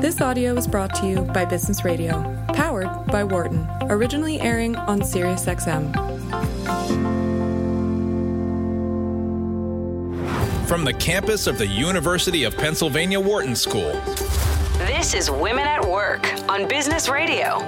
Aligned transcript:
This 0.00 0.22
audio 0.22 0.56
is 0.56 0.66
brought 0.66 0.94
to 0.94 1.06
you 1.06 1.20
by 1.20 1.44
Business 1.44 1.84
Radio, 1.84 2.22
powered 2.54 2.88
by 3.08 3.22
Wharton, 3.22 3.68
originally 3.82 4.40
airing 4.40 4.74
on 4.74 5.02
SiriusXM. 5.02 5.92
From 10.66 10.84
the 10.84 10.94
campus 10.94 11.46
of 11.46 11.58
the 11.58 11.66
University 11.66 12.44
of 12.44 12.56
Pennsylvania 12.56 13.20
Wharton 13.20 13.54
School. 13.54 13.92
This 14.78 15.12
is 15.12 15.30
Women 15.30 15.66
at 15.66 15.86
Work 15.86 16.26
on 16.48 16.66
Business 16.66 17.10
Radio. 17.10 17.58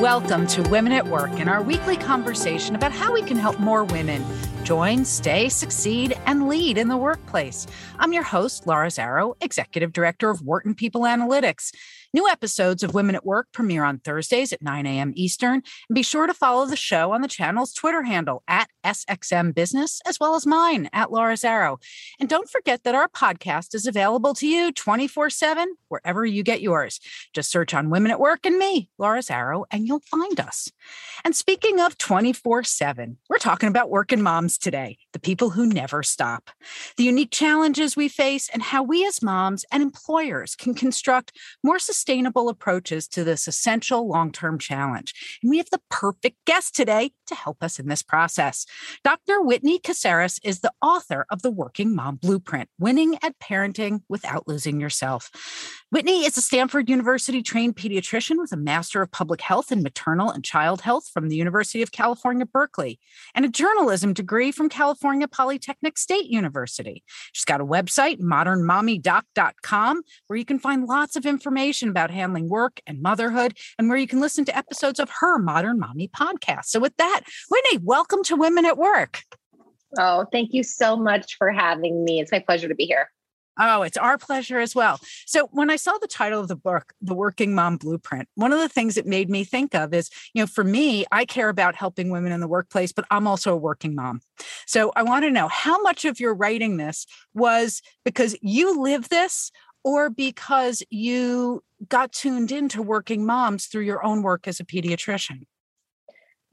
Welcome 0.00 0.48
to 0.48 0.62
Women 0.62 0.92
at 0.92 1.06
Work 1.06 1.30
and 1.38 1.48
our 1.48 1.62
weekly 1.62 1.96
conversation 1.96 2.74
about 2.74 2.90
how 2.90 3.12
we 3.12 3.22
can 3.22 3.36
help 3.36 3.60
more 3.60 3.84
women 3.84 4.24
join, 4.70 5.04
stay, 5.04 5.48
succeed, 5.48 6.16
and 6.26 6.46
lead 6.46 6.78
in 6.78 6.86
the 6.86 6.96
workplace. 6.96 7.66
I'm 7.98 8.12
your 8.12 8.22
host, 8.22 8.68
Laura 8.68 8.86
Zarrow, 8.86 9.34
Executive 9.40 9.92
Director 9.92 10.30
of 10.30 10.42
Wharton 10.42 10.76
People 10.76 11.00
Analytics. 11.00 11.74
New 12.12 12.26
episodes 12.26 12.82
of 12.82 12.92
Women 12.92 13.14
at 13.14 13.24
Work 13.24 13.46
premiere 13.52 13.84
on 13.84 14.00
Thursdays 14.00 14.52
at 14.52 14.60
9 14.60 14.84
a.m. 14.84 15.12
Eastern. 15.14 15.62
And 15.88 15.94
be 15.94 16.02
sure 16.02 16.26
to 16.26 16.34
follow 16.34 16.66
the 16.66 16.74
show 16.74 17.12
on 17.12 17.22
the 17.22 17.28
channel's 17.28 17.72
Twitter 17.72 18.02
handle 18.02 18.42
at 18.48 18.68
SXM 18.84 19.54
Business, 19.54 20.00
as 20.04 20.18
well 20.18 20.34
as 20.34 20.44
mine 20.44 20.90
at 20.92 21.12
Laura 21.12 21.34
Zarrow. 21.34 21.80
And 22.18 22.28
don't 22.28 22.50
forget 22.50 22.82
that 22.82 22.96
our 22.96 23.06
podcast 23.06 23.76
is 23.76 23.86
available 23.86 24.34
to 24.34 24.46
you 24.48 24.72
24 24.72 25.30
7 25.30 25.76
wherever 25.86 26.26
you 26.26 26.42
get 26.42 26.60
yours. 26.60 26.98
Just 27.32 27.48
search 27.48 27.74
on 27.74 27.90
Women 27.90 28.10
at 28.10 28.18
Work 28.18 28.44
and 28.44 28.58
me, 28.58 28.90
Laura 28.98 29.20
Zarrow, 29.20 29.64
and 29.70 29.86
you'll 29.86 30.00
find 30.00 30.40
us. 30.40 30.68
And 31.24 31.36
speaking 31.36 31.78
of 31.78 31.96
24 31.96 32.64
7, 32.64 33.18
we're 33.28 33.38
talking 33.38 33.68
about 33.68 33.88
working 33.88 34.20
moms 34.20 34.58
today, 34.58 34.98
the 35.12 35.20
people 35.20 35.50
who 35.50 35.64
never 35.64 36.02
stop, 36.02 36.50
the 36.96 37.04
unique 37.04 37.30
challenges 37.30 37.94
we 37.94 38.08
face, 38.08 38.48
and 38.52 38.64
how 38.64 38.82
we 38.82 39.06
as 39.06 39.22
moms 39.22 39.64
and 39.70 39.80
employers 39.80 40.56
can 40.56 40.74
construct 40.74 41.38
more 41.62 41.78
sustainable 41.78 41.99
approaches 42.48 43.08
to 43.08 43.24
this 43.24 43.48
essential 43.48 44.08
long 44.08 44.32
term 44.32 44.58
challenge. 44.58 45.14
And 45.42 45.50
we 45.50 45.58
have 45.58 45.70
the 45.70 45.80
perfect 45.90 46.36
guest 46.46 46.74
today 46.74 47.12
to 47.26 47.34
help 47.34 47.62
us 47.62 47.78
in 47.78 47.88
this 47.88 48.02
process. 48.02 48.66
Dr. 49.04 49.40
Whitney 49.42 49.78
Casares 49.78 50.40
is 50.42 50.60
the 50.60 50.72
author 50.82 51.26
of 51.30 51.42
The 51.42 51.50
Working 51.50 51.94
Mom 51.94 52.16
Blueprint 52.16 52.68
Winning 52.78 53.18
at 53.22 53.38
Parenting 53.38 54.02
Without 54.08 54.48
Losing 54.48 54.80
Yourself. 54.80 55.30
Whitney 55.92 56.24
is 56.24 56.36
a 56.36 56.40
Stanford 56.40 56.88
University 56.88 57.42
trained 57.42 57.74
pediatrician 57.74 58.38
with 58.38 58.52
a 58.52 58.56
Master 58.56 59.02
of 59.02 59.10
Public 59.10 59.40
Health 59.40 59.72
in 59.72 59.82
Maternal 59.82 60.30
and 60.30 60.44
Child 60.44 60.82
Health 60.82 61.08
from 61.12 61.28
the 61.28 61.34
University 61.34 61.82
of 61.82 61.90
California, 61.90 62.46
Berkeley, 62.46 63.00
and 63.34 63.44
a 63.44 63.48
journalism 63.48 64.12
degree 64.12 64.52
from 64.52 64.68
California 64.68 65.26
Polytechnic 65.26 65.98
State 65.98 66.26
University. 66.26 67.02
She's 67.32 67.44
got 67.44 67.60
a 67.60 67.66
website, 67.66 68.20
modernmommydoc.com, 68.20 70.02
where 70.28 70.38
you 70.38 70.44
can 70.44 70.60
find 70.60 70.86
lots 70.86 71.16
of 71.16 71.26
information 71.26 71.88
about 71.88 72.12
handling 72.12 72.48
work 72.48 72.80
and 72.86 73.02
motherhood, 73.02 73.58
and 73.76 73.88
where 73.88 73.98
you 73.98 74.06
can 74.06 74.20
listen 74.20 74.44
to 74.44 74.56
episodes 74.56 75.00
of 75.00 75.10
her 75.18 75.40
Modern 75.40 75.80
Mommy 75.80 76.06
podcast. 76.06 76.66
So, 76.66 76.78
with 76.78 76.96
that, 76.98 77.22
Whitney, 77.50 77.78
welcome 77.82 78.22
to 78.26 78.36
Women 78.36 78.64
at 78.64 78.78
Work. 78.78 79.22
Oh, 79.98 80.24
thank 80.30 80.54
you 80.54 80.62
so 80.62 80.96
much 80.96 81.36
for 81.36 81.50
having 81.50 82.04
me. 82.04 82.20
It's 82.20 82.30
my 82.30 82.38
pleasure 82.38 82.68
to 82.68 82.76
be 82.76 82.86
here. 82.86 83.10
Oh, 83.62 83.82
it's 83.82 83.98
our 83.98 84.16
pleasure 84.16 84.58
as 84.58 84.74
well. 84.74 84.98
So, 85.26 85.48
when 85.52 85.68
I 85.68 85.76
saw 85.76 85.92
the 86.00 86.08
title 86.08 86.40
of 86.40 86.48
the 86.48 86.56
book, 86.56 86.94
The 87.02 87.14
Working 87.14 87.54
Mom 87.54 87.76
Blueprint, 87.76 88.26
one 88.34 88.52
of 88.52 88.58
the 88.58 88.70
things 88.70 88.96
it 88.96 89.06
made 89.06 89.28
me 89.28 89.44
think 89.44 89.74
of 89.74 89.92
is, 89.92 90.08
you 90.32 90.42
know, 90.42 90.46
for 90.46 90.64
me, 90.64 91.04
I 91.12 91.26
care 91.26 91.50
about 91.50 91.74
helping 91.74 92.08
women 92.08 92.32
in 92.32 92.40
the 92.40 92.48
workplace, 92.48 92.90
but 92.90 93.04
I'm 93.10 93.26
also 93.26 93.52
a 93.52 93.56
working 93.56 93.94
mom. 93.94 94.20
So, 94.66 94.92
I 94.96 95.02
want 95.02 95.24
to 95.26 95.30
know 95.30 95.48
how 95.48 95.80
much 95.82 96.06
of 96.06 96.18
your 96.18 96.34
writing 96.34 96.78
this 96.78 97.06
was 97.34 97.82
because 98.02 98.34
you 98.40 98.82
live 98.82 99.10
this 99.10 99.52
or 99.84 100.08
because 100.08 100.82
you 100.90 101.62
got 101.88 102.12
tuned 102.12 102.52
into 102.52 102.82
working 102.82 103.26
moms 103.26 103.66
through 103.66 103.82
your 103.82 104.04
own 104.04 104.22
work 104.22 104.48
as 104.48 104.60
a 104.60 104.64
pediatrician? 104.64 105.46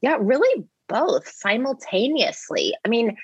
Yeah, 0.01 0.17
really 0.19 0.65
both 0.87 1.27
simultaneously. 1.27 2.73
I 2.85 2.89
mean, 2.89 3.17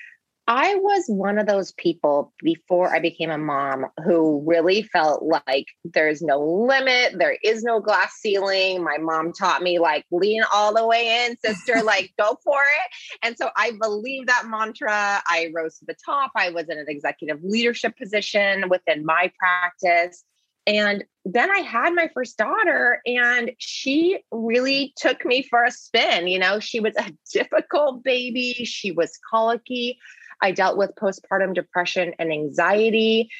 I 0.46 0.74
was 0.74 1.04
one 1.06 1.38
of 1.38 1.46
those 1.46 1.72
people 1.72 2.34
before 2.42 2.94
I 2.94 3.00
became 3.00 3.30
a 3.30 3.38
mom 3.38 3.86
who 4.04 4.44
really 4.46 4.82
felt 4.82 5.22
like 5.22 5.64
there's 5.84 6.20
no 6.20 6.38
limit, 6.38 7.18
there 7.18 7.38
is 7.42 7.62
no 7.62 7.80
glass 7.80 8.12
ceiling. 8.20 8.84
My 8.84 8.98
mom 8.98 9.32
taught 9.32 9.62
me 9.62 9.78
like 9.78 10.04
lean 10.10 10.42
all 10.52 10.74
the 10.74 10.86
way 10.86 11.24
in, 11.24 11.38
sister, 11.42 11.82
like 11.84 12.12
go 12.18 12.36
for 12.44 12.60
it. 12.60 13.16
And 13.22 13.38
so 13.38 13.50
I 13.56 13.72
believe 13.80 14.26
that 14.26 14.44
mantra. 14.46 15.22
I 15.26 15.50
rose 15.54 15.78
to 15.78 15.86
the 15.86 15.96
top. 16.04 16.32
I 16.36 16.50
was 16.50 16.68
in 16.68 16.78
an 16.78 16.86
executive 16.88 17.38
leadership 17.42 17.96
position 17.96 18.68
within 18.68 19.06
my 19.06 19.32
practice. 19.38 20.24
And 20.66 21.04
then 21.24 21.50
I 21.50 21.58
had 21.60 21.94
my 21.94 22.08
first 22.14 22.38
daughter, 22.38 23.00
and 23.06 23.50
she 23.58 24.20
really 24.30 24.94
took 24.96 25.24
me 25.24 25.42
for 25.42 25.64
a 25.64 25.70
spin. 25.70 26.26
You 26.26 26.38
know, 26.38 26.58
she 26.58 26.80
was 26.80 26.94
a 26.96 27.12
difficult 27.32 28.02
baby, 28.02 28.52
she 28.64 28.90
was 28.90 29.18
colicky. 29.30 29.98
I 30.44 30.50
dealt 30.50 30.76
with 30.76 30.94
postpartum 30.94 31.54
depression 31.54 32.12
and 32.18 32.30
anxiety. 32.30 33.30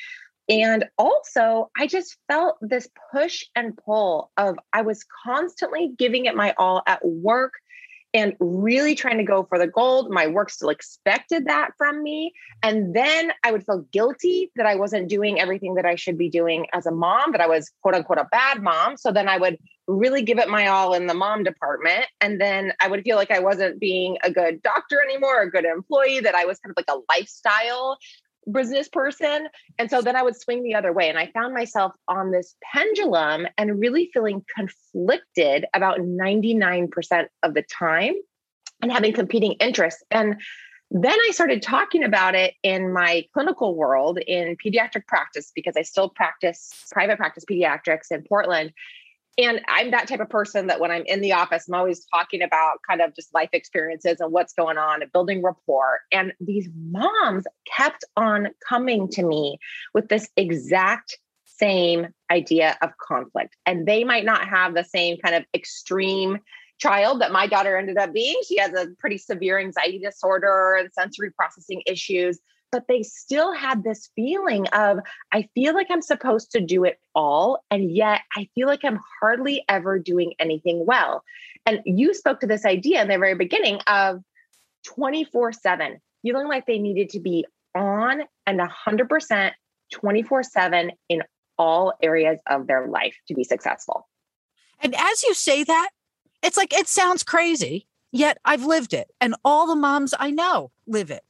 And 0.49 0.87
also, 0.97 1.71
I 1.77 1.87
just 1.87 2.17
felt 2.29 2.57
this 2.63 2.89
push 3.13 3.45
and 3.55 3.77
pull 3.77 4.31
of 4.39 4.59
I 4.73 4.83
was 4.83 5.05
constantly 5.25 5.93
giving 5.99 6.25
it 6.25 6.35
my 6.35 6.55
all 6.57 6.83
at 6.87 7.05
work 7.05 7.53
and 8.15 8.35
really 8.39 8.95
trying 8.95 9.19
to 9.19 9.25
go 9.25 9.43
for 9.43 9.59
the 9.59 9.67
gold. 9.67 10.11
My 10.11 10.29
work 10.29 10.49
still 10.49 10.71
expected 10.71 11.47
that 11.47 11.73
from 11.77 12.03
me. 12.03 12.33
And 12.63 12.95
then 12.95 13.33
I 13.43 13.51
would 13.51 13.67
feel 13.67 13.81
guilty 13.93 14.53
that 14.55 14.67
I 14.67 14.77
wasn't 14.77 15.09
doing 15.09 15.41
everything 15.41 15.75
that 15.75 15.85
I 15.85 15.97
should 15.97 16.17
be 16.17 16.31
doing 16.31 16.67
as 16.73 16.87
a 16.87 16.93
mom, 16.93 17.33
that 17.33 17.41
I 17.41 17.49
was 17.49 17.73
quote 17.83 17.97
unquote 17.97 18.19
a 18.19 18.29
bad 18.31 18.63
mom. 18.63 18.97
So 18.97 19.11
then 19.11 19.29
I 19.29 19.37
would 19.37 19.59
really 19.87 20.23
give 20.23 20.39
it 20.39 20.49
my 20.49 20.69
all 20.69 20.95
in 20.95 21.07
the 21.07 21.15
mom 21.15 21.43
department. 21.43 22.07
And 22.21 22.41
then 22.41 22.73
I 22.81 22.89
would 22.89 23.03
feel 23.03 23.17
like 23.17 23.31
I 23.31 23.41
wasn't 23.41 23.81
being 23.81 24.17
a 24.23 24.31
good 24.31 24.63
doctor 24.63 25.03
anymore, 25.03 25.43
a 25.43 25.51
good 25.51 25.65
employee, 25.65 26.21
that 26.21 26.35
I 26.35 26.45
was 26.45 26.59
kind 26.61 26.71
of 26.71 26.77
like 26.77 26.97
a 26.97 27.03
lifestyle 27.13 27.99
business 28.51 28.89
person. 28.89 29.49
And 29.79 29.91
so 29.91 30.03
then 30.03 30.17
I 30.17 30.23
would 30.23 30.37
swing 30.37 30.63
the 30.63 30.75
other 30.75 30.93
way. 30.93 31.09
And 31.09 31.19
I 31.19 31.31
found 31.33 31.55
myself 31.55 31.93
on 32.09 32.31
this 32.31 32.55
pendulum 32.73 33.47
and 33.59 33.81
really 33.81 34.11
feeling 34.13 34.45
conflicted 34.55 35.67
about 35.75 36.01
99% 36.01 37.27
of 37.43 37.55
the 37.55 37.63
time 37.63 38.15
and 38.83 38.93
having 38.93 39.13
competing 39.13 39.53
interests. 39.55 40.03
And 40.11 40.41
then 40.91 41.17
I 41.27 41.31
started 41.33 41.63
talking 41.63 42.05
about 42.05 42.35
it 42.35 42.55
in 42.63 42.93
my 42.93 43.25
clinical 43.33 43.75
world 43.75 44.19
in 44.19 44.57
pediatric 44.65 45.07
practice 45.07 45.51
because 45.55 45.75
I 45.77 45.83
still 45.83 46.09
practice 46.09 46.71
private 46.93 47.17
practice 47.17 47.45
pediatrics 47.51 48.13
in 48.13 48.23
Portland 48.23 48.73
and 49.39 49.61
I'm 49.69 49.91
that 49.91 50.09
type 50.09 50.21
of 50.21 50.29
person 50.29 50.69
that 50.69 50.81
when 50.81 50.91
I'm 50.91 51.05
in 51.07 51.21
the 51.21 51.33
office, 51.33 51.67
I'm 51.69 51.75
always 51.75 52.05
talking 52.07 52.43
about 52.43 52.79
kind 52.89 53.01
of 53.01 53.15
just 53.15 53.35
life 53.35 53.51
experiences 53.53 54.21
and 54.21 54.33
what's 54.33 54.53
going 54.53 54.79
on 54.79 55.03
and 55.03 55.13
building 55.13 55.43
rapport. 55.43 56.01
And 56.13 56.33
these 56.41 56.69
moms 56.91 57.45
kept 57.77 58.05
on 58.17 58.49
coming 58.69 59.09
to 59.11 59.23
me 59.23 59.59
with 59.93 60.09
this 60.09 60.29
exact 60.37 61.19
same 61.45 62.09
idea 62.31 62.77
of 62.83 62.91
conflict. 62.99 63.57
And 63.67 63.87
they 63.87 64.05
might 64.05 64.25
not 64.25 64.49
have 64.49 64.75
the 64.75 64.85
same 64.85 65.19
kind 65.19 65.35
of 65.35 65.45
extreme 65.55 66.39
child 66.79 67.21
that 67.21 67.33
my 67.33 67.47
daughter 67.47 67.77
ended 67.77 67.97
up 67.97 68.13
being. 68.13 68.41
She 68.47 68.59
has 68.59 68.73
a 68.75 68.89
pretty 68.99 69.19
severe 69.19 69.59
anxiety 69.59 69.99
disorder 69.99 70.77
and 70.77 70.93
sensory 70.93 71.31
processing 71.31 71.83
issues 71.87 72.41
but 72.75 72.89
they 72.89 73.05
still 73.05 73.53
had 73.53 73.85
this 73.85 74.11
feeling 74.17 74.67
of, 74.73 74.99
I 75.31 75.49
feel 75.55 75.75
like 75.75 75.87
I'm 75.91 76.03
supposed 76.03 76.51
to 76.51 76.61
do 76.61 76.83
it 76.83 76.99
all. 77.15 77.63
And 77.71 77.89
yet 77.89 78.23
I 78.37 78.49
feel 78.57 78.67
like 78.67 78.81
I'm 78.83 78.99
hardly 79.21 79.65
ever 79.69 79.97
doing 80.01 80.33
anything 80.41 80.85
well. 80.85 81.23
And 81.67 81.83
you 81.85 82.15
spoke 82.15 82.41
to 82.41 82.49
this 82.49 82.65
idea 82.65 83.01
in 83.01 83.07
the 83.07 83.17
very 83.17 83.37
beginning 83.37 83.79
of 83.87 84.25
24 84.87 85.53
7, 85.53 86.01
feeling 86.23 86.49
like 86.49 86.67
they 86.67 86.81
needed 86.81 87.11
to 87.11 87.21
be 87.21 87.47
on 87.77 88.23
and 88.45 88.59
100% 88.59 89.51
24 89.93 90.43
7 90.43 90.91
in 91.09 91.23
all 91.57 91.93
areas 92.03 92.41
of 92.51 92.67
their 92.67 92.89
life 92.89 93.15
to 93.29 93.35
be 93.35 93.45
successful. 93.45 94.09
And 94.81 94.97
as 94.97 95.23
you 95.23 95.33
say 95.33 95.63
that, 95.63 95.91
it's 96.43 96.57
like 96.57 96.75
it 96.75 96.89
sounds 96.89 97.23
crazy, 97.23 97.87
yet 98.11 98.39
I've 98.45 98.65
lived 98.65 98.93
it. 98.93 99.13
And 99.21 99.37
all 99.45 99.69
the 99.69 99.77
moms 99.77 100.13
I 100.19 100.33
know 100.33 100.73
live 100.89 101.13
it 101.13 101.23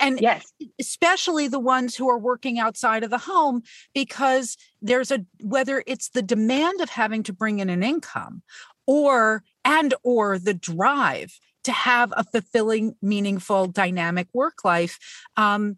and 0.00 0.20
yes. 0.20 0.52
especially 0.78 1.48
the 1.48 1.58
ones 1.58 1.96
who 1.96 2.08
are 2.08 2.18
working 2.18 2.58
outside 2.58 3.02
of 3.02 3.10
the 3.10 3.18
home 3.18 3.62
because 3.94 4.56
there's 4.80 5.10
a 5.10 5.24
whether 5.40 5.82
it's 5.86 6.10
the 6.10 6.22
demand 6.22 6.80
of 6.80 6.90
having 6.90 7.22
to 7.24 7.32
bring 7.32 7.58
in 7.58 7.70
an 7.70 7.82
income 7.82 8.42
or 8.86 9.42
and 9.64 9.94
or 10.02 10.38
the 10.38 10.54
drive 10.54 11.38
to 11.64 11.72
have 11.72 12.12
a 12.16 12.24
fulfilling 12.24 12.94
meaningful 13.02 13.66
dynamic 13.66 14.28
work 14.32 14.64
life 14.64 14.98
um, 15.36 15.76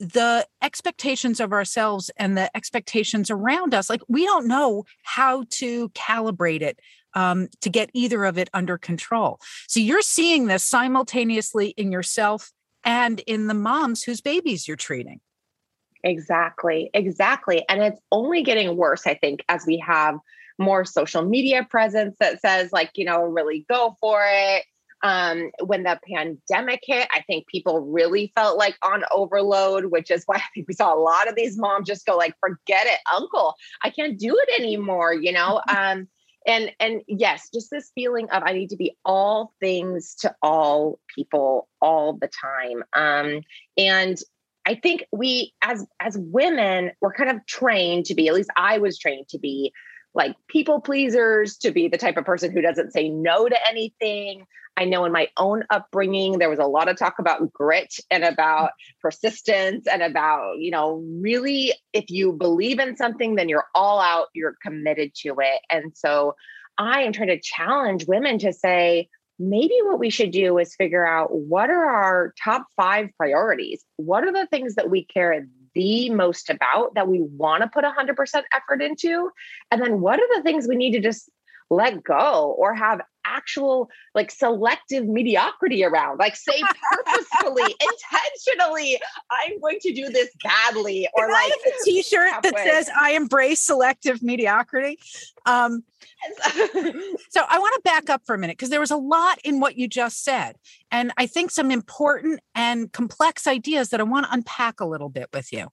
the 0.00 0.46
expectations 0.60 1.38
of 1.38 1.52
ourselves 1.52 2.10
and 2.16 2.36
the 2.36 2.54
expectations 2.56 3.30
around 3.30 3.74
us 3.74 3.88
like 3.88 4.02
we 4.08 4.24
don't 4.24 4.46
know 4.48 4.84
how 5.02 5.44
to 5.50 5.88
calibrate 5.90 6.62
it 6.62 6.78
um, 7.14 7.48
to 7.60 7.70
get 7.70 7.90
either 7.94 8.24
of 8.24 8.38
it 8.38 8.50
under 8.52 8.76
control. 8.76 9.40
So 9.68 9.80
you're 9.80 10.02
seeing 10.02 10.46
this 10.46 10.64
simultaneously 10.64 11.68
in 11.76 11.92
yourself 11.92 12.52
and 12.84 13.20
in 13.20 13.46
the 13.46 13.54
moms 13.54 14.02
whose 14.02 14.20
babies 14.20 14.66
you're 14.68 14.76
treating. 14.76 15.20
Exactly. 16.02 16.90
Exactly. 16.92 17.64
And 17.68 17.82
it's 17.82 18.00
only 18.12 18.42
getting 18.42 18.76
worse, 18.76 19.06
I 19.06 19.14
think, 19.14 19.42
as 19.48 19.64
we 19.66 19.78
have 19.78 20.16
more 20.58 20.84
social 20.84 21.24
media 21.24 21.66
presence 21.68 22.14
that 22.20 22.40
says, 22.40 22.72
like, 22.72 22.90
you 22.94 23.04
know, 23.04 23.24
really 23.24 23.64
go 23.68 23.96
for 24.00 24.22
it. 24.24 24.64
Um, 25.02 25.50
when 25.62 25.82
the 25.82 25.98
pandemic 26.10 26.80
hit, 26.82 27.08
I 27.12 27.20
think 27.22 27.46
people 27.46 27.80
really 27.80 28.32
felt 28.34 28.56
like 28.56 28.76
on 28.82 29.04
overload, 29.12 29.86
which 29.86 30.10
is 30.10 30.22
why 30.24 30.36
I 30.36 30.44
think 30.54 30.66
we 30.66 30.74
saw 30.74 30.94
a 30.94 30.96
lot 30.96 31.28
of 31.28 31.34
these 31.34 31.58
moms 31.58 31.86
just 31.86 32.06
go 32.06 32.16
like, 32.16 32.34
forget 32.40 32.86
it, 32.86 33.00
uncle, 33.14 33.54
I 33.82 33.90
can't 33.90 34.18
do 34.18 34.34
it 34.34 34.60
anymore, 34.60 35.12
you 35.12 35.32
know? 35.32 35.60
Um, 35.68 36.08
and 36.46 36.72
and 36.78 37.02
yes, 37.06 37.48
just 37.52 37.70
this 37.70 37.90
feeling 37.94 38.28
of 38.30 38.42
I 38.44 38.52
need 38.52 38.70
to 38.70 38.76
be 38.76 38.96
all 39.04 39.52
things 39.60 40.14
to 40.16 40.34
all 40.42 40.98
people 41.14 41.68
all 41.80 42.14
the 42.14 42.28
time. 42.28 42.82
Um, 42.94 43.42
and 43.76 44.18
I 44.66 44.74
think 44.74 45.04
we 45.12 45.52
as 45.62 45.86
as 46.00 46.16
women, 46.18 46.92
we're 47.00 47.12
kind 47.12 47.30
of 47.30 47.44
trained 47.46 48.06
to 48.06 48.14
be, 48.14 48.28
at 48.28 48.34
least 48.34 48.50
I 48.56 48.78
was 48.78 48.98
trained 48.98 49.28
to 49.28 49.38
be 49.38 49.72
like 50.14 50.36
people 50.48 50.80
pleasers, 50.80 51.56
to 51.58 51.70
be 51.70 51.88
the 51.88 51.98
type 51.98 52.16
of 52.16 52.24
person 52.24 52.52
who 52.52 52.60
doesn't 52.60 52.92
say 52.92 53.08
no 53.08 53.48
to 53.48 53.68
anything. 53.68 54.46
I 54.76 54.84
know 54.84 55.04
in 55.04 55.12
my 55.12 55.28
own 55.36 55.64
upbringing, 55.70 56.38
there 56.38 56.50
was 56.50 56.58
a 56.58 56.66
lot 56.66 56.88
of 56.88 56.96
talk 56.96 57.14
about 57.18 57.52
grit 57.52 57.94
and 58.10 58.24
about 58.24 58.70
persistence 59.00 59.86
and 59.86 60.02
about, 60.02 60.58
you 60.58 60.70
know, 60.70 61.04
really, 61.20 61.72
if 61.92 62.10
you 62.10 62.32
believe 62.32 62.80
in 62.80 62.96
something, 62.96 63.36
then 63.36 63.48
you're 63.48 63.66
all 63.74 64.00
out, 64.00 64.28
you're 64.34 64.56
committed 64.62 65.12
to 65.22 65.36
it. 65.38 65.60
And 65.70 65.92
so 65.94 66.34
I 66.76 67.02
am 67.02 67.12
trying 67.12 67.28
to 67.28 67.40
challenge 67.40 68.06
women 68.08 68.38
to 68.40 68.52
say, 68.52 69.08
maybe 69.38 69.74
what 69.82 69.98
we 69.98 70.10
should 70.10 70.30
do 70.30 70.58
is 70.58 70.74
figure 70.74 71.06
out 71.06 71.32
what 71.32 71.70
are 71.70 71.90
our 71.90 72.34
top 72.42 72.66
five 72.76 73.10
priorities? 73.16 73.84
What 73.96 74.24
are 74.24 74.32
the 74.32 74.46
things 74.46 74.74
that 74.76 74.90
we 74.90 75.04
care 75.04 75.46
the 75.74 76.10
most 76.10 76.50
about 76.50 76.94
that 76.94 77.08
we 77.08 77.22
want 77.22 77.62
to 77.62 77.68
put 77.68 77.84
100% 77.84 78.42
effort 78.52 78.82
into? 78.82 79.30
And 79.70 79.82
then 79.82 80.00
what 80.00 80.20
are 80.20 80.36
the 80.36 80.42
things 80.42 80.68
we 80.68 80.76
need 80.76 80.92
to 80.92 81.00
just 81.00 81.30
let 81.70 82.02
go 82.02 82.54
or 82.58 82.74
have 82.74 83.00
actual 83.24 83.88
like 84.14 84.30
selective 84.30 85.06
mediocrity 85.06 85.84
around 85.84 86.18
like 86.18 86.36
say 86.36 86.62
purposefully 86.92 87.62
intentionally 87.80 88.98
i'm 89.30 89.60
going 89.60 89.78
to 89.80 89.92
do 89.92 90.08
this 90.08 90.30
badly 90.42 91.08
or 91.14 91.30
like 91.30 91.52
a 91.52 91.84
t-shirt 91.84 92.42
that 92.42 92.58
says 92.58 92.90
i 93.00 93.12
embrace 93.12 93.60
selective 93.60 94.22
mediocrity 94.22 94.98
um 95.46 95.82
so 97.30 97.42
I 97.48 97.58
want 97.58 97.74
to 97.74 97.80
back 97.84 98.10
up 98.10 98.22
for 98.24 98.34
a 98.34 98.38
minute 98.38 98.56
because 98.56 98.70
there 98.70 98.80
was 98.80 98.90
a 98.90 98.96
lot 98.96 99.38
in 99.44 99.60
what 99.60 99.76
you 99.76 99.88
just 99.88 100.24
said. 100.24 100.56
And 100.90 101.12
I 101.16 101.26
think 101.26 101.50
some 101.50 101.70
important 101.70 102.40
and 102.54 102.92
complex 102.92 103.46
ideas 103.46 103.90
that 103.90 104.00
I 104.00 104.04
want 104.04 104.26
to 104.26 104.32
unpack 104.32 104.80
a 104.80 104.86
little 104.86 105.08
bit 105.08 105.28
with 105.32 105.52
you. 105.52 105.68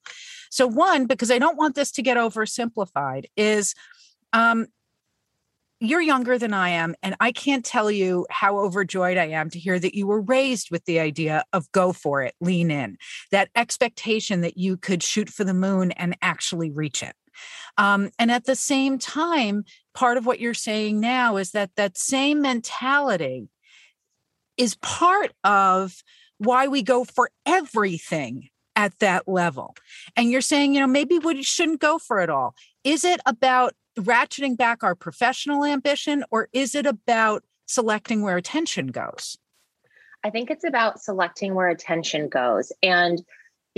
So, 0.49 0.67
one, 0.67 1.05
because 1.05 1.31
I 1.31 1.39
don't 1.39 1.57
want 1.57 1.75
this 1.75 1.91
to 1.93 2.01
get 2.01 2.17
oversimplified, 2.17 3.25
is 3.37 3.73
um, 4.33 4.67
you're 5.81 6.01
younger 6.01 6.37
than 6.37 6.53
I 6.53 6.69
am, 6.69 6.95
and 7.01 7.15
I 7.19 7.31
can't 7.31 7.65
tell 7.65 7.89
you 7.89 8.27
how 8.29 8.59
overjoyed 8.59 9.17
I 9.17 9.25
am 9.29 9.49
to 9.49 9.59
hear 9.59 9.79
that 9.79 9.95
you 9.95 10.05
were 10.05 10.21
raised 10.21 10.69
with 10.69 10.85
the 10.85 10.99
idea 10.99 11.43
of 11.53 11.71
go 11.71 11.91
for 11.91 12.21
it, 12.21 12.35
lean 12.39 12.69
in, 12.69 12.97
that 13.31 13.49
expectation 13.55 14.41
that 14.41 14.57
you 14.57 14.77
could 14.77 15.01
shoot 15.01 15.27
for 15.27 15.43
the 15.43 15.55
moon 15.55 15.91
and 15.93 16.15
actually 16.21 16.69
reach 16.69 17.01
it. 17.01 17.15
Um, 17.79 18.11
and 18.19 18.31
at 18.31 18.45
the 18.45 18.55
same 18.55 18.99
time, 18.99 19.63
part 19.95 20.17
of 20.17 20.25
what 20.27 20.39
you're 20.39 20.53
saying 20.53 20.99
now 20.99 21.37
is 21.37 21.51
that 21.51 21.71
that 21.77 21.97
same 21.97 22.41
mentality 22.41 23.49
is 24.57 24.75
part 24.75 25.31
of 25.43 26.03
why 26.37 26.67
we 26.67 26.83
go 26.83 27.03
for 27.03 27.31
everything 27.45 28.49
at 28.75 28.97
that 28.99 29.27
level. 29.27 29.75
And 30.15 30.29
you're 30.29 30.41
saying, 30.41 30.75
you 30.75 30.79
know, 30.79 30.87
maybe 30.87 31.17
we 31.17 31.41
shouldn't 31.41 31.81
go 31.81 31.97
for 31.97 32.19
it 32.19 32.29
all. 32.29 32.53
Is 32.83 33.03
it 33.03 33.19
about 33.25 33.73
ratcheting 34.01 34.57
back 34.57 34.83
our 34.83 34.95
professional 34.95 35.65
ambition 35.65 36.23
or 36.31 36.49
is 36.53 36.75
it 36.75 36.85
about 36.85 37.43
selecting 37.67 38.21
where 38.21 38.37
attention 38.37 38.87
goes? 38.87 39.37
I 40.23 40.29
think 40.29 40.51
it's 40.51 40.63
about 40.63 41.01
selecting 41.01 41.55
where 41.55 41.69
attention 41.69 42.29
goes. 42.29 42.71
And 42.83 43.21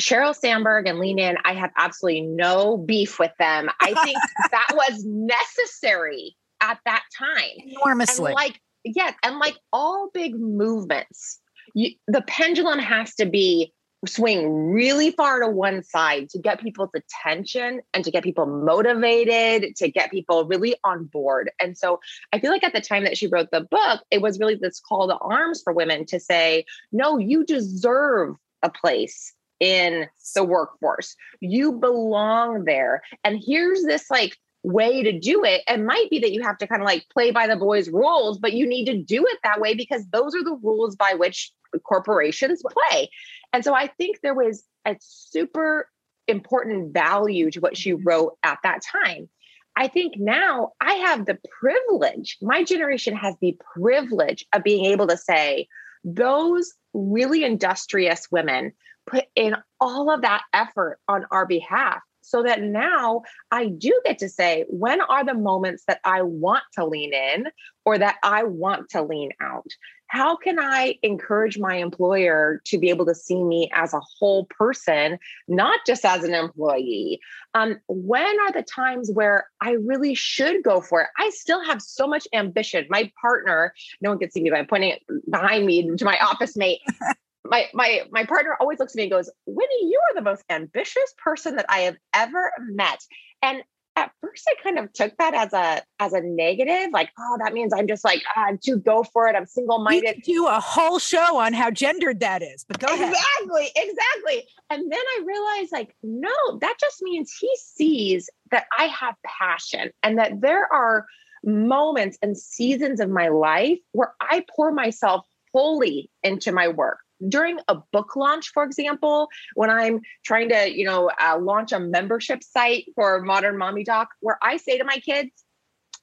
Sheryl 0.01 0.35
Sandberg 0.35 0.87
and 0.87 0.99
Lean 0.99 1.19
In, 1.19 1.37
I 1.45 1.53
have 1.53 1.71
absolutely 1.77 2.21
no 2.21 2.77
beef 2.77 3.19
with 3.19 3.31
them. 3.39 3.69
I 3.79 3.93
think 4.03 4.17
that 4.51 4.69
was 4.73 5.03
necessary 5.05 6.35
at 6.61 6.79
that 6.85 7.03
time. 7.17 7.69
Enormously. 7.81 8.31
And 8.31 8.35
like, 8.35 8.59
yes, 8.83 9.13
and 9.23 9.37
like 9.39 9.57
all 9.71 10.09
big 10.13 10.35
movements, 10.35 11.39
you, 11.73 11.91
the 12.07 12.21
pendulum 12.23 12.79
has 12.79 13.15
to 13.15 13.25
be 13.25 13.73
swing 14.05 14.71
really 14.71 15.11
far 15.11 15.39
to 15.39 15.47
one 15.47 15.83
side 15.83 16.29
to 16.29 16.39
get 16.39 16.61
people's 16.61 16.89
attention 16.95 17.81
and 17.93 18.03
to 18.03 18.11
get 18.11 18.23
people 18.23 18.45
motivated, 18.45 19.75
to 19.77 19.89
get 19.89 20.11
people 20.11 20.45
really 20.45 20.75
on 20.83 21.05
board. 21.05 21.51
And 21.61 21.77
so 21.77 21.99
I 22.31 22.39
feel 22.39 22.51
like 22.51 22.63
at 22.63 22.73
the 22.73 22.81
time 22.81 23.03
that 23.03 23.17
she 23.17 23.27
wrote 23.27 23.49
the 23.51 23.61
book, 23.61 24.01
it 24.11 24.21
was 24.21 24.39
really 24.39 24.55
this 24.55 24.79
call 24.79 25.07
to 25.07 25.17
arms 25.17 25.61
for 25.63 25.73
women 25.73 26.05
to 26.07 26.19
say, 26.19 26.65
no, 26.91 27.17
you 27.17 27.45
deserve 27.45 28.35
a 28.61 28.69
place 28.69 29.33
in 29.59 30.07
the 30.35 30.43
workforce. 30.43 31.15
You 31.39 31.73
belong 31.73 32.65
there. 32.65 33.01
And 33.23 33.41
here's 33.43 33.83
this 33.83 34.09
like 34.09 34.37
way 34.63 35.03
to 35.03 35.17
do 35.17 35.43
it. 35.43 35.61
It 35.67 35.81
might 35.81 36.09
be 36.09 36.19
that 36.19 36.31
you 36.31 36.41
have 36.41 36.57
to 36.57 36.67
kind 36.67 36.81
of 36.81 36.85
like 36.85 37.05
play 37.13 37.31
by 37.31 37.47
the 37.47 37.55
boys' 37.55 37.89
rules, 37.89 38.39
but 38.39 38.53
you 38.53 38.65
need 38.67 38.85
to 38.85 38.97
do 38.97 39.25
it 39.25 39.39
that 39.43 39.59
way 39.59 39.73
because 39.73 40.05
those 40.07 40.35
are 40.35 40.43
the 40.43 40.57
rules 40.61 40.95
by 40.95 41.13
which 41.15 41.51
corporations 41.79 42.61
play. 42.63 43.09
And 43.51 43.63
so 43.63 43.73
I 43.73 43.87
think 43.87 44.21
there 44.21 44.33
was 44.33 44.63
a 44.85 44.95
super 44.99 45.87
important 46.27 46.93
value 46.93 47.51
to 47.51 47.59
what 47.59 47.77
she 47.77 47.91
mm-hmm. 47.91 48.07
wrote 48.07 48.37
at 48.43 48.59
that 48.63 48.81
time. 48.81 49.29
I 49.75 49.87
think 49.87 50.15
now 50.17 50.73
I 50.81 50.93
have 50.93 51.25
the 51.25 51.39
privilege, 51.59 52.37
my 52.41 52.63
generation 52.63 53.15
has 53.15 53.35
the 53.41 53.57
privilege 53.75 54.45
of 54.53 54.63
being 54.63 54.85
able 54.85 55.07
to 55.07 55.17
say, 55.17 55.67
those 56.03 56.73
really 56.93 57.43
industrious 57.43 58.27
women 58.31 58.73
put 59.07 59.25
in 59.35 59.55
all 59.79 60.11
of 60.11 60.21
that 60.21 60.43
effort 60.53 60.99
on 61.07 61.25
our 61.31 61.45
behalf 61.45 62.01
so 62.21 62.43
that 62.43 62.61
now 62.61 63.21
I 63.51 63.67
do 63.67 63.99
get 64.05 64.19
to 64.19 64.29
say, 64.29 64.65
when 64.69 65.01
are 65.01 65.25
the 65.25 65.33
moments 65.33 65.83
that 65.87 65.99
I 66.05 66.21
want 66.21 66.63
to 66.75 66.85
lean 66.85 67.13
in 67.13 67.47
or 67.85 67.97
that 67.97 68.15
I 68.23 68.43
want 68.43 68.89
to 68.91 69.01
lean 69.01 69.31
out? 69.41 69.67
How 70.13 70.35
can 70.35 70.59
I 70.59 70.99
encourage 71.01 71.57
my 71.57 71.73
employer 71.77 72.61
to 72.65 72.77
be 72.77 72.91
able 72.91 73.07
to 73.07 73.15
see 73.15 73.43
me 73.43 73.71
as 73.73 73.95
a 73.95 73.99
whole 73.99 74.45
person, 74.45 75.17
not 75.47 75.79
just 75.87 76.05
as 76.05 76.23
an 76.23 76.35
employee? 76.35 77.19
Um, 77.55 77.79
when 77.87 78.39
are 78.41 78.51
the 78.51 78.61
times 78.61 79.09
where 79.11 79.47
I 79.59 79.71
really 79.71 80.13
should 80.13 80.61
go 80.61 80.81
for 80.81 81.01
it? 81.01 81.07
I 81.17 81.31
still 81.31 81.65
have 81.65 81.81
so 81.81 82.05
much 82.05 82.27
ambition. 82.31 82.85
My 82.91 83.11
partner, 83.19 83.73
no 84.01 84.11
one 84.11 84.19
can 84.19 84.29
see 84.29 84.43
me, 84.43 84.51
but 84.51 84.59
I'm 84.59 84.67
pointing 84.67 84.99
behind 85.31 85.65
me 85.65 85.95
to 85.95 86.05
my 86.05 86.19
office 86.19 86.55
mate 86.55 86.81
my 87.45 87.67
my 87.73 88.01
my 88.11 88.23
partner 88.23 88.55
always 88.59 88.77
looks 88.77 88.93
at 88.93 88.97
me 88.97 89.03
and 89.03 89.11
goes, 89.11 89.31
"Winnie, 89.47 89.89
you 89.89 89.99
are 90.09 90.15
the 90.15 90.21
most 90.21 90.43
ambitious 90.49 91.13
person 91.23 91.55
that 91.55 91.65
I 91.69 91.79
have 91.79 91.97
ever 92.13 92.51
met." 92.59 92.99
And 93.41 93.63
at 93.95 94.11
first, 94.21 94.43
I 94.49 94.61
kind 94.61 94.79
of 94.79 94.91
took 94.93 95.15
that 95.17 95.33
as 95.33 95.53
a 95.53 95.81
as 95.99 96.13
a 96.13 96.21
negative, 96.21 96.91
like, 96.91 97.11
"Oh, 97.19 97.37
that 97.43 97.53
means 97.53 97.73
I'm 97.73 97.87
just 97.87 98.03
like 98.03 98.21
I'm 98.35 98.55
uh, 98.55 98.57
to 98.63 98.77
go 98.77 99.03
for 99.03 99.27
it. 99.27 99.35
I'm 99.35 99.45
single 99.45 99.79
minded." 99.83 100.21
Do 100.23 100.47
a 100.47 100.59
whole 100.59 100.99
show 100.99 101.37
on 101.37 101.53
how 101.53 101.69
gendered 101.69 102.19
that 102.21 102.41
is, 102.41 102.65
but 102.67 102.79
go 102.79 102.87
exactly, 102.87 103.05
ahead. 103.05 103.15
Exactly, 103.15 103.71
exactly. 103.75 104.47
And 104.69 104.91
then 104.91 104.99
I 104.99 105.21
realized, 105.25 105.71
like, 105.71 105.95
no, 106.01 106.33
that 106.61 106.75
just 106.79 107.01
means 107.01 107.35
he 107.39 107.51
sees 107.57 108.29
that 108.51 108.65
I 108.77 108.85
have 108.85 109.15
passion 109.25 109.91
and 110.01 110.17
that 110.17 110.41
there 110.41 110.71
are 110.73 111.05
moments 111.43 112.17
and 112.21 112.37
seasons 112.37 112.99
of 112.99 113.09
my 113.09 113.27
life 113.27 113.79
where 113.91 114.13
I 114.21 114.45
pour 114.55 114.71
myself 114.71 115.25
fully 115.51 116.09
into 116.23 116.51
my 116.51 116.67
work 116.67 116.99
during 117.29 117.59
a 117.67 117.75
book 117.91 118.15
launch, 118.15 118.51
for 118.53 118.63
example, 118.63 119.29
when 119.55 119.69
I'm 119.69 120.01
trying 120.23 120.49
to, 120.49 120.75
you 120.75 120.85
know, 120.85 121.09
uh, 121.19 121.37
launch 121.39 121.71
a 121.71 121.79
membership 121.79 122.43
site 122.43 122.85
for 122.95 123.21
Modern 123.21 123.57
Mommy 123.57 123.83
Doc, 123.83 124.09
where 124.19 124.37
I 124.41 124.57
say 124.57 124.77
to 124.77 124.83
my 124.83 124.97
kids, 124.97 125.31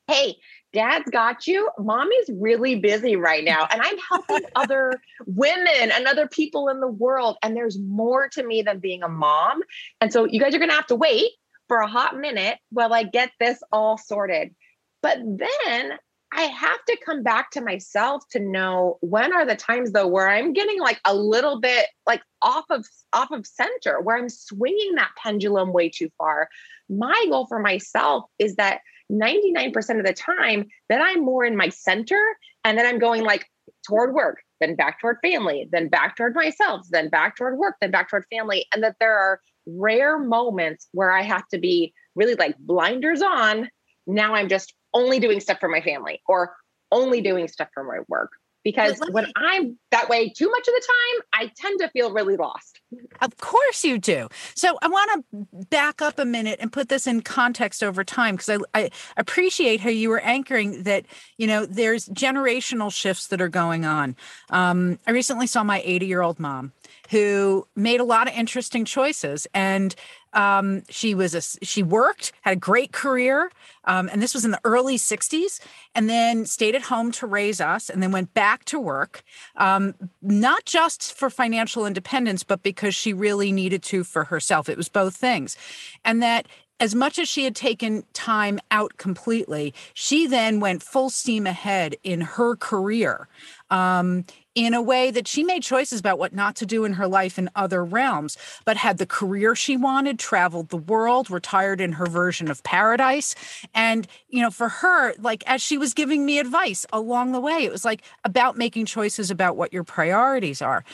hey, 0.06 0.36
dad's 0.72 1.10
got 1.10 1.46
you. 1.46 1.70
Mommy's 1.78 2.30
really 2.32 2.76
busy 2.76 3.16
right 3.16 3.44
now. 3.44 3.66
And 3.70 3.80
I'm 3.82 3.96
helping 4.08 4.48
other 4.54 5.00
women 5.26 5.90
and 5.92 6.06
other 6.06 6.26
people 6.26 6.68
in 6.68 6.80
the 6.80 6.88
world. 6.88 7.36
And 7.42 7.56
there's 7.56 7.78
more 7.78 8.28
to 8.30 8.42
me 8.42 8.62
than 8.62 8.78
being 8.78 9.02
a 9.02 9.08
mom. 9.08 9.62
And 10.00 10.12
so 10.12 10.24
you 10.24 10.40
guys 10.40 10.54
are 10.54 10.58
going 10.58 10.70
to 10.70 10.76
have 10.76 10.86
to 10.88 10.96
wait 10.96 11.30
for 11.68 11.78
a 11.78 11.86
hot 11.86 12.16
minute 12.16 12.58
while 12.70 12.92
I 12.92 13.04
get 13.04 13.30
this 13.38 13.62
all 13.72 13.98
sorted. 13.98 14.54
But 15.02 15.18
then 15.22 15.98
I 16.32 16.42
have 16.42 16.84
to 16.86 16.96
come 17.04 17.22
back 17.22 17.50
to 17.52 17.60
myself 17.60 18.22
to 18.30 18.40
know 18.40 18.98
when 19.00 19.32
are 19.32 19.44
the 19.44 19.56
times 19.56 19.92
though 19.92 20.06
where 20.06 20.28
I'm 20.28 20.52
getting 20.52 20.80
like 20.80 21.00
a 21.04 21.14
little 21.14 21.60
bit 21.60 21.86
like 22.06 22.22
off 22.40 22.64
of 22.70 22.86
off 23.12 23.30
of 23.32 23.46
center 23.46 24.00
where 24.00 24.16
I'm 24.16 24.28
swinging 24.28 24.94
that 24.94 25.10
pendulum 25.20 25.72
way 25.72 25.88
too 25.88 26.08
far. 26.16 26.48
My 26.88 27.26
goal 27.28 27.46
for 27.46 27.58
myself 27.58 28.24
is 28.38 28.56
that 28.56 28.80
99% 29.10 29.98
of 29.98 30.06
the 30.06 30.12
time 30.12 30.68
that 30.88 31.00
I'm 31.00 31.24
more 31.24 31.44
in 31.44 31.56
my 31.56 31.68
center 31.68 32.20
and 32.64 32.78
then 32.78 32.86
I'm 32.86 33.00
going 33.00 33.24
like 33.24 33.46
toward 33.86 34.14
work, 34.14 34.38
then 34.60 34.76
back 34.76 35.00
toward 35.00 35.18
family, 35.22 35.68
then 35.72 35.88
back 35.88 36.16
toward 36.16 36.34
myself, 36.34 36.86
then 36.90 37.08
back 37.08 37.36
toward 37.36 37.58
work, 37.58 37.74
then 37.80 37.90
back 37.90 38.08
toward 38.08 38.24
family 38.30 38.66
and 38.72 38.84
that 38.84 38.96
there 39.00 39.18
are 39.18 39.40
rare 39.66 40.18
moments 40.18 40.88
where 40.92 41.10
I 41.10 41.22
have 41.22 41.46
to 41.48 41.58
be 41.58 41.92
really 42.14 42.34
like 42.34 42.56
blinders 42.58 43.22
on. 43.22 43.68
Now 44.06 44.34
I'm 44.34 44.48
just 44.48 44.74
only 44.94 45.20
doing 45.20 45.40
stuff 45.40 45.58
for 45.60 45.68
my 45.68 45.80
family 45.80 46.20
or 46.26 46.56
only 46.92 47.20
doing 47.20 47.48
stuff 47.48 47.68
for 47.74 47.84
my 47.84 47.98
work 48.08 48.30
because 48.62 49.00
when 49.10 49.24
me, 49.24 49.32
I'm 49.36 49.78
that 49.90 50.08
way 50.08 50.28
too 50.28 50.50
much 50.50 50.68
of 50.68 50.74
the 50.74 50.86
time, 50.86 51.26
I 51.32 51.52
tend 51.56 51.80
to 51.80 51.88
feel 51.88 52.12
really 52.12 52.36
lost. 52.36 52.80
Of 53.20 53.36
course 53.38 53.84
you 53.84 53.98
do. 53.98 54.28
So 54.54 54.76
I 54.82 54.88
want 54.88 55.10
to 55.30 55.46
back 55.70 56.02
up 56.02 56.18
a 56.18 56.24
minute 56.24 56.58
and 56.60 56.72
put 56.72 56.88
this 56.88 57.06
in 57.06 57.22
context 57.22 57.82
over 57.82 58.04
time 58.04 58.36
because 58.36 58.60
I, 58.74 58.78
I 58.78 58.90
appreciate 59.16 59.80
how 59.80 59.90
you 59.90 60.10
were 60.10 60.20
anchoring 60.20 60.82
that, 60.82 61.06
you 61.38 61.46
know, 61.46 61.64
there's 61.64 62.08
generational 62.08 62.92
shifts 62.92 63.28
that 63.28 63.40
are 63.40 63.48
going 63.48 63.84
on. 63.84 64.16
Um, 64.50 64.98
I 65.06 65.12
recently 65.12 65.46
saw 65.46 65.64
my 65.64 65.80
80 65.84 66.06
year 66.06 66.20
old 66.20 66.38
mom 66.38 66.72
who 67.10 67.66
made 67.74 68.00
a 68.00 68.04
lot 68.04 68.28
of 68.28 68.34
interesting 68.34 68.84
choices 68.84 69.46
and 69.54 69.94
um, 70.32 70.82
she 70.88 71.14
was 71.14 71.34
a 71.34 71.42
she 71.64 71.82
worked 71.82 72.32
had 72.42 72.52
a 72.52 72.60
great 72.60 72.92
career 72.92 73.50
um, 73.84 74.08
and 74.12 74.22
this 74.22 74.34
was 74.34 74.44
in 74.44 74.50
the 74.50 74.60
early 74.64 74.96
60s 74.96 75.60
and 75.94 76.08
then 76.08 76.46
stayed 76.46 76.74
at 76.74 76.82
home 76.82 77.10
to 77.12 77.26
raise 77.26 77.60
us 77.60 77.88
and 77.88 78.02
then 78.02 78.12
went 78.12 78.32
back 78.34 78.64
to 78.66 78.78
work 78.78 79.22
um, 79.56 79.94
not 80.22 80.64
just 80.64 81.12
for 81.12 81.30
financial 81.30 81.86
independence 81.86 82.44
but 82.44 82.62
because 82.62 82.94
she 82.94 83.12
really 83.12 83.52
needed 83.52 83.82
to 83.82 84.04
for 84.04 84.24
herself. 84.24 84.68
It 84.68 84.76
was 84.76 84.88
both 84.88 85.16
things. 85.16 85.56
And 86.04 86.22
that 86.22 86.46
as 86.78 86.94
much 86.94 87.18
as 87.18 87.28
she 87.28 87.44
had 87.44 87.54
taken 87.54 88.04
time 88.14 88.58
out 88.70 88.96
completely, 88.96 89.74
she 89.92 90.26
then 90.26 90.60
went 90.60 90.82
full 90.82 91.10
steam 91.10 91.46
ahead 91.46 91.94
in 92.02 92.22
her 92.22 92.56
career 92.56 93.28
um, 93.70 94.24
in 94.54 94.74
a 94.74 94.82
way 94.82 95.10
that 95.10 95.28
she 95.28 95.44
made 95.44 95.62
choices 95.62 96.00
about 96.00 96.18
what 96.18 96.34
not 96.34 96.56
to 96.56 96.66
do 96.66 96.84
in 96.84 96.94
her 96.94 97.06
life 97.06 97.38
in 97.38 97.48
other 97.54 97.84
realms, 97.84 98.36
but 98.64 98.76
had 98.76 98.98
the 98.98 99.06
career 99.06 99.54
she 99.54 99.76
wanted, 99.76 100.18
traveled 100.18 100.68
the 100.70 100.76
world, 100.76 101.30
retired 101.30 101.80
in 101.80 101.92
her 101.92 102.06
version 102.06 102.50
of 102.50 102.62
paradise. 102.62 103.34
And, 103.74 104.06
you 104.28 104.42
know, 104.42 104.50
for 104.50 104.68
her, 104.68 105.14
like 105.18 105.44
as 105.46 105.62
she 105.62 105.78
was 105.78 105.94
giving 105.94 106.26
me 106.26 106.38
advice 106.38 106.84
along 106.92 107.32
the 107.32 107.40
way, 107.40 107.64
it 107.64 107.72
was 107.72 107.84
like 107.84 108.02
about 108.24 108.56
making 108.56 108.86
choices 108.86 109.30
about 109.30 109.56
what 109.56 109.72
your 109.72 109.84
priorities 109.84 110.60
are. 110.60 110.84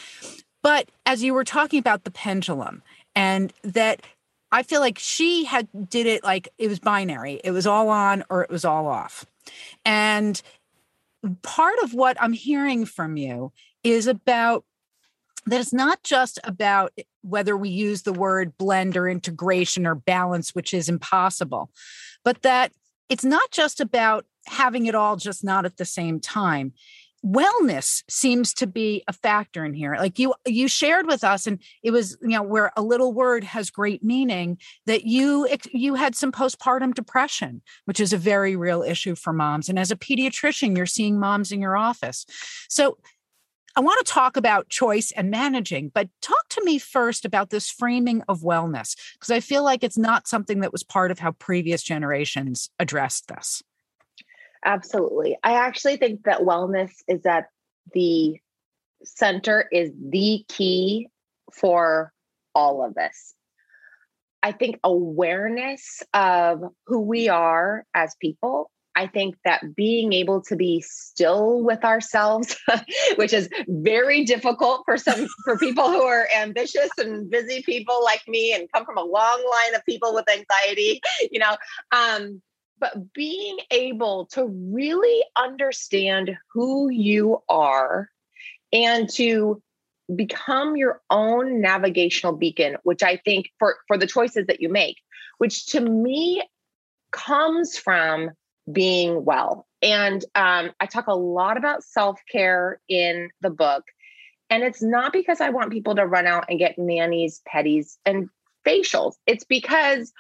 But 0.63 0.91
as 1.07 1.23
you 1.23 1.33
were 1.33 1.45
talking 1.45 1.79
about 1.79 2.05
the 2.05 2.11
pendulum, 2.11 2.83
and 3.15 3.53
that 3.63 4.03
I 4.53 4.63
feel 4.63 4.81
like 4.81 4.99
she 4.99 5.45
had 5.45 5.69
did 5.89 6.07
it 6.07 6.23
like 6.23 6.49
it 6.59 6.69
was 6.69 6.79
binary. 6.79 7.41
It 7.43 7.51
was 7.51 7.67
all 7.67 7.89
on 7.89 8.23
or 8.31 8.43
it 8.43 8.51
was 8.51 8.65
all 8.65 8.87
off. 8.87 9.27
And 9.85 10.41
part 11.43 11.77
of 11.83 11.95
what 11.95 12.17
I'm 12.21 12.33
hearing 12.33 12.85
from 12.85 13.17
you 13.17 13.53
is 13.83 14.07
about 14.07 14.65
that 15.47 15.61
it's 15.61 15.73
not 15.73 16.03
just 16.03 16.39
about 16.45 16.93
eh, 16.99 17.03
whether 17.23 17.57
we 17.57 17.69
use 17.69 18.03
the 18.03 18.13
word 18.13 18.57
blend 18.59 18.97
or 18.97 19.09
integration 19.09 19.87
or 19.87 19.95
balance, 19.95 20.55
which 20.55 20.75
is 20.75 20.89
impossible, 20.89 21.71
but 22.25 22.43
that 22.43 22.73
it's 23.09 23.25
not 23.25 23.51
just 23.51 23.81
about 23.81 24.27
having 24.47 24.87
it 24.87 24.95
all 24.95 25.17
just 25.17 25.45
not 25.45 25.65
at 25.65 25.77
the 25.77 25.85
same 25.85 26.21
time 26.21 26.73
wellness 27.25 28.03
seems 28.09 28.53
to 28.55 28.67
be 28.67 29.03
a 29.09 29.13
factor 29.13 29.65
in 29.65 29.73
here 29.73 29.97
like 29.99 30.19
you 30.19 30.35
you 30.47 30.69
shared 30.69 31.07
with 31.07 31.25
us 31.25 31.47
and 31.47 31.61
it 31.83 31.91
was 31.91 32.17
you 32.23 32.29
know 32.29 32.43
where 32.43 32.71
a 32.77 32.83
little 32.83 33.13
word 33.13 33.43
has 33.43 33.71
great 33.71 34.05
meaning 34.05 34.59
that 34.85 35.05
you 35.05 35.49
you 35.73 35.95
had 35.95 36.15
some 36.15 36.31
postpartum 36.31 36.95
depression 36.95 37.63
which 37.87 38.01
is 38.01 38.13
a 38.13 38.19
very 38.19 38.55
real 38.55 38.83
issue 38.83 39.15
for 39.15 39.33
moms 39.33 39.69
and 39.69 39.79
as 39.79 39.91
a 39.91 39.97
pediatrician 39.97 40.77
you're 40.77 40.87
seeing 40.87 41.19
moms 41.19 41.51
in 41.51 41.61
your 41.61 41.77
office 41.77 42.27
so 42.69 42.99
I 43.79 43.81
want 43.81 44.05
to 44.07 44.11
talk 44.11 44.39
about 44.39 44.71
choice 44.71 45.13
and 45.13 45.31
managing, 45.31 45.91
but 45.91 46.09
talk 46.23 46.49
to 46.51 46.65
me 46.65 46.79
first 46.79 47.27
about 47.27 47.51
this 47.51 47.69
framing 47.69 48.23
of 48.27 48.41
wellness, 48.41 48.97
because 49.13 49.31
I 49.31 49.41
feel 49.41 49.63
like 49.63 49.85
it's 49.85 49.99
not 49.99 50.27
something 50.27 50.61
that 50.61 50.73
was 50.73 50.83
part 50.83 51.11
of 51.11 51.19
how 51.19 51.33
previous 51.33 51.83
generations 51.83 52.71
addressed 52.79 53.29
this. 53.29 53.63
Absolutely. 54.67 55.39
I 55.45 55.53
actually 55.53 55.97
think 55.97 56.25
that 56.25 56.41
wellness 56.41 56.91
is 57.07 57.25
at 57.25 57.47
the 57.95 58.37
center, 59.05 59.69
is 59.71 59.93
the 59.97 60.45
key 60.49 61.09
for 61.53 62.13
all 62.53 62.85
of 62.85 62.95
this. 62.95 63.35
I 64.43 64.51
think 64.53 64.81
awareness 64.83 66.03
of 66.13 66.63
who 66.87 67.01
we 67.01 67.29
are 67.29 67.85
as 67.95 68.17
people. 68.21 68.71
I 68.97 69.07
think 69.07 69.37
that 69.45 69.77
being 69.77 70.13
able 70.15 70.41
to 70.43 70.57
be 70.57 70.81
still 70.81 71.63
with 71.63 71.85
ourselves, 71.85 72.57
which 73.17 73.33
is 73.33 73.49
very 73.69 74.25
difficult 74.25 74.83
for 74.85 74.97
some 74.97 75.29
for 75.45 75.59
people 75.59 75.91
who 75.91 76.03
are 76.03 76.27
ambitious 76.37 76.89
and 76.99 77.31
busy 77.31 77.63
people 77.63 78.03
like 78.03 78.23
me 78.27 78.53
and 78.53 78.69
come 78.73 78.85
from 78.85 78.97
a 78.97 79.05
long 79.05 79.45
line 79.51 79.75
of 79.75 79.85
people 79.85 80.15
with 80.15 80.25
anxiety, 80.31 81.01
you 81.31 81.39
know, 81.39 81.57
um, 81.93 82.41
but 82.79 83.13
being 83.13 83.59
able 83.71 84.27
to 84.27 84.47
really 84.47 85.25
understand 85.37 86.37
who 86.53 86.91
you 86.91 87.43
are 87.49 88.09
and 88.73 89.09
to 89.11 89.63
become 90.15 90.77
your 90.77 91.01
own 91.11 91.61
navigational 91.61 92.33
beacon 92.33 92.77
which 92.85 93.03
i 93.03 93.17
think 93.17 93.51
for 93.59 93.77
for 93.89 93.99
the 93.99 94.07
choices 94.07 94.47
that 94.47 94.61
you 94.61 94.69
make 94.69 94.99
which 95.39 95.67
to 95.67 95.81
me 95.81 96.43
comes 97.13 97.77
from 97.77 98.31
being 98.71 99.25
well. 99.25 99.67
And 99.83 100.25
um, 100.35 100.71
i 100.81 100.87
talk 100.87 101.07
a 101.07 101.15
lot 101.15 101.57
about 101.57 101.83
self-care 101.83 102.81
in 102.89 103.31
the 103.41 103.51
book 103.51 103.85
and 104.49 104.63
it's 104.63 104.83
not 104.83 105.13
because 105.13 105.41
i 105.41 105.51
want 105.51 105.73
people 105.73 105.97
to 105.97 106.07
run 106.07 106.27
out 106.27 106.47
and 106.49 106.59
get 106.59 106.79
manis 106.79 107.41
pedis 107.53 107.97
and 108.05 108.29
facials. 108.65 109.15
It's 109.27 109.45
because 109.45 110.13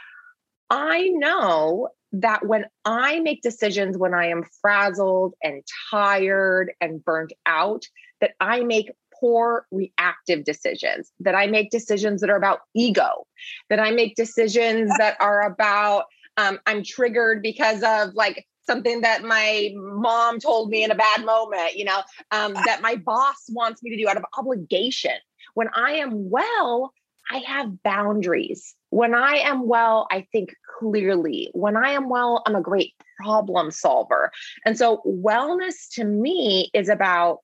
i 0.71 1.09
know 1.09 1.89
that 2.21 2.47
when 2.47 2.65
I 2.85 3.21
make 3.21 3.43
decisions 3.43 3.99
when 3.99 4.15
I 4.15 4.29
am 4.29 4.45
frazzled 4.61 5.35
and 5.43 5.63
tired 5.91 6.73
and 6.81 7.05
burnt 7.05 7.33
out, 7.45 7.85
that 8.21 8.33
I 8.41 8.63
make 8.63 8.91
poor 9.21 9.67
reactive 9.71 10.45
decisions, 10.45 11.13
that 11.21 11.35
I 11.35 11.47
make 11.47 11.71
decisions 11.71 12.21
that 12.21 12.31
are 12.31 12.37
about 12.37 12.61
ego, 12.75 13.27
that 13.69 13.81
I 13.81 13.91
make 13.91 14.15
decisions 14.15 14.91
that 14.99 15.17
are 15.21 15.43
about, 15.43 16.05
um, 16.37 16.59
I'm 16.67 16.83
triggered 16.83 17.43
because 17.43 17.83
of 17.83 18.15
like 18.15 18.47
something 18.67 19.03
that 19.03 19.23
my 19.23 19.73
mom 19.75 20.39
told 20.39 20.71
me 20.71 20.85
in 20.85 20.91
a 20.91 20.95
bad 20.95 21.25
moment, 21.25 21.77
you 21.77 21.85
know, 21.85 22.03
um, 22.31 22.55
that 22.55 22.81
my 22.83 22.97
boss 22.97 23.47
wants 23.51 23.83
me 23.83 23.91
to 23.91 23.97
do 23.97 24.09
out 24.09 24.17
of 24.17 24.25
obligation. 24.39 25.13
When 25.55 25.69
I 25.75 25.97
am 25.97 26.31
well, 26.31 26.93
I 27.31 27.39
have 27.39 27.83
boundaries. 27.83 28.76
When 28.91 29.15
I 29.15 29.37
am 29.39 29.67
well, 29.67 30.07
I 30.11 30.27
think 30.33 30.55
clearly. 30.79 31.51
When 31.53 31.77
I 31.77 31.91
am 31.91 32.09
well, 32.09 32.43
I'm 32.47 32.55
a 32.55 32.61
great 32.61 32.95
problem 33.17 33.71
solver. 33.71 34.31
And 34.65 34.79
so, 34.79 35.03
wellness 35.07 35.89
to 35.95 36.05
me 36.05 36.71
is 36.75 36.89
about 36.89 37.41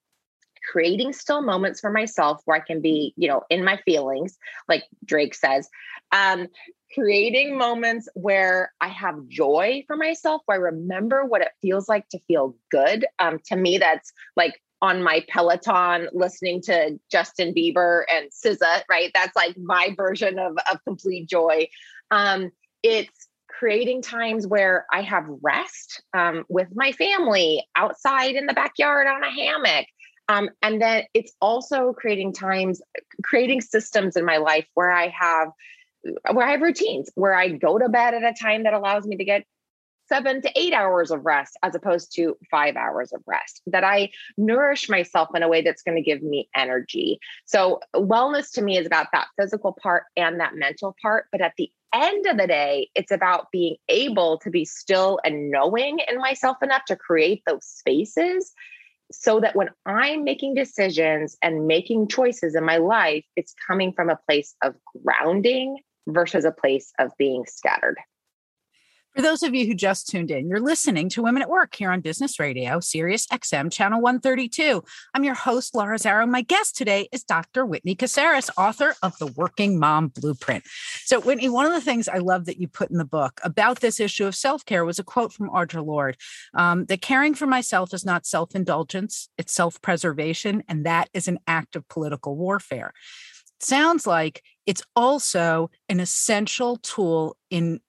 creating 0.70 1.12
still 1.12 1.42
moments 1.42 1.80
for 1.80 1.90
myself 1.90 2.40
where 2.44 2.56
I 2.56 2.61
can 2.61 2.80
be, 2.80 3.12
you 3.16 3.28
know, 3.28 3.42
in 3.50 3.64
my 3.64 3.78
feelings, 3.78 4.38
like 4.68 4.84
Drake 5.04 5.34
says, 5.34 5.68
um, 6.12 6.46
creating 6.94 7.56
moments 7.56 8.08
where 8.14 8.72
I 8.80 8.88
have 8.88 9.26
joy 9.28 9.82
for 9.87 9.96
myself, 9.96 10.42
where 10.46 10.58
I 10.58 10.61
remember 10.61 11.25
what 11.25 11.40
it 11.40 11.52
feels 11.61 11.88
like 11.88 12.08
to 12.11 12.18
feel 12.20 12.54
good. 12.70 13.06
Um, 13.18 13.38
to 13.46 13.56
me, 13.56 13.78
that's 13.78 14.12
like 14.37 14.61
on 14.82 15.02
my 15.02 15.24
Peloton 15.28 16.08
listening 16.12 16.60
to 16.60 16.98
Justin 17.10 17.54
Bieber 17.54 18.02
and 18.12 18.28
SZA, 18.30 18.82
right? 18.90 19.12
That's 19.14 19.34
like 19.36 19.56
my 19.56 19.94
version 19.96 20.40
of, 20.40 20.58
of 20.70 20.84
complete 20.84 21.28
joy. 21.28 21.68
Um, 22.10 22.50
it's 22.82 23.28
creating 23.48 24.02
times 24.02 24.44
where 24.44 24.86
I 24.92 25.02
have 25.02 25.24
rest 25.40 26.02
um, 26.14 26.44
with 26.48 26.68
my 26.74 26.90
family 26.90 27.64
outside 27.76 28.34
in 28.34 28.46
the 28.46 28.54
backyard 28.54 29.06
on 29.06 29.22
a 29.22 29.30
hammock. 29.30 29.86
Um, 30.28 30.50
and 30.62 30.82
then 30.82 31.04
it's 31.14 31.32
also 31.40 31.92
creating 31.92 32.32
times, 32.32 32.82
creating 33.22 33.60
systems 33.60 34.16
in 34.16 34.24
my 34.24 34.38
life 34.38 34.66
where 34.74 34.90
I 34.90 35.08
have 35.08 35.48
where 36.32 36.44
I 36.44 36.50
have 36.50 36.60
routines, 36.60 37.10
where 37.14 37.34
I 37.34 37.50
go 37.50 37.78
to 37.78 37.88
bed 37.88 38.14
at 38.14 38.24
a 38.24 38.34
time 38.34 38.64
that 38.64 38.74
allows 38.74 39.06
me 39.06 39.16
to 39.16 39.24
get 39.24 39.44
seven 40.12 40.42
to 40.42 40.50
eight 40.54 40.75
hours 40.75 41.11
of 41.11 41.25
rest 41.25 41.57
as 41.62 41.75
opposed 41.75 42.14
to 42.14 42.37
five 42.50 42.76
hours 42.76 43.12
of 43.12 43.23
rest, 43.26 43.62
that 43.66 43.83
I 43.83 44.11
nourish 44.37 44.90
myself 44.90 45.31
in 45.35 45.42
a 45.42 45.49
way 45.49 45.62
that's 45.62 45.83
going 45.83 45.97
to 45.97 46.02
give 46.02 46.23
me 46.23 46.50
energy. 46.54 47.19
So, 47.47 47.81
wellness 47.97 48.52
to 48.52 48.62
me 48.62 48.76
is 48.76 48.87
about 48.87 49.07
that 49.14 49.28
physical 49.40 49.76
part 49.83 50.04
and 50.16 50.38
that 50.38 50.54
mental 50.54 50.95
part. 51.00 51.26
But 51.33 51.40
at 51.40 51.54
the 51.57 51.71
end 51.95 52.26
of 52.26 52.37
the 52.37 52.47
day, 52.47 52.90
it's 52.95 53.11
about 53.11 53.50
being 53.50 53.76
able 53.88 54.38
to 54.40 54.50
be 54.50 54.66
still 54.66 55.19
and 55.25 55.50
knowing 55.50 56.00
in 56.07 56.19
myself 56.19 56.59
enough 56.62 56.85
to 56.87 56.97
create 56.97 57.42
those 57.47 57.64
spaces 57.64 58.52
so 59.11 59.40
that 59.40 59.57
when 59.57 59.71
I'm 59.87 60.25
making 60.25 60.54
decisions 60.54 61.38
and 61.40 61.66
making 61.66 62.09
choices 62.09 62.54
in 62.54 62.64
my 62.64 62.78
life, 62.78 63.25
it's 63.37 63.54
coming 63.66 63.92
from 63.95 64.11
a 64.11 64.19
place 64.28 64.54
of 64.62 64.75
grounding 65.02 65.78
versus 66.07 66.45
a 66.45 66.52
place 66.52 66.92
of 66.99 67.12
being 67.16 67.45
scattered. 67.47 67.97
For 69.14 69.21
those 69.21 69.42
of 69.42 69.54
you 69.54 69.66
who 69.66 69.75
just 69.75 70.09
tuned 70.09 70.31
in, 70.31 70.49
you're 70.49 70.59
listening 70.59 71.11
to 71.11 71.23
Women 71.23 71.42
at 71.42 71.50
Work 71.50 71.75
here 71.75 71.92
on 71.92 72.00
Business 72.00 72.40
Radio, 72.40 72.81
Sirius 72.81 73.26
XM, 73.26 73.71
Channel 73.71 74.00
132. 74.00 74.83
I'm 75.12 75.23
your 75.23 75.35
host, 75.35 75.75
Laura 75.75 75.99
Zarrow. 75.99 76.26
My 76.26 76.40
guest 76.40 76.78
today 76.78 77.11
is 77.12 77.23
Dr. 77.23 77.66
Whitney 77.66 77.95
Casares, 77.95 78.49
author 78.57 78.95
of 79.02 79.19
The 79.19 79.26
Working 79.26 79.78
Mom 79.78 80.09
Blueprint. 80.09 80.64
So, 81.04 81.21
Whitney, 81.21 81.50
one 81.50 81.66
of 81.66 81.73
the 81.73 81.83
things 81.83 82.09
I 82.09 82.19
love 82.19 82.47
that 82.47 82.59
you 82.59 82.69
put 82.69 82.90
in 82.90 82.97
the 82.97 83.04
book 83.04 83.38
about 83.45 83.81
this 83.81 84.00
issue 84.00 84.25
of 84.25 84.35
self 84.35 84.64
care 84.64 84.83
was 84.83 84.99
a 84.99 85.04
quote 85.04 85.35
from 85.35 85.50
Audre 85.50 85.85
Lorde 85.85 86.16
um, 86.54 86.87
that 86.87 87.02
caring 87.02 87.35
for 87.35 87.47
myself 87.47 87.92
is 87.92 88.07
not 88.07 88.25
self 88.25 88.54
indulgence, 88.54 89.28
it's 89.37 89.52
self 89.52 89.83
preservation, 89.83 90.62
and 90.69 90.87
that 90.87 91.11
is 91.12 91.28
an 91.28 91.38
act 91.47 91.76
of 91.76 91.87
political 91.88 92.35
warfare. 92.35 92.95
sounds 93.61 94.07
like 94.07 94.42
it's 94.64 94.83
also 94.97 95.71
an 95.90 96.00
essential 96.00 96.76
tool 96.76 97.37
in 97.50 97.81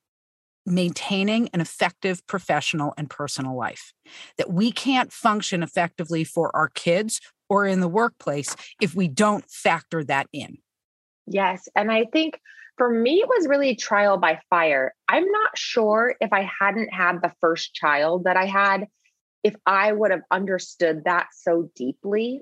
maintaining 0.65 1.49
an 1.53 1.61
effective 1.61 2.25
professional 2.27 2.93
and 2.97 3.09
personal 3.09 3.57
life. 3.57 3.93
That 4.37 4.51
we 4.51 4.71
can't 4.71 5.11
function 5.11 5.63
effectively 5.63 6.23
for 6.23 6.55
our 6.55 6.69
kids 6.69 7.19
or 7.49 7.65
in 7.65 7.79
the 7.79 7.87
workplace 7.87 8.55
if 8.81 8.95
we 8.95 9.07
don't 9.07 9.45
factor 9.49 10.03
that 10.05 10.27
in. 10.33 10.57
Yes. 11.27 11.67
And 11.75 11.91
I 11.91 12.05
think 12.11 12.39
for 12.77 12.89
me, 12.89 13.19
it 13.19 13.27
was 13.27 13.47
really 13.47 13.75
trial 13.75 14.17
by 14.17 14.39
fire. 14.49 14.93
I'm 15.07 15.29
not 15.29 15.57
sure 15.57 16.15
if 16.19 16.33
I 16.33 16.49
hadn't 16.59 16.91
had 16.91 17.21
the 17.21 17.33
first 17.39 17.73
child 17.73 18.23
that 18.23 18.37
I 18.37 18.45
had, 18.45 18.87
if 19.43 19.55
I 19.65 19.91
would 19.91 20.11
have 20.11 20.23
understood 20.31 21.03
that 21.05 21.27
so 21.33 21.69
deeply. 21.75 22.41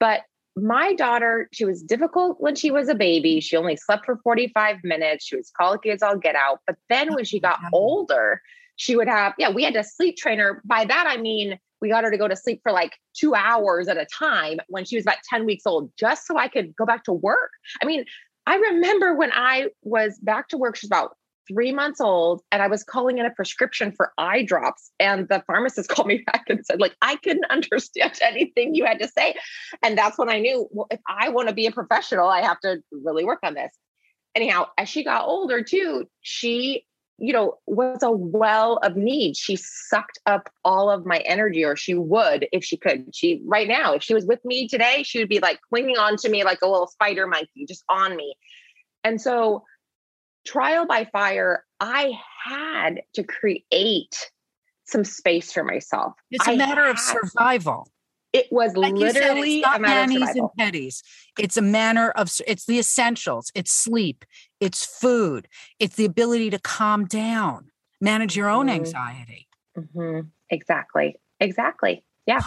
But 0.00 0.22
my 0.62 0.94
daughter, 0.94 1.48
she 1.52 1.64
was 1.64 1.82
difficult 1.82 2.40
when 2.40 2.54
she 2.54 2.70
was 2.70 2.88
a 2.88 2.94
baby. 2.94 3.40
She 3.40 3.56
only 3.56 3.76
slept 3.76 4.06
for 4.06 4.16
45 4.18 4.78
minutes. 4.84 5.24
She 5.24 5.36
was 5.36 5.50
colicky 5.50 5.90
as 5.90 6.02
all 6.02 6.16
get 6.16 6.34
out. 6.34 6.60
But 6.66 6.76
then 6.88 7.14
when 7.14 7.24
she 7.24 7.40
got 7.40 7.58
older, 7.72 8.42
she 8.76 8.96
would 8.96 9.08
have, 9.08 9.34
yeah, 9.38 9.50
we 9.50 9.64
had 9.64 9.74
to 9.74 9.84
sleep 9.84 10.16
train 10.16 10.38
her. 10.38 10.62
By 10.64 10.84
that, 10.84 11.06
I 11.08 11.16
mean, 11.16 11.58
we 11.80 11.88
got 11.88 12.04
her 12.04 12.10
to 12.10 12.18
go 12.18 12.28
to 12.28 12.36
sleep 12.36 12.60
for 12.62 12.72
like 12.72 12.96
two 13.14 13.34
hours 13.34 13.88
at 13.88 13.96
a 13.96 14.06
time 14.06 14.58
when 14.68 14.84
she 14.84 14.96
was 14.96 15.04
about 15.04 15.18
10 15.28 15.44
weeks 15.44 15.64
old, 15.66 15.90
just 15.98 16.26
so 16.26 16.36
I 16.36 16.48
could 16.48 16.74
go 16.76 16.86
back 16.86 17.04
to 17.04 17.12
work. 17.12 17.50
I 17.82 17.86
mean, 17.86 18.04
I 18.46 18.56
remember 18.56 19.14
when 19.14 19.30
I 19.32 19.68
was 19.82 20.18
back 20.18 20.48
to 20.48 20.56
work, 20.56 20.76
she's 20.76 20.88
about 20.88 21.16
three 21.48 21.72
months 21.72 22.00
old 22.00 22.42
and 22.52 22.62
I 22.62 22.68
was 22.68 22.84
calling 22.84 23.18
in 23.18 23.26
a 23.26 23.30
prescription 23.30 23.92
for 23.92 24.12
eye 24.18 24.42
drops. 24.42 24.90
And 25.00 25.28
the 25.28 25.42
pharmacist 25.46 25.88
called 25.88 26.08
me 26.08 26.22
back 26.26 26.44
and 26.48 26.64
said, 26.64 26.80
like, 26.80 26.94
I 27.02 27.16
couldn't 27.16 27.44
understand 27.50 28.18
anything 28.22 28.74
you 28.74 28.84
had 28.84 29.00
to 29.00 29.08
say. 29.08 29.34
And 29.82 29.96
that's 29.96 30.18
when 30.18 30.30
I 30.30 30.38
knew, 30.38 30.68
well, 30.70 30.86
if 30.90 31.00
I 31.08 31.30
want 31.30 31.48
to 31.48 31.54
be 31.54 31.66
a 31.66 31.72
professional, 31.72 32.28
I 32.28 32.42
have 32.42 32.60
to 32.60 32.82
really 32.92 33.24
work 33.24 33.40
on 33.42 33.54
this. 33.54 33.72
Anyhow, 34.34 34.66
as 34.76 34.88
she 34.88 35.02
got 35.02 35.24
older 35.24 35.62
too, 35.62 36.06
she, 36.20 36.84
you 37.18 37.32
know, 37.32 37.54
was 37.66 38.02
a 38.02 38.10
well 38.10 38.76
of 38.82 38.94
needs. 38.94 39.38
She 39.38 39.56
sucked 39.56 40.20
up 40.26 40.48
all 40.64 40.90
of 40.90 41.06
my 41.06 41.18
energy, 41.18 41.64
or 41.64 41.74
she 41.74 41.94
would 41.94 42.46
if 42.52 42.62
she 42.62 42.76
could. 42.76 43.06
She, 43.12 43.42
right 43.46 43.66
now, 43.66 43.94
if 43.94 44.02
she 44.02 44.14
was 44.14 44.26
with 44.26 44.44
me 44.44 44.68
today, 44.68 45.02
she 45.02 45.18
would 45.18 45.28
be 45.28 45.40
like 45.40 45.58
clinging 45.68 45.96
on 45.96 46.16
to 46.18 46.28
me 46.28 46.44
like 46.44 46.60
a 46.62 46.68
little 46.68 46.86
spider 46.86 47.26
monkey, 47.26 47.64
just 47.66 47.82
on 47.88 48.14
me. 48.14 48.36
And 49.02 49.20
so 49.20 49.64
trial 50.48 50.86
by 50.86 51.04
fire, 51.04 51.64
I 51.80 52.12
had 52.44 53.02
to 53.14 53.22
create 53.22 54.30
some 54.84 55.04
space 55.04 55.52
for 55.52 55.62
myself. 55.62 56.14
It's 56.30 56.46
a 56.46 56.52
I 56.52 56.56
matter 56.56 56.88
of 56.88 56.98
survival. 56.98 57.88
It 58.32 58.46
was 58.50 58.76
Like 58.76 58.90
said, 58.90 58.98
literally 58.98 59.60
not 59.60 59.76
a 59.76 59.80
matter 59.80 60.00
of 60.00 60.36
and 60.36 60.50
petties. 60.58 61.02
It's 61.38 61.56
a 61.56 61.62
manner 61.62 62.10
of 62.10 62.30
it's 62.46 62.66
the 62.66 62.78
essentials. 62.78 63.50
It's 63.54 63.70
sleep. 63.70 64.24
It's 64.60 64.84
food. 64.84 65.48
It's 65.78 65.96
the 65.96 66.04
ability 66.04 66.50
to 66.50 66.58
calm 66.58 67.06
down, 67.06 67.70
manage 68.00 68.36
your 68.36 68.48
own 68.48 68.66
Mhm. 68.66 68.74
anxiety. 68.74 69.48
Mhm. 69.76 70.30
Exactly. 70.50 71.16
Exactly. 71.40 72.04
Yeah. 72.26 72.42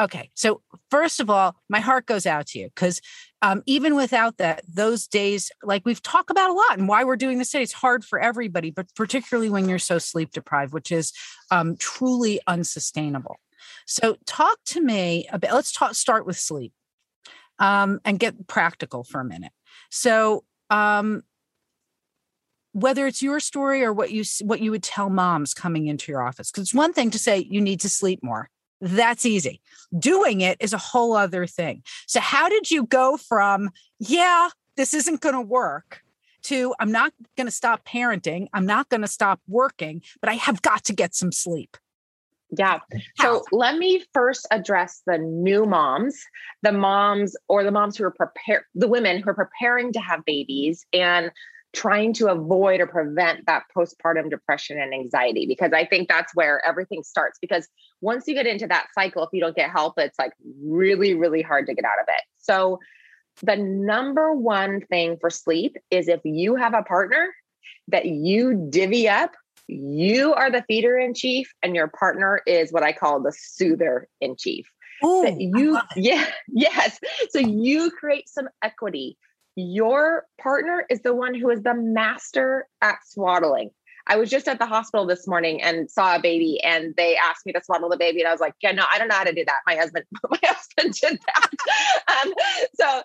Okay. 0.00 0.30
So, 0.34 0.60
first 0.90 1.20
of 1.20 1.30
all, 1.30 1.54
my 1.68 1.78
heart 1.78 2.06
goes 2.06 2.26
out 2.26 2.48
to 2.48 2.58
you 2.58 2.68
because 2.74 3.00
um, 3.42 3.62
even 3.66 3.94
without 3.94 4.38
that, 4.38 4.64
those 4.66 5.06
days, 5.06 5.52
like 5.62 5.82
we've 5.84 6.02
talked 6.02 6.30
about 6.30 6.50
a 6.50 6.52
lot 6.52 6.78
and 6.78 6.88
why 6.88 7.04
we're 7.04 7.16
doing 7.16 7.38
this 7.38 7.52
today, 7.52 7.62
it's 7.62 7.72
hard 7.72 8.04
for 8.04 8.18
everybody, 8.18 8.70
but 8.70 8.92
particularly 8.96 9.50
when 9.50 9.68
you're 9.68 9.78
so 9.78 9.98
sleep 9.98 10.32
deprived, 10.32 10.72
which 10.72 10.90
is 10.90 11.12
um, 11.52 11.76
truly 11.76 12.40
unsustainable. 12.48 13.36
So, 13.86 14.16
talk 14.26 14.58
to 14.66 14.80
me 14.80 15.28
about, 15.30 15.54
let's 15.54 15.72
talk, 15.72 15.94
start 15.94 16.26
with 16.26 16.38
sleep 16.38 16.72
um, 17.60 18.00
and 18.04 18.18
get 18.18 18.48
practical 18.48 19.04
for 19.04 19.20
a 19.20 19.24
minute. 19.24 19.52
So, 19.90 20.44
um, 20.70 21.22
whether 22.72 23.06
it's 23.06 23.22
your 23.22 23.38
story 23.38 23.84
or 23.84 23.92
what 23.92 24.10
you 24.10 24.24
what 24.42 24.60
you 24.60 24.72
would 24.72 24.82
tell 24.82 25.08
moms 25.08 25.54
coming 25.54 25.86
into 25.86 26.10
your 26.10 26.20
office 26.20 26.50
because 26.50 26.64
it's 26.64 26.74
one 26.74 26.92
thing 26.92 27.08
to 27.12 27.20
say 27.20 27.38
you 27.38 27.60
need 27.60 27.78
to 27.78 27.88
sleep 27.88 28.18
more 28.20 28.50
that's 28.84 29.24
easy 29.24 29.60
doing 29.98 30.40
it 30.40 30.56
is 30.60 30.72
a 30.72 30.78
whole 30.78 31.14
other 31.14 31.46
thing 31.46 31.82
so 32.06 32.20
how 32.20 32.48
did 32.48 32.70
you 32.70 32.84
go 32.86 33.16
from 33.16 33.70
yeah 33.98 34.48
this 34.76 34.92
isn't 34.92 35.20
going 35.20 35.34
to 35.34 35.40
work 35.40 36.02
to 36.42 36.74
i'm 36.78 36.92
not 36.92 37.12
going 37.36 37.46
to 37.46 37.50
stop 37.50 37.84
parenting 37.84 38.46
i'm 38.52 38.66
not 38.66 38.88
going 38.88 39.00
to 39.00 39.08
stop 39.08 39.40
working 39.48 40.02
but 40.20 40.28
i 40.28 40.34
have 40.34 40.60
got 40.62 40.84
to 40.84 40.92
get 40.92 41.14
some 41.14 41.32
sleep 41.32 41.76
Yeah. 42.56 42.78
How? 43.18 43.38
So 43.38 43.44
let 43.52 43.78
me 43.78 44.04
first 44.12 44.46
address 44.50 45.02
the 45.06 45.18
new 45.18 45.64
moms, 45.64 46.22
the 46.62 46.72
moms 46.72 47.34
or 47.48 47.64
the 47.64 47.70
moms 47.70 47.96
who 47.96 48.04
are 48.04 48.12
prepared, 48.12 48.62
the 48.74 48.86
women 48.86 49.20
who 49.20 49.30
are 49.30 49.34
preparing 49.34 49.92
to 49.92 50.00
have 50.00 50.24
babies 50.24 50.86
and 50.92 51.32
trying 51.74 52.12
to 52.14 52.28
avoid 52.28 52.80
or 52.80 52.86
prevent 52.86 53.46
that 53.46 53.64
postpartum 53.76 54.30
depression 54.30 54.80
and 54.80 54.94
anxiety, 54.94 55.46
because 55.46 55.72
I 55.72 55.84
think 55.84 56.08
that's 56.08 56.34
where 56.34 56.64
everything 56.66 57.02
starts. 57.02 57.38
Because 57.40 57.68
once 58.00 58.24
you 58.26 58.34
get 58.34 58.46
into 58.46 58.66
that 58.68 58.86
cycle, 58.94 59.24
if 59.24 59.30
you 59.32 59.40
don't 59.40 59.56
get 59.56 59.70
help, 59.70 59.94
it's 59.98 60.18
like 60.18 60.32
really, 60.62 61.14
really 61.14 61.42
hard 61.42 61.66
to 61.66 61.74
get 61.74 61.84
out 61.84 62.00
of 62.00 62.06
it. 62.08 62.22
So 62.38 62.78
the 63.42 63.56
number 63.56 64.32
one 64.32 64.80
thing 64.82 65.16
for 65.20 65.30
sleep 65.30 65.76
is 65.90 66.08
if 66.08 66.20
you 66.24 66.56
have 66.56 66.74
a 66.74 66.82
partner 66.82 67.34
that 67.88 68.06
you 68.06 68.68
divvy 68.70 69.08
up 69.08 69.32
you 69.66 70.34
are 70.34 70.50
the 70.50 70.62
feeder 70.68 70.98
in 70.98 71.14
chief 71.14 71.52
and 71.62 71.74
your 71.74 71.88
partner 71.88 72.40
is 72.46 72.70
what 72.70 72.82
i 72.82 72.92
call 72.92 73.20
the 73.22 73.32
soother 73.32 74.08
in 74.20 74.36
chief 74.36 74.66
Ooh, 75.04 75.22
that 75.22 75.40
you 75.40 75.78
yeah 75.96 76.26
yes 76.48 76.98
so 77.30 77.38
you 77.38 77.90
create 77.90 78.28
some 78.28 78.48
equity 78.62 79.16
your 79.56 80.26
partner 80.40 80.84
is 80.90 81.02
the 81.02 81.14
one 81.14 81.34
who 81.34 81.50
is 81.50 81.62
the 81.62 81.74
master 81.74 82.66
at 82.82 82.98
swaddling. 83.06 83.70
I 84.06 84.16
was 84.16 84.28
just 84.28 84.48
at 84.48 84.58
the 84.58 84.66
hospital 84.66 85.06
this 85.06 85.26
morning 85.26 85.62
and 85.62 85.90
saw 85.90 86.16
a 86.16 86.20
baby 86.20 86.60
and 86.62 86.94
they 86.96 87.16
asked 87.16 87.46
me 87.46 87.52
to 87.52 87.62
swaddle 87.64 87.88
the 87.88 87.96
baby 87.96 88.20
and 88.20 88.28
i 88.28 88.32
was 88.32 88.40
like 88.40 88.54
yeah 88.60 88.72
no 88.72 88.84
i 88.92 88.98
don't 88.98 89.08
know 89.08 89.14
how 89.14 89.24
to 89.24 89.32
do 89.32 89.44
that. 89.46 89.60
My 89.66 89.76
husband 89.76 90.04
my 90.30 90.38
husband 90.42 90.94
did 90.94 91.20
that. 91.26 91.50
Um, 92.06 92.34
so 92.74 93.02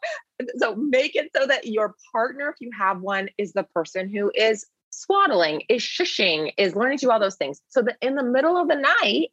so 0.57 0.75
make 0.75 1.15
it 1.15 1.31
so 1.35 1.45
that 1.45 1.67
your 1.67 1.95
partner 2.11 2.49
if 2.49 2.55
you 2.59 2.69
have 2.77 3.01
one 3.01 3.29
is 3.37 3.53
the 3.53 3.63
person 3.63 4.09
who 4.09 4.31
is 4.35 4.65
swaddling 4.89 5.63
is 5.69 5.81
shushing 5.81 6.51
is 6.57 6.75
learning 6.75 6.97
to 6.99 7.05
do 7.05 7.11
all 7.11 7.19
those 7.19 7.35
things. 7.35 7.61
So 7.69 7.81
that 7.83 7.97
in 8.01 8.15
the 8.15 8.23
middle 8.23 8.57
of 8.57 8.67
the 8.67 8.75
night 8.75 9.29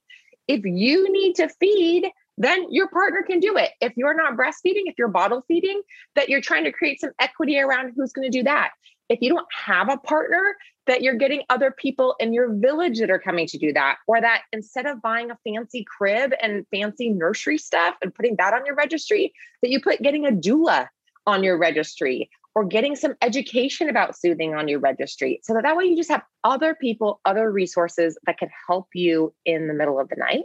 if 0.49 0.65
you 0.65 1.13
need 1.13 1.35
to 1.37 1.49
feed 1.49 2.11
then 2.39 2.67
your 2.71 2.89
partner 2.89 3.23
can 3.23 3.41
do 3.41 3.57
it. 3.57 3.71
If 3.81 3.97
you're 3.97 4.15
not 4.15 4.35
breastfeeding 4.35 4.85
if 4.87 4.95
you're 4.99 5.09
bottle 5.09 5.45
feeding 5.49 5.81
that 6.15 6.29
you're 6.29 6.41
trying 6.41 6.65
to 6.65 6.73
create 6.73 7.01
some 7.01 7.11
equity 7.19 7.59
around 7.59 7.93
who's 7.97 8.13
going 8.13 8.31
to 8.31 8.39
do 8.39 8.45
that. 8.45 8.71
If 9.09 9.21
you 9.23 9.31
don't 9.31 9.47
have 9.53 9.89
a 9.89 9.97
partner 9.97 10.57
that 10.87 11.03
you're 11.03 11.15
getting 11.15 11.43
other 11.49 11.71
people 11.71 12.15
in 12.19 12.33
your 12.33 12.53
village 12.55 12.99
that 12.99 13.11
are 13.11 13.19
coming 13.19 13.47
to 13.49 13.59
do 13.59 13.73
that 13.73 13.97
or 14.07 14.21
that 14.21 14.43
instead 14.53 14.87
of 14.87 15.03
buying 15.03 15.31
a 15.31 15.39
fancy 15.45 15.85
crib 15.85 16.33
and 16.43 16.67
fancy 16.71 17.11
nursery 17.11 17.59
stuff 17.59 17.95
and 18.03 18.15
putting 18.15 18.37
that 18.37 18.55
on 18.55 18.65
your 18.67 18.75
registry 18.75 19.33
that 19.63 19.71
you 19.71 19.81
put 19.81 20.03
getting 20.03 20.27
a 20.27 20.31
doula 20.31 20.89
on 21.27 21.43
your 21.43 21.59
registry 21.59 22.31
or 22.55 22.65
getting 22.65 22.97
some 22.97 23.15
education 23.21 23.89
about 23.89 24.17
soothing 24.17 24.55
on 24.55 24.69
your 24.69 24.79
registry 24.79 25.41
so 25.43 25.55
that 25.55 25.63
that 25.65 25.77
way 25.77 25.85
you 25.85 25.97
just 25.97 26.11
have 26.11 26.23
other 26.45 26.75
people 26.75 27.21
other 27.25 27.51
resources 27.51 28.17
that 28.27 28.39
can 28.39 28.49
help 28.67 28.89
you 28.95 29.33
in 29.45 29.69
the 29.69 29.75
middle 29.75 30.01
of 30.01 30.09
the 30.09 30.17
night 30.17 30.45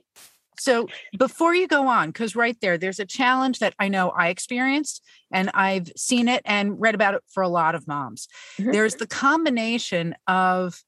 So 0.59 0.87
before 1.17 1.55
you 1.55 1.67
go 1.67 1.87
on, 1.87 2.09
because 2.09 2.35
right 2.35 2.57
there, 2.61 2.77
there's 2.77 2.99
a 2.99 3.05
challenge 3.05 3.59
that 3.59 3.73
I 3.79 3.87
know 3.87 4.09
I 4.09 4.27
experienced 4.29 5.01
and 5.31 5.49
I've 5.53 5.91
seen 5.97 6.27
it 6.27 6.41
and 6.45 6.79
read 6.79 6.93
about 6.93 7.13
it 7.15 7.23
for 7.27 7.41
a 7.41 7.49
lot 7.49 7.73
of 7.73 7.87
moms. 7.87 8.27
Mhm. 8.57 8.71
There's 8.71 8.95
the 8.95 9.07
combination 9.07 10.15
of 10.27 10.83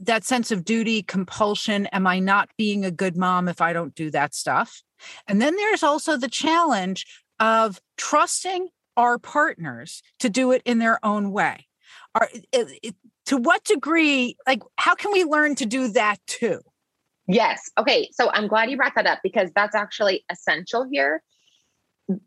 that 0.00 0.24
sense 0.24 0.50
of 0.50 0.64
duty, 0.64 1.02
compulsion. 1.02 1.86
Am 1.86 2.06
I 2.06 2.18
not 2.18 2.50
being 2.56 2.84
a 2.84 2.90
good 2.90 3.16
mom 3.16 3.48
if 3.48 3.60
I 3.60 3.72
don't 3.72 3.94
do 3.94 4.10
that 4.10 4.34
stuff? 4.34 4.82
And 5.26 5.40
then 5.42 5.56
there's 5.56 5.82
also 5.82 6.16
the 6.16 6.28
challenge 6.28 7.06
of 7.38 7.80
trusting 7.96 8.68
our 8.96 9.18
partners 9.18 10.02
to 10.20 10.30
do 10.30 10.52
it 10.52 10.62
in 10.64 10.78
their 10.78 11.04
own 11.04 11.32
way. 11.32 11.66
Are, 12.14 12.28
it, 12.32 12.78
it- 12.82 12.96
to 13.26 13.36
what 13.36 13.64
degree, 13.64 14.36
like, 14.46 14.62
how 14.78 14.94
can 14.94 15.10
we 15.10 15.24
learn 15.24 15.56
to 15.56 15.66
do 15.66 15.88
that 15.88 16.18
too? 16.28 16.60
Yes. 17.28 17.70
Okay. 17.78 18.08
So 18.12 18.30
I'm 18.32 18.46
glad 18.48 18.70
you 18.70 18.76
brought 18.76 18.94
that 18.96 19.06
up 19.06 19.20
because 19.22 19.50
that's 19.54 19.74
actually 19.74 20.24
essential 20.30 20.86
here. 20.90 21.22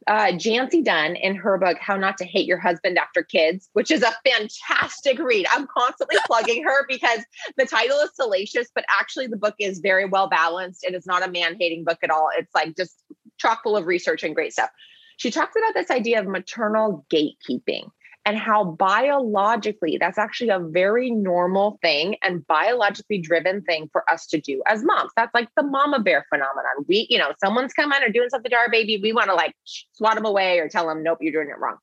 uh, 0.07 0.33
Jancee 0.33 0.83
Dunn 0.83 1.15
in 1.15 1.35
her 1.35 1.57
book, 1.57 1.77
How 1.79 1.95
Not 1.95 2.17
to 2.17 2.25
Hate 2.25 2.45
Your 2.45 2.57
Husband 2.59 2.97
After 2.97 3.23
Kids, 3.23 3.69
which 3.73 3.91
is 3.91 4.03
a 4.03 4.13
fantastic 4.29 5.19
read. 5.19 5.45
I'm 5.51 5.67
constantly 5.67 6.17
plugging 6.27 6.63
her 6.63 6.85
because 6.87 7.19
the 7.57 7.65
title 7.65 7.99
is 7.99 8.11
salacious, 8.13 8.67
but 8.75 8.85
actually 8.89 9.27
the 9.27 9.37
book 9.37 9.55
is 9.59 9.79
very 9.79 10.05
well 10.05 10.27
balanced 10.27 10.83
and 10.83 10.95
it's 10.95 11.07
not 11.07 11.27
a 11.27 11.31
man 11.31 11.55
hating 11.59 11.85
book 11.85 11.99
at 12.03 12.09
all. 12.11 12.29
It's 12.37 12.53
like 12.53 12.75
just 12.75 13.01
chock 13.37 13.63
full 13.63 13.77
of 13.77 13.85
research 13.85 14.23
and 14.23 14.35
great 14.35 14.53
stuff. 14.53 14.69
She 15.17 15.31
talks 15.31 15.55
about 15.57 15.73
this 15.73 15.91
idea 15.91 16.19
of 16.19 16.27
maternal 16.27 17.05
gatekeeping 17.11 17.89
and 18.29 18.37
how 18.37 18.63
biologically 18.63 19.97
that's 19.99 20.19
actually 20.19 20.51
a 20.51 20.59
very 20.59 21.09
normal 21.09 21.79
thing 21.81 22.15
and 22.21 22.45
biologically 22.45 23.17
driven 23.17 23.63
thing 23.63 23.89
for 23.91 24.07
us 24.07 24.27
to 24.27 24.39
do 24.39 24.61
as 24.67 24.83
moms. 24.83 25.11
That's 25.15 25.33
like 25.33 25.49
the 25.57 25.63
mama 25.63 25.97
bear 25.97 26.27
phenomenon. 26.29 26.85
We, 26.87 27.07
you 27.09 27.17
know, 27.17 27.33
someone's 27.43 27.73
coming 27.73 28.03
or 28.03 28.09
doing 28.09 28.29
something 28.29 28.51
to 28.51 28.55
our 28.55 28.69
baby, 28.69 28.99
we 29.01 29.13
want 29.13 29.29
to 29.29 29.33
like 29.33 29.55
swat 29.93 30.13
them 30.13 30.25
away 30.25 30.59
or 30.59 30.69
tell 30.69 30.87
them, 30.87 31.01
nope, 31.01 31.17
you're 31.21 31.33
doing 31.33 31.49
it 31.49 31.57
wrong. 31.59 31.77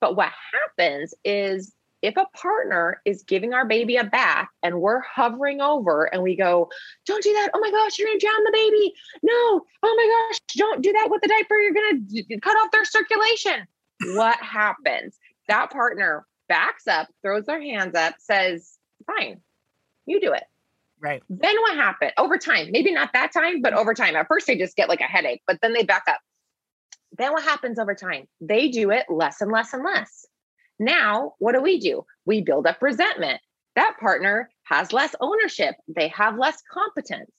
But 0.00 0.16
what 0.16 0.32
happens 0.54 1.12
is 1.26 1.74
if 2.00 2.16
a 2.16 2.24
partner 2.34 3.02
is 3.04 3.22
giving 3.22 3.52
our 3.52 3.66
baby 3.66 3.98
a 3.98 4.04
bath 4.04 4.48
and 4.62 4.80
we're 4.80 5.00
hovering 5.00 5.60
over 5.60 6.06
and 6.06 6.22
we 6.22 6.36
go, 6.36 6.70
don't 7.04 7.22
do 7.22 7.34
that. 7.34 7.50
Oh 7.52 7.60
my 7.60 7.70
gosh, 7.70 7.98
you're 7.98 8.08
going 8.08 8.18
to 8.18 8.26
drown 8.26 8.44
the 8.44 8.52
baby. 8.52 8.94
No. 9.22 9.66
Oh 9.82 9.94
my 9.94 10.30
gosh, 10.32 10.40
don't 10.56 10.82
do 10.82 10.92
that 10.94 11.08
with 11.10 11.20
the 11.20 11.28
diaper. 11.28 11.56
You're 11.58 11.74
going 11.74 12.08
to 12.08 12.40
cut 12.40 12.56
off 12.56 12.70
their 12.70 12.86
circulation. 12.86 13.66
What 14.14 14.38
happens? 14.38 15.18
That 15.48 15.70
partner 15.70 16.26
backs 16.48 16.86
up, 16.86 17.08
throws 17.22 17.44
their 17.46 17.60
hands 17.60 17.94
up, 17.94 18.14
says, 18.18 18.78
fine, 19.06 19.40
you 20.06 20.20
do 20.20 20.32
it. 20.32 20.44
Right. 21.00 21.22
Then 21.28 21.60
what 21.60 21.76
happened 21.76 22.12
over 22.16 22.38
time? 22.38 22.68
Maybe 22.70 22.92
not 22.92 23.12
that 23.12 23.32
time, 23.32 23.60
but 23.60 23.74
over 23.74 23.94
time. 23.94 24.16
At 24.16 24.28
first, 24.28 24.46
they 24.46 24.56
just 24.56 24.76
get 24.76 24.88
like 24.88 25.00
a 25.00 25.04
headache, 25.04 25.42
but 25.46 25.58
then 25.60 25.72
they 25.72 25.82
back 25.82 26.04
up. 26.08 26.20
Then 27.18 27.32
what 27.32 27.44
happens 27.44 27.78
over 27.78 27.94
time? 27.94 28.26
They 28.40 28.68
do 28.68 28.90
it 28.90 29.06
less 29.08 29.40
and 29.40 29.52
less 29.52 29.72
and 29.72 29.84
less. 29.84 30.26
Now, 30.78 31.34
what 31.38 31.52
do 31.52 31.62
we 31.62 31.78
do? 31.78 32.04
We 32.24 32.42
build 32.42 32.66
up 32.66 32.80
resentment. 32.80 33.40
That 33.74 33.96
partner 34.00 34.50
has 34.64 34.92
less 34.92 35.14
ownership, 35.20 35.76
they 35.86 36.08
have 36.08 36.38
less 36.38 36.62
competence. 36.72 37.30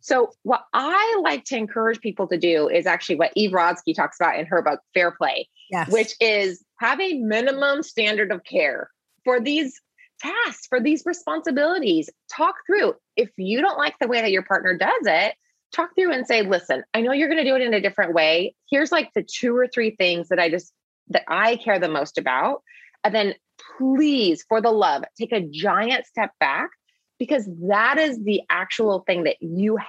So, 0.00 0.32
what 0.42 0.64
I 0.72 1.20
like 1.22 1.44
to 1.46 1.56
encourage 1.56 2.00
people 2.00 2.26
to 2.28 2.38
do 2.38 2.68
is 2.68 2.86
actually 2.86 3.16
what 3.16 3.32
Eve 3.36 3.52
Rodsky 3.52 3.94
talks 3.94 4.18
about 4.20 4.38
in 4.38 4.46
her 4.46 4.60
book, 4.60 4.80
Fair 4.92 5.12
Play, 5.12 5.48
yes. 5.70 5.90
which 5.90 6.14
is 6.20 6.63
have 6.78 7.00
a 7.00 7.14
minimum 7.14 7.82
standard 7.82 8.32
of 8.32 8.44
care 8.44 8.90
for 9.24 9.40
these 9.40 9.80
tasks, 10.20 10.66
for 10.66 10.80
these 10.80 11.02
responsibilities. 11.04 12.10
Talk 12.34 12.54
through. 12.66 12.94
If 13.16 13.30
you 13.36 13.60
don't 13.60 13.78
like 13.78 13.98
the 13.98 14.08
way 14.08 14.20
that 14.20 14.32
your 14.32 14.42
partner 14.42 14.76
does 14.76 15.02
it, 15.04 15.34
talk 15.72 15.90
through 15.94 16.12
and 16.12 16.26
say, 16.26 16.42
listen, 16.42 16.84
I 16.94 17.00
know 17.00 17.12
you're 17.12 17.28
going 17.28 17.42
to 17.42 17.50
do 17.50 17.56
it 17.56 17.62
in 17.62 17.74
a 17.74 17.80
different 17.80 18.14
way. 18.14 18.54
Here's 18.70 18.92
like 18.92 19.12
the 19.14 19.22
two 19.24 19.56
or 19.56 19.66
three 19.66 19.90
things 19.96 20.28
that 20.28 20.38
I 20.38 20.48
just, 20.48 20.72
that 21.08 21.24
I 21.28 21.56
care 21.56 21.78
the 21.78 21.88
most 21.88 22.18
about. 22.18 22.62
And 23.02 23.14
then 23.14 23.34
please, 23.78 24.44
for 24.48 24.60
the 24.60 24.70
love, 24.70 25.04
take 25.18 25.32
a 25.32 25.46
giant 25.46 26.06
step 26.06 26.30
back 26.40 26.70
because 27.18 27.48
that 27.68 27.98
is 27.98 28.22
the 28.22 28.42
actual 28.50 29.00
thing 29.06 29.24
that 29.24 29.36
you 29.40 29.76
have 29.76 29.86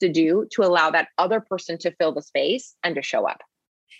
to 0.00 0.08
do 0.08 0.46
to 0.52 0.62
allow 0.62 0.90
that 0.90 1.08
other 1.18 1.40
person 1.40 1.78
to 1.78 1.92
fill 1.92 2.12
the 2.12 2.22
space 2.22 2.74
and 2.82 2.94
to 2.94 3.02
show 3.02 3.26
up. 3.26 3.40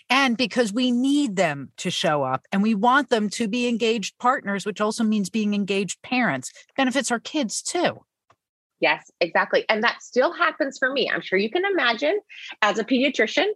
And 0.09 0.37
because 0.37 0.71
we 0.71 0.91
need 0.91 1.35
them 1.35 1.71
to 1.77 1.91
show 1.91 2.23
up 2.23 2.45
and 2.51 2.63
we 2.63 2.75
want 2.75 3.09
them 3.09 3.29
to 3.31 3.47
be 3.47 3.67
engaged 3.67 4.17
partners, 4.19 4.65
which 4.65 4.79
also 4.79 5.03
means 5.03 5.29
being 5.29 5.53
engaged 5.53 6.01
parents, 6.01 6.51
benefits 6.77 7.11
our 7.11 7.19
kids 7.19 7.61
too. 7.61 8.01
Yes, 8.79 9.09
exactly. 9.19 9.65
And 9.69 9.83
that 9.83 10.01
still 10.01 10.31
happens 10.31 10.77
for 10.77 10.91
me. 10.91 11.09
I'm 11.09 11.21
sure 11.21 11.39
you 11.39 11.49
can 11.49 11.65
imagine 11.65 12.19
as 12.61 12.77
a 12.77 12.83
pediatrician, 12.83 13.47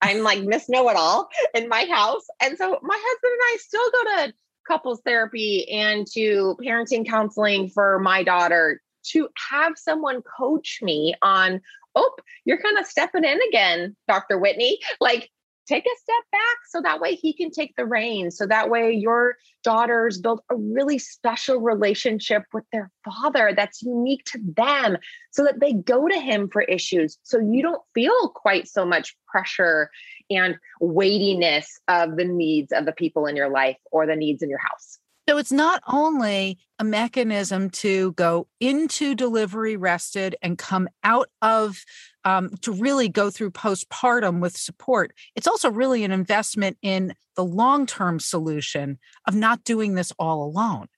I'm 0.00 0.22
like 0.22 0.42
Miss 0.44 0.68
Know 0.68 0.88
It 0.88 0.96
All 0.96 1.28
in 1.54 1.68
my 1.68 1.84
house. 1.90 2.24
And 2.40 2.56
so 2.56 2.78
my 2.82 2.98
husband 2.98 3.32
and 3.32 3.42
I 3.42 3.56
still 3.60 3.90
go 3.90 4.04
to 4.04 4.34
couples 4.66 5.00
therapy 5.04 5.68
and 5.70 6.06
to 6.12 6.56
parenting 6.62 7.08
counseling 7.08 7.68
for 7.68 7.98
my 7.98 8.22
daughter 8.22 8.80
to 9.10 9.28
have 9.50 9.72
someone 9.76 10.22
coach 10.22 10.78
me 10.82 11.14
on, 11.22 11.60
oh, 11.94 12.14
you're 12.44 12.60
kind 12.60 12.78
of 12.78 12.86
stepping 12.86 13.24
in 13.24 13.38
again, 13.48 13.96
Dr. 14.06 14.38
Whitney. 14.38 14.78
Like, 15.00 15.30
take 15.68 15.84
a 15.84 16.00
step 16.00 16.24
back 16.32 16.56
so 16.68 16.80
that 16.80 17.00
way 17.00 17.14
he 17.14 17.32
can 17.32 17.50
take 17.50 17.74
the 17.76 17.84
reins. 17.84 18.36
So 18.36 18.46
that 18.46 18.70
way 18.70 18.92
your 18.92 19.36
daughters 19.62 20.18
build 20.18 20.40
a 20.50 20.56
really 20.56 20.98
special 20.98 21.58
relationship 21.58 22.42
with 22.52 22.64
their 22.72 22.90
father 23.04 23.52
that's 23.54 23.82
unique 23.82 24.24
to 24.26 24.38
them 24.56 24.96
so 25.30 25.44
that 25.44 25.60
they 25.60 25.74
go 25.74 26.08
to 26.08 26.18
him 26.18 26.48
for 26.48 26.62
issues. 26.62 27.18
So 27.22 27.38
you 27.38 27.62
don't 27.62 27.82
feel 27.94 28.30
quite 28.30 28.66
so 28.66 28.86
much 28.86 29.14
pressure 29.28 29.90
and 30.30 30.56
weightiness 30.80 31.78
of 31.88 32.16
the 32.16 32.24
needs 32.24 32.72
of 32.72 32.86
the 32.86 32.92
people 32.92 33.26
in 33.26 33.36
your 33.36 33.50
life 33.50 33.76
or 33.92 34.06
the 34.06 34.16
needs 34.16 34.42
in 34.42 34.48
your 34.48 34.60
house. 34.60 34.98
So 35.28 35.36
it's 35.36 35.52
not 35.52 35.82
only 35.86 36.56
a 36.78 36.84
mechanism 36.84 37.68
to 37.70 38.12
go 38.12 38.46
into 38.60 39.14
delivery 39.14 39.76
rested 39.76 40.34
and 40.40 40.56
come 40.56 40.88
out 41.04 41.28
of 41.42 41.84
um, 42.24 42.50
to 42.62 42.72
really 42.72 43.08
go 43.08 43.30
through 43.30 43.50
postpartum 43.52 44.40
with 44.40 44.56
support. 44.56 45.12
It's 45.34 45.46
also 45.46 45.70
really 45.70 46.04
an 46.04 46.12
investment 46.12 46.78
in 46.82 47.14
the 47.36 47.44
long 47.44 47.86
term 47.86 48.20
solution 48.20 48.98
of 49.26 49.34
not 49.34 49.64
doing 49.64 49.94
this 49.94 50.12
all 50.18 50.44
alone. 50.44 50.88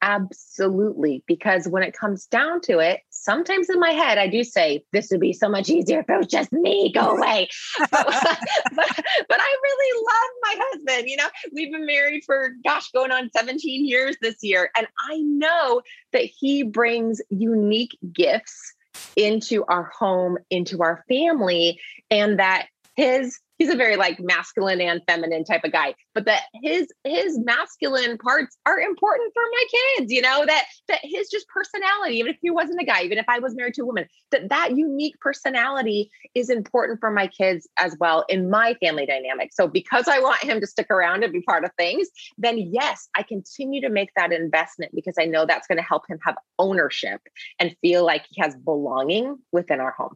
Absolutely. 0.00 1.24
Because 1.26 1.66
when 1.66 1.82
it 1.82 1.92
comes 1.92 2.26
down 2.26 2.60
to 2.62 2.78
it, 2.78 3.00
sometimes 3.10 3.68
in 3.68 3.80
my 3.80 3.90
head, 3.90 4.16
I 4.16 4.28
do 4.28 4.44
say, 4.44 4.84
this 4.92 5.08
would 5.10 5.20
be 5.20 5.32
so 5.32 5.48
much 5.48 5.68
easier 5.68 6.00
if 6.00 6.08
it 6.08 6.16
was 6.16 6.28
just 6.28 6.52
me, 6.52 6.92
go 6.92 7.00
away. 7.16 7.48
but, 7.78 7.90
but, 7.90 9.04
but, 9.28 9.40
I 9.40 9.56
really 9.62 10.04
love 10.06 10.30
my 10.42 10.54
husband. 10.58 11.08
You 11.08 11.16
know, 11.16 11.28
we've 11.52 11.72
been 11.72 11.86
married 11.86 12.22
for, 12.24 12.50
gosh, 12.64 12.90
going 12.92 13.10
on 13.10 13.30
17 13.36 13.86
years 13.86 14.16
this 14.22 14.36
year. 14.42 14.70
And 14.76 14.86
I 15.10 15.18
know 15.18 15.82
that 16.12 16.24
he 16.24 16.62
brings 16.62 17.20
unique 17.30 17.98
gifts 18.12 18.74
into 19.16 19.64
our 19.64 19.84
home, 19.84 20.38
into 20.50 20.82
our 20.82 21.04
family, 21.08 21.80
and 22.10 22.38
that 22.38 22.68
his 22.96 23.38
he's 23.58 23.68
a 23.68 23.76
very 23.76 23.96
like 23.96 24.18
masculine 24.20 24.80
and 24.80 25.02
feminine 25.06 25.44
type 25.44 25.64
of 25.64 25.72
guy 25.72 25.94
but 26.14 26.24
that 26.24 26.44
his 26.62 26.88
his 27.04 27.38
masculine 27.38 28.16
parts 28.18 28.56
are 28.66 28.78
important 28.78 29.32
for 29.34 29.42
my 29.50 29.64
kids 29.70 30.12
you 30.12 30.22
know 30.22 30.44
that 30.46 30.64
that 30.88 31.00
his 31.02 31.28
just 31.28 31.46
personality 31.48 32.16
even 32.16 32.32
if 32.32 32.38
he 32.40 32.50
wasn't 32.50 32.80
a 32.80 32.84
guy 32.84 33.02
even 33.02 33.18
if 33.18 33.26
i 33.28 33.38
was 33.38 33.54
married 33.54 33.74
to 33.74 33.82
a 33.82 33.86
woman 33.86 34.06
that 34.30 34.48
that 34.48 34.76
unique 34.76 35.18
personality 35.20 36.10
is 36.34 36.50
important 36.50 36.98
for 37.00 37.10
my 37.10 37.26
kids 37.26 37.68
as 37.78 37.96
well 38.00 38.24
in 38.28 38.50
my 38.50 38.74
family 38.82 39.06
dynamic. 39.06 39.50
So 39.52 39.66
because 39.66 40.08
i 40.08 40.18
want 40.20 40.42
him 40.42 40.60
to 40.60 40.66
stick 40.66 40.90
around 40.90 41.24
and 41.24 41.32
be 41.32 41.42
part 41.42 41.64
of 41.64 41.70
things 41.76 42.08
then 42.38 42.58
yes 42.58 43.08
i 43.16 43.22
continue 43.22 43.80
to 43.80 43.90
make 43.90 44.10
that 44.16 44.32
investment 44.32 44.92
because 44.94 45.14
i 45.18 45.24
know 45.24 45.46
that's 45.46 45.66
going 45.66 45.78
to 45.78 45.84
help 45.84 46.08
him 46.08 46.18
have 46.24 46.36
ownership 46.58 47.20
and 47.58 47.74
feel 47.80 48.04
like 48.04 48.24
he 48.30 48.40
has 48.40 48.54
belonging 48.56 49.36
within 49.52 49.80
our 49.80 49.92
home 49.92 50.14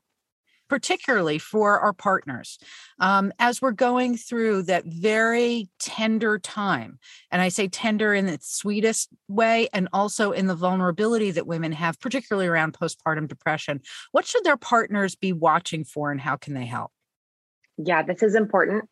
particularly 0.72 1.37
for 1.37 1.78
our 1.80 1.92
partners, 1.92 2.58
um, 2.98 3.30
as 3.38 3.61
we're 3.61 3.72
going 3.72 4.16
through 4.16 4.62
that 4.62 4.87
very 4.87 5.68
tender 5.78 6.38
time. 6.38 6.98
And 7.30 7.42
I 7.42 7.50
say 7.50 7.68
tender 7.68 8.14
in 8.14 8.26
its 8.26 8.56
sweetest 8.56 9.11
way 9.28 9.68
and 9.74 9.87
also 9.92 10.32
in 10.32 10.46
the 10.46 10.54
vulnerability 10.54 11.30
that 11.32 11.46
women 11.46 11.72
have, 11.72 12.00
particularly 12.00 12.48
around 12.48 12.72
postpartum 12.72 13.28
depression. 13.28 13.82
What 14.12 14.24
should 14.24 14.44
their 14.44 14.56
partners 14.56 15.14
be 15.14 15.35
watching 15.35 15.85
for 15.85 16.11
and 16.11 16.18
how 16.18 16.37
can 16.37 16.54
they 16.54 16.64
help? 16.64 16.90
Yeah, 17.76 18.02
this 18.02 18.22
is 18.22 18.35
important. 18.35 18.88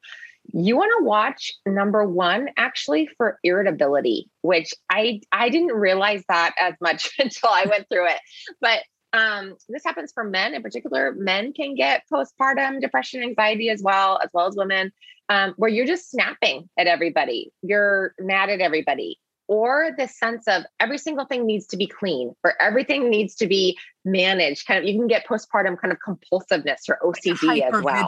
You 0.53 0.77
want 0.77 0.93
to 0.99 1.05
watch 1.07 1.51
number 1.65 2.05
one 2.05 2.49
actually 2.59 3.09
for 3.17 3.39
irritability, 3.43 4.29
which 4.43 4.75
I 4.91 5.23
I 5.33 5.49
didn't 5.49 5.73
realize 5.73 6.25
that 6.29 6.55
as 6.61 6.75
much 6.83 7.11
until 7.19 7.49
I 7.49 7.65
went 7.65 7.87
through 7.89 8.09
it. 8.09 8.21
But 8.61 8.81
um, 9.13 9.57
this 9.69 9.85
happens 9.85 10.13
for 10.13 10.25
men 10.25 10.55
in 10.55 10.63
particular. 10.63 11.13
Men 11.17 11.53
can 11.53 11.75
get 11.75 12.05
postpartum 12.13 12.81
depression, 12.81 13.23
anxiety 13.23 13.69
as 13.71 13.83
well, 13.83 14.21
as 14.23 14.31
well 14.33 14.47
as 14.47 14.57
women, 14.57 14.93
um, 15.29 15.55
where 15.57 15.71
you're 15.71 15.87
just 15.87 16.11
snapping 16.11 16.69
at 16.79 16.87
everybody. 16.87 17.53
You're 17.63 18.15
mad 18.19 18.51
at 18.51 18.61
everybody. 18.61 19.19
Or 19.49 19.91
the 19.99 20.07
sense 20.07 20.47
of 20.47 20.63
every 20.79 20.99
single 20.99 21.25
thing 21.25 21.45
needs 21.45 21.67
to 21.69 21.77
be 21.77 21.89
clean, 21.89 22.37
or 22.45 22.55
everything 22.63 23.11
needs 23.11 23.35
to 23.37 23.49
be 23.49 23.77
managed. 24.05 24.65
Kind 24.65 24.79
of, 24.79 24.85
you 24.85 24.97
can 24.97 25.09
get 25.09 25.27
postpartum 25.27 25.77
kind 25.77 25.93
of 25.93 25.99
compulsiveness 25.99 26.89
or 26.89 27.01
OCD 27.03 27.43
like 27.43 27.63
as 27.65 27.83
well. 27.83 28.07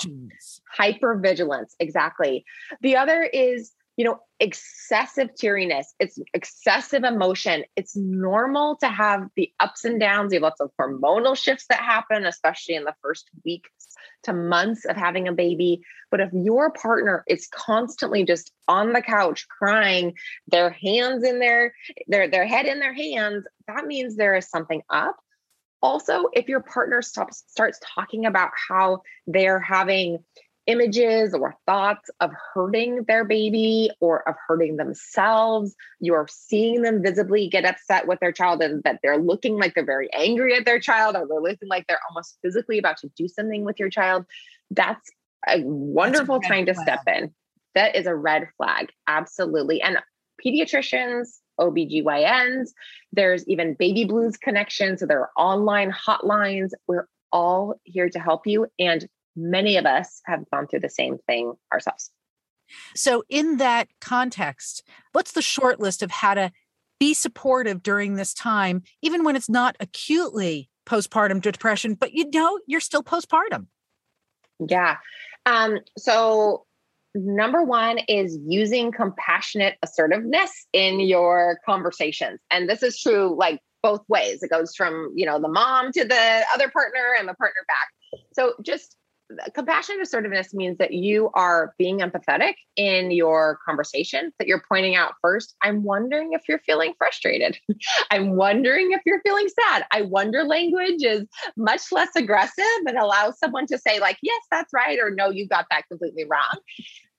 Hypervigilance, 0.78 1.74
exactly. 1.80 2.44
The 2.80 2.94
other 2.94 3.24
is 3.24 3.72
you 3.96 4.04
know, 4.04 4.18
excessive 4.40 5.30
teariness, 5.40 5.86
it's 6.00 6.18
excessive 6.32 7.04
emotion. 7.04 7.64
It's 7.76 7.94
normal 7.94 8.76
to 8.76 8.88
have 8.88 9.26
the 9.36 9.52
ups 9.60 9.84
and 9.84 10.00
downs. 10.00 10.32
You 10.32 10.36
have 10.36 10.44
lots 10.44 10.60
of 10.60 10.70
hormonal 10.80 11.36
shifts 11.36 11.66
that 11.68 11.80
happen, 11.80 12.24
especially 12.24 12.74
in 12.74 12.84
the 12.84 12.94
first 13.02 13.28
weeks 13.44 13.70
to 14.24 14.32
months 14.32 14.84
of 14.86 14.96
having 14.96 15.28
a 15.28 15.32
baby. 15.32 15.82
But 16.10 16.20
if 16.20 16.30
your 16.32 16.70
partner 16.70 17.22
is 17.28 17.48
constantly 17.48 18.24
just 18.24 18.50
on 18.66 18.92
the 18.92 19.02
couch 19.02 19.46
crying, 19.48 20.14
their 20.48 20.70
hands 20.70 21.22
in 21.22 21.38
their 21.38 21.74
their 22.08 22.28
their 22.28 22.46
head 22.46 22.66
in 22.66 22.80
their 22.80 22.94
hands, 22.94 23.44
that 23.66 23.86
means 23.86 24.16
there 24.16 24.36
is 24.36 24.48
something 24.48 24.82
up. 24.88 25.16
Also, 25.82 26.28
if 26.32 26.48
your 26.48 26.60
partner 26.60 27.02
stops 27.02 27.44
starts 27.48 27.78
talking 27.94 28.24
about 28.24 28.52
how 28.68 29.02
they're 29.26 29.60
having 29.60 30.18
images 30.66 31.34
or 31.34 31.54
thoughts 31.66 32.08
of 32.20 32.30
hurting 32.54 33.04
their 33.08 33.24
baby 33.24 33.90
or 34.00 34.26
of 34.28 34.36
hurting 34.46 34.76
themselves. 34.76 35.74
You're 36.00 36.28
seeing 36.30 36.82
them 36.82 37.02
visibly 37.02 37.48
get 37.48 37.64
upset 37.64 38.06
with 38.06 38.20
their 38.20 38.32
child 38.32 38.62
and 38.62 38.82
that 38.84 39.00
they're 39.02 39.18
looking 39.18 39.58
like 39.58 39.74
they're 39.74 39.84
very 39.84 40.12
angry 40.12 40.56
at 40.56 40.64
their 40.64 40.78
child 40.78 41.16
or 41.16 41.26
they're 41.26 41.40
looking 41.40 41.68
like 41.68 41.86
they're 41.86 42.00
almost 42.08 42.38
physically 42.42 42.78
about 42.78 42.98
to 42.98 43.10
do 43.16 43.26
something 43.28 43.64
with 43.64 43.78
your 43.78 43.90
child. 43.90 44.24
That's 44.70 45.10
a 45.48 45.60
wonderful 45.62 46.36
a 46.36 46.40
time 46.40 46.66
to 46.66 46.74
flag. 46.74 46.86
step 46.86 47.00
in. 47.06 47.34
That 47.74 47.96
is 47.96 48.06
a 48.06 48.14
red 48.14 48.48
flag. 48.56 48.90
Absolutely. 49.08 49.82
And 49.82 49.98
pediatricians, 50.44 51.38
OBGYNs, 51.60 52.68
there's 53.12 53.46
even 53.48 53.74
baby 53.74 54.04
blues 54.04 54.36
connections. 54.36 55.00
So 55.00 55.06
there 55.06 55.20
are 55.20 55.30
online 55.36 55.90
hotlines. 55.90 56.70
We're 56.86 57.06
all 57.32 57.80
here 57.84 58.08
to 58.10 58.18
help 58.18 58.46
you. 58.46 58.66
And 58.78 59.08
many 59.36 59.76
of 59.76 59.86
us 59.86 60.20
have 60.26 60.48
gone 60.50 60.66
through 60.66 60.80
the 60.80 60.90
same 60.90 61.18
thing 61.26 61.54
ourselves. 61.72 62.10
So, 62.94 63.22
in 63.28 63.58
that 63.58 63.88
context, 64.00 64.82
what's 65.12 65.32
the 65.32 65.42
short 65.42 65.80
list 65.80 66.02
of 66.02 66.10
how 66.10 66.34
to 66.34 66.52
be 66.98 67.14
supportive 67.14 67.82
during 67.82 68.14
this 68.14 68.32
time, 68.32 68.82
even 69.02 69.24
when 69.24 69.36
it's 69.36 69.48
not 69.48 69.76
acutely 69.80 70.70
postpartum 70.86 71.40
depression, 71.40 71.94
but 71.94 72.12
you 72.12 72.30
know 72.30 72.58
you're 72.66 72.80
still 72.80 73.02
postpartum? 73.02 73.66
Yeah. 74.66 74.96
Um, 75.44 75.80
so, 75.98 76.64
number 77.14 77.62
one 77.62 77.98
is 78.08 78.38
using 78.46 78.92
compassionate 78.92 79.76
assertiveness 79.82 80.66
in 80.72 81.00
your 81.00 81.58
conversations. 81.66 82.40
And 82.50 82.68
this 82.68 82.82
is 82.82 82.98
true 83.00 83.34
like 83.36 83.60
both 83.82 84.02
ways. 84.08 84.42
It 84.42 84.50
goes 84.50 84.74
from, 84.74 85.12
you 85.14 85.26
know, 85.26 85.40
the 85.40 85.48
mom 85.48 85.92
to 85.92 86.04
the 86.04 86.44
other 86.54 86.70
partner 86.70 87.14
and 87.18 87.28
the 87.28 87.34
partner 87.34 87.60
back. 87.68 88.20
So 88.32 88.54
just 88.62 88.96
compassionate 89.54 90.02
assertiveness 90.02 90.54
means 90.54 90.78
that 90.78 90.92
you 90.92 91.30
are 91.34 91.74
being 91.78 91.98
empathetic 92.00 92.54
in 92.76 93.10
your 93.10 93.58
conversation, 93.64 94.32
that 94.38 94.48
you're 94.48 94.62
pointing 94.68 94.96
out 94.96 95.14
first, 95.20 95.54
I'm 95.62 95.82
wondering 95.82 96.32
if 96.32 96.42
you're 96.48 96.60
feeling 96.60 96.94
frustrated. 96.98 97.58
I'm 98.10 98.36
wondering 98.36 98.92
if 98.92 99.02
you're 99.06 99.20
feeling 99.22 99.48
sad. 99.48 99.84
I 99.90 100.02
wonder 100.02 100.44
language 100.44 101.02
is 101.02 101.26
much 101.56 101.92
less 101.92 102.14
aggressive 102.16 102.64
and 102.86 102.98
allows 102.98 103.38
someone 103.38 103.66
to 103.66 103.78
say, 103.78 104.00
like, 104.00 104.18
yes, 104.22 104.40
that's 104.50 104.72
right, 104.72 104.98
or 104.98 105.10
no, 105.10 105.30
you 105.30 105.46
got 105.46 105.66
that 105.70 105.88
completely 105.88 106.24
wrong. 106.24 106.58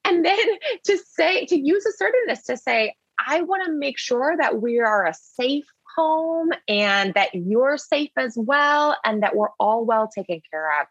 And 0.05 0.25
then 0.25 0.45
to 0.85 0.97
say, 0.97 1.45
to 1.45 1.59
use 1.59 1.85
assertiveness 1.85 2.43
to 2.43 2.57
say, 2.57 2.95
I 3.25 3.41
want 3.41 3.65
to 3.65 3.71
make 3.71 3.97
sure 3.97 4.35
that 4.37 4.61
we 4.61 4.79
are 4.79 5.05
a 5.05 5.13
safe 5.13 5.65
home 5.95 6.49
and 6.67 7.13
that 7.13 7.29
you're 7.33 7.77
safe 7.77 8.11
as 8.17 8.33
well 8.35 8.97
and 9.05 9.23
that 9.23 9.35
we're 9.35 9.51
all 9.59 9.85
well 9.85 10.07
taken 10.07 10.41
care 10.51 10.81
of 10.81 10.87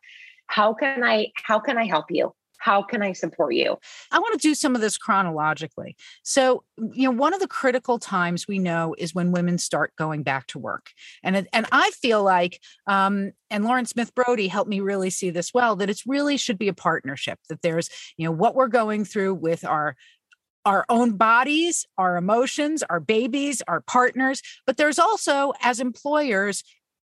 how 0.53 0.75
can 0.75 1.03
i 1.03 1.27
how 1.43 1.59
can 1.59 1.79
i 1.79 1.87
help 1.87 2.07
you 2.11 2.33
how 2.62 2.81
can 2.81 3.03
I 3.03 3.12
support 3.12 3.55
you? 3.55 3.77
I 4.12 4.21
want 4.21 4.41
to 4.41 4.49
do 4.49 4.55
some 4.55 4.77
of 4.77 4.81
this 4.81 4.97
chronologically. 4.97 5.97
So, 6.23 6.62
you 6.93 7.09
know, 7.09 7.11
one 7.11 7.35
of 7.35 7.41
the 7.41 7.49
critical 7.49 7.99
times 7.99 8.47
we 8.47 8.61
know 8.61 8.95
is 8.99 9.12
when 9.12 9.33
women 9.33 9.59
start 9.59 9.93
going 9.99 10.23
back 10.23 10.47
to 10.49 10.61
work. 10.61 10.91
And 11.25 11.49
and 11.53 11.67
I 11.73 11.91
feel 11.91 12.23
like 12.23 12.61
um 12.87 13.33
and 13.51 13.65
Lauren 13.65 13.85
Smith 13.85 14.15
Brody 14.15 14.47
helped 14.47 14.71
me 14.71 14.79
really 14.79 15.11
see 15.11 15.31
this 15.31 15.53
well 15.53 15.75
that 15.75 15.91
it's 15.91 16.07
really 16.07 16.37
should 16.37 16.57
be 16.57 16.69
a 16.69 16.73
partnership 16.73 17.41
that 17.49 17.62
there's, 17.62 17.91
you 18.17 18.25
know, 18.25 18.33
what 18.33 18.55
we're 18.55 18.69
going 18.69 19.05
through 19.05 19.35
with 19.35 19.65
our 19.65 19.97
our 20.65 20.85
own 20.88 21.17
bodies, 21.17 21.85
our 21.99 22.17
emotions, 22.17 22.85
our 22.85 23.01
babies, 23.01 23.61
our 23.67 23.81
partners, 23.81 24.41
but 24.67 24.77
there's 24.77 25.01
also 25.01 25.53
as 25.61 25.81
employers 25.81 26.62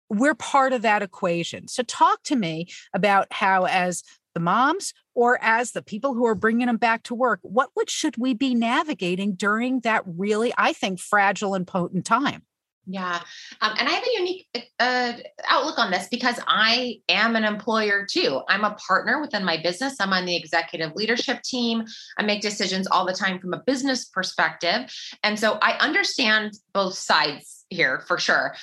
we're 0.09 0.35
part 0.35 0.73
of 0.73 0.81
that 0.83 1.01
equation. 1.01 1.67
So, 1.67 1.83
talk 1.83 2.23
to 2.23 2.35
me 2.35 2.67
about 2.93 3.27
how, 3.31 3.65
as 3.65 4.03
the 4.33 4.39
moms 4.39 4.93
or 5.15 5.39
as 5.41 5.71
the 5.71 5.81
people 5.81 6.13
who 6.13 6.25
are 6.25 6.35
bringing 6.35 6.67
them 6.67 6.77
back 6.77 7.03
to 7.03 7.15
work, 7.15 7.39
what 7.41 7.69
would 7.75 7.89
should 7.89 8.17
we 8.17 8.33
be 8.33 8.53
navigating 8.53 9.33
during 9.33 9.79
that 9.81 10.03
really, 10.05 10.53
I 10.57 10.73
think, 10.73 10.99
fragile 10.99 11.55
and 11.55 11.65
potent 11.65 12.05
time? 12.05 12.43
Yeah. 12.87 13.19
Um, 13.61 13.73
and 13.79 13.89
I 13.89 13.91
have 13.93 14.03
a 14.03 14.19
unique 14.19 14.47
uh, 14.79 15.13
outlook 15.47 15.79
on 15.79 15.89
this 15.89 16.07
because 16.07 16.39
I 16.47 16.99
am 17.09 17.35
an 17.35 17.43
employer 17.43 18.05
too. 18.07 18.41
I'm 18.47 18.63
a 18.63 18.75
partner 18.87 19.19
within 19.19 19.43
my 19.43 19.57
business. 19.57 19.95
I'm 19.99 20.13
on 20.13 20.25
the 20.25 20.35
executive 20.35 20.93
leadership 20.95 21.41
team. 21.41 21.85
I 22.17 22.23
make 22.23 22.41
decisions 22.41 22.85
all 22.87 23.05
the 23.05 23.13
time 23.13 23.39
from 23.39 23.53
a 23.53 23.63
business 23.65 24.05
perspective. 24.05 24.93
And 25.23 25.39
so 25.39 25.57
I 25.61 25.73
understand 25.79 26.53
both 26.73 26.95
sides 26.95 27.65
here 27.69 28.03
for 28.07 28.19
sure. 28.19 28.55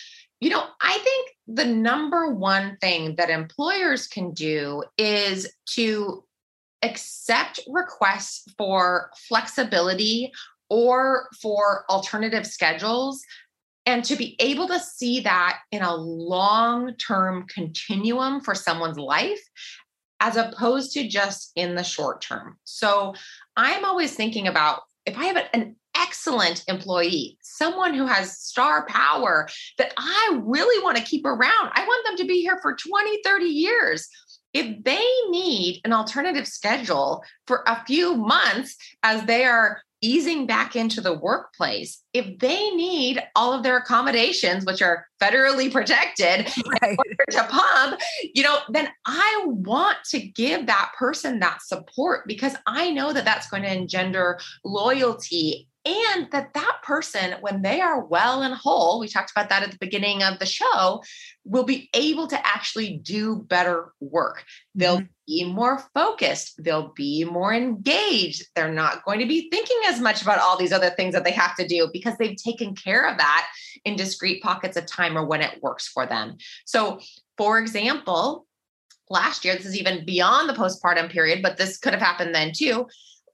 You 0.43 0.51
know, 0.51 0.65
I 0.81 0.99
think 0.99 1.31
the 1.47 1.67
number 1.67 2.35
one 2.35 2.77
thing 2.81 3.15
that 3.15 3.31
employers 3.31 4.09
can 4.09 4.33
do 4.33 4.83
is 4.99 5.49
to 5.75 6.25
accept 6.83 7.61
requests 7.69 8.53
for 8.59 9.13
flexibility 9.29 10.33
or 10.69 11.29
for 11.41 11.85
alternative 11.89 12.45
schedules 12.45 13.23
and 13.87 14.05
to 14.05 14.17
be 14.17 14.35
able 14.41 14.67
to 14.67 14.81
see 14.81 15.21
that 15.21 15.61
in 15.71 15.83
a 15.83 15.95
long 15.95 16.97
term 16.97 17.47
continuum 17.47 18.41
for 18.41 18.57
someone's 18.57 18.99
life 18.99 19.49
as 20.19 20.37
opposed 20.37 20.93
to 20.95 21.07
just 21.07 21.53
in 21.55 21.77
the 21.77 21.85
short 21.85 22.21
term. 22.21 22.59
So 22.65 23.15
I'm 23.57 23.85
always 23.85 24.17
thinking 24.17 24.49
about 24.49 24.83
if 25.07 25.17
I 25.17 25.27
have 25.27 25.49
an 25.53 25.77
excellent 25.97 26.65
employee, 26.69 27.39
someone 27.43 27.95
who 27.95 28.07
has 28.07 28.39
star 28.39 28.87
power 28.87 29.49
that 29.79 29.93
I 29.97 30.41
really 30.43 30.83
want 30.83 30.97
to 30.97 31.03
keep 31.03 31.25
around. 31.25 31.71
I 31.73 31.85
want 31.85 32.07
them 32.07 32.17
to 32.19 32.25
be 32.25 32.41
here 32.41 32.59
for 32.63 32.75
20, 32.75 33.23
30 33.23 33.45
years. 33.45 34.09
If 34.53 34.85
they 34.85 35.05
need 35.31 35.81
an 35.85 35.93
alternative 35.93 36.47
schedule 36.47 37.25
for 37.47 37.65
a 37.67 37.85
few 37.87 38.17
months 38.17 38.77
as 39.03 39.25
they 39.25 39.45
are 39.45 39.81
easing 40.03 40.47
back 40.47 40.75
into 40.77 41.01
the 41.01 41.15
workplace, 41.15 42.03
if 42.13 42.39
they 42.39 42.71
need 42.71 43.23
all 43.37 43.53
of 43.53 43.63
their 43.63 43.77
accommodations, 43.77 44.67
which 44.67 44.83
are 44.83 45.07
federally 45.23 45.73
protected, 45.73 46.53
right. 46.83 46.99
to 47.31 47.45
pump, 47.45 48.01
you 48.35 48.43
know, 48.43 48.59
then 48.69 48.89
I 49.07 49.45
want 49.47 49.99
to 50.11 50.19
give 50.19 50.67
that 50.67 50.93
person 50.99 51.39
that 51.39 51.63
support 51.63 52.27
because 52.27 52.55
I 52.67 52.91
know 52.91 53.13
that 53.13 53.25
that's 53.25 53.49
going 53.49 53.63
to 53.63 53.73
engender 53.73 54.39
loyalty 54.65 55.69
and 55.85 56.29
that 56.31 56.55
that 56.55 56.79
person 56.83 57.35
when 57.41 57.63
they 57.63 57.81
are 57.81 58.05
well 58.05 58.43
and 58.43 58.55
whole 58.55 59.01
we 59.01 59.09
talked 59.09 59.31
about 59.31 59.49
that 59.49 59.63
at 59.63 59.71
the 59.71 59.79
beginning 59.79 60.23
of 60.23 60.39
the 60.39 60.47
show 60.47 61.03
will 61.45 61.65
be 61.65 61.91
able 61.95 62.27
to 62.29 62.47
actually 62.47 62.99
do 62.99 63.37
better 63.49 63.93
work. 64.01 64.45
They'll 64.75 64.99
mm-hmm. 64.99 65.07
be 65.27 65.45
more 65.45 65.83
focused. 65.95 66.63
They'll 66.63 66.93
be 66.95 67.25
more 67.25 67.53
engaged. 67.53 68.45
They're 68.55 68.73
not 68.73 69.05
going 69.05 69.19
to 69.21 69.27
be 69.27 69.51
thinking 69.51 69.81
as 69.87 70.01
much 70.01 70.23
about 70.23 70.39
all 70.39 70.57
these 70.57 70.73
other 70.73 70.91
things 70.91 71.15
that 71.15 71.25
they 71.25 71.33
have 71.33 71.57
to 71.57 71.67
do 71.67 71.89
because 71.93 72.17
they've 72.17 72.37
taken 72.37 72.75
care 72.75 73.09
of 73.09 73.19
that 73.19 73.49
in 73.85 73.97
discrete 73.97 74.43
pockets 74.43 74.77
of 74.77 74.87
time 74.87 75.19
or 75.19 75.27
when 75.27 75.41
it 75.41 75.63
works 75.63 75.89
for 75.89 76.07
them. 76.07 76.37
So 76.65 77.01
for 77.37 77.59
example 77.59 78.47
last 79.11 79.45
year 79.45 79.57
this 79.57 79.67
is 79.67 79.77
even 79.77 80.07
beyond 80.07 80.49
the 80.49 80.55
postpartum 80.55 81.11
period 81.11 81.43
but 81.43 81.57
this 81.57 81.77
could 81.77 81.93
have 81.93 82.01
happened 82.01 82.35
then 82.35 82.53
too 82.55 82.87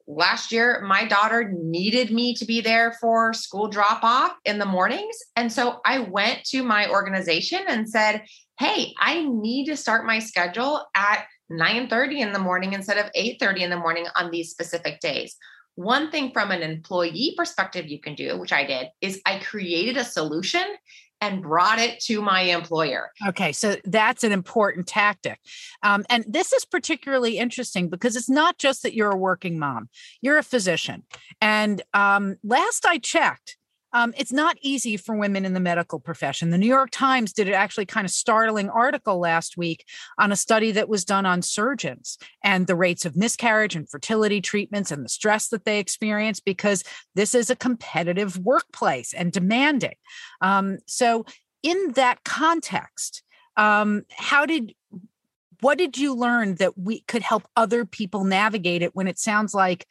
last 0.08 0.50
year 0.50 0.80
my 0.80 1.04
daughter 1.04 1.52
needed 1.54 2.10
me 2.10 2.34
to 2.34 2.46
be 2.46 2.62
there 2.62 2.96
for 2.98 3.34
school 3.34 3.68
drop 3.68 4.02
off 4.02 4.32
in 4.46 4.58
the 4.58 4.64
mornings. 4.64 5.16
And 5.36 5.52
so 5.52 5.80
i 5.84 5.98
went 5.98 6.44
to 6.44 6.62
my 6.62 6.88
organization 6.88 7.60
and 7.68 7.88
said 7.88 8.24
hey 8.58 8.94
i 8.98 9.24
need 9.28 9.66
to 9.66 9.76
start 9.76 10.06
my 10.06 10.18
schedule 10.18 10.86
at 10.96 11.26
9:30 11.52 12.20
in 12.20 12.32
the 12.32 12.38
morning 12.38 12.72
instead 12.72 12.98
of 12.98 13.10
8:30 13.14 13.62
in 13.62 13.70
the 13.70 13.76
morning 13.76 14.06
on 14.16 14.30
these 14.30 14.50
specific 14.50 15.00
days. 15.00 15.36
One 15.74 16.10
thing 16.10 16.32
from 16.32 16.50
an 16.50 16.62
employee 16.62 17.34
perspective 17.36 17.86
you 17.86 18.00
can 18.00 18.14
do 18.14 18.38
which 18.38 18.52
i 18.52 18.64
did 18.64 18.88
is 19.02 19.20
i 19.26 19.38
created 19.38 19.98
a 19.98 20.04
solution 20.04 20.64
and 21.20 21.42
brought 21.42 21.78
it 21.78 22.00
to 22.00 22.22
my 22.22 22.42
employer. 22.42 23.10
Okay, 23.26 23.52
so 23.52 23.76
that's 23.84 24.24
an 24.24 24.32
important 24.32 24.86
tactic. 24.86 25.38
Um, 25.82 26.04
and 26.08 26.24
this 26.26 26.52
is 26.52 26.64
particularly 26.64 27.38
interesting 27.38 27.88
because 27.88 28.16
it's 28.16 28.30
not 28.30 28.58
just 28.58 28.82
that 28.82 28.94
you're 28.94 29.10
a 29.10 29.16
working 29.16 29.58
mom, 29.58 29.88
you're 30.22 30.38
a 30.38 30.42
physician. 30.42 31.02
And 31.40 31.82
um, 31.92 32.36
last 32.42 32.86
I 32.86 32.98
checked, 32.98 33.57
um, 33.92 34.12
it's 34.16 34.32
not 34.32 34.56
easy 34.60 34.96
for 34.96 35.16
women 35.16 35.44
in 35.44 35.54
the 35.54 35.60
medical 35.60 35.98
profession. 35.98 36.50
The 36.50 36.58
New 36.58 36.66
York 36.66 36.90
Times 36.90 37.32
did 37.32 37.48
an 37.48 37.54
actually 37.54 37.86
kind 37.86 38.04
of 38.04 38.10
startling 38.10 38.68
article 38.68 39.18
last 39.18 39.56
week 39.56 39.84
on 40.18 40.30
a 40.30 40.36
study 40.36 40.72
that 40.72 40.88
was 40.88 41.04
done 41.04 41.26
on 41.26 41.42
surgeons 41.42 42.18
and 42.44 42.66
the 42.66 42.76
rates 42.76 43.04
of 43.04 43.16
miscarriage 43.16 43.74
and 43.74 43.88
fertility 43.88 44.40
treatments 44.40 44.90
and 44.90 45.04
the 45.04 45.08
stress 45.08 45.48
that 45.48 45.64
they 45.64 45.78
experience 45.78 46.40
because 46.40 46.84
this 47.14 47.34
is 47.34 47.50
a 47.50 47.56
competitive 47.56 48.38
workplace 48.38 49.14
and 49.14 49.32
demanding. 49.32 49.94
Um, 50.40 50.78
so, 50.86 51.24
in 51.62 51.92
that 51.92 52.22
context, 52.24 53.22
um, 53.56 54.02
how 54.16 54.46
did 54.46 54.74
what 55.60 55.78
did 55.78 55.98
you 55.98 56.14
learn 56.14 56.54
that 56.56 56.78
we 56.78 57.00
could 57.02 57.22
help 57.22 57.48
other 57.56 57.84
people 57.84 58.24
navigate 58.24 58.82
it 58.82 58.94
when 58.94 59.08
it 59.08 59.18
sounds 59.18 59.54
like 59.54 59.86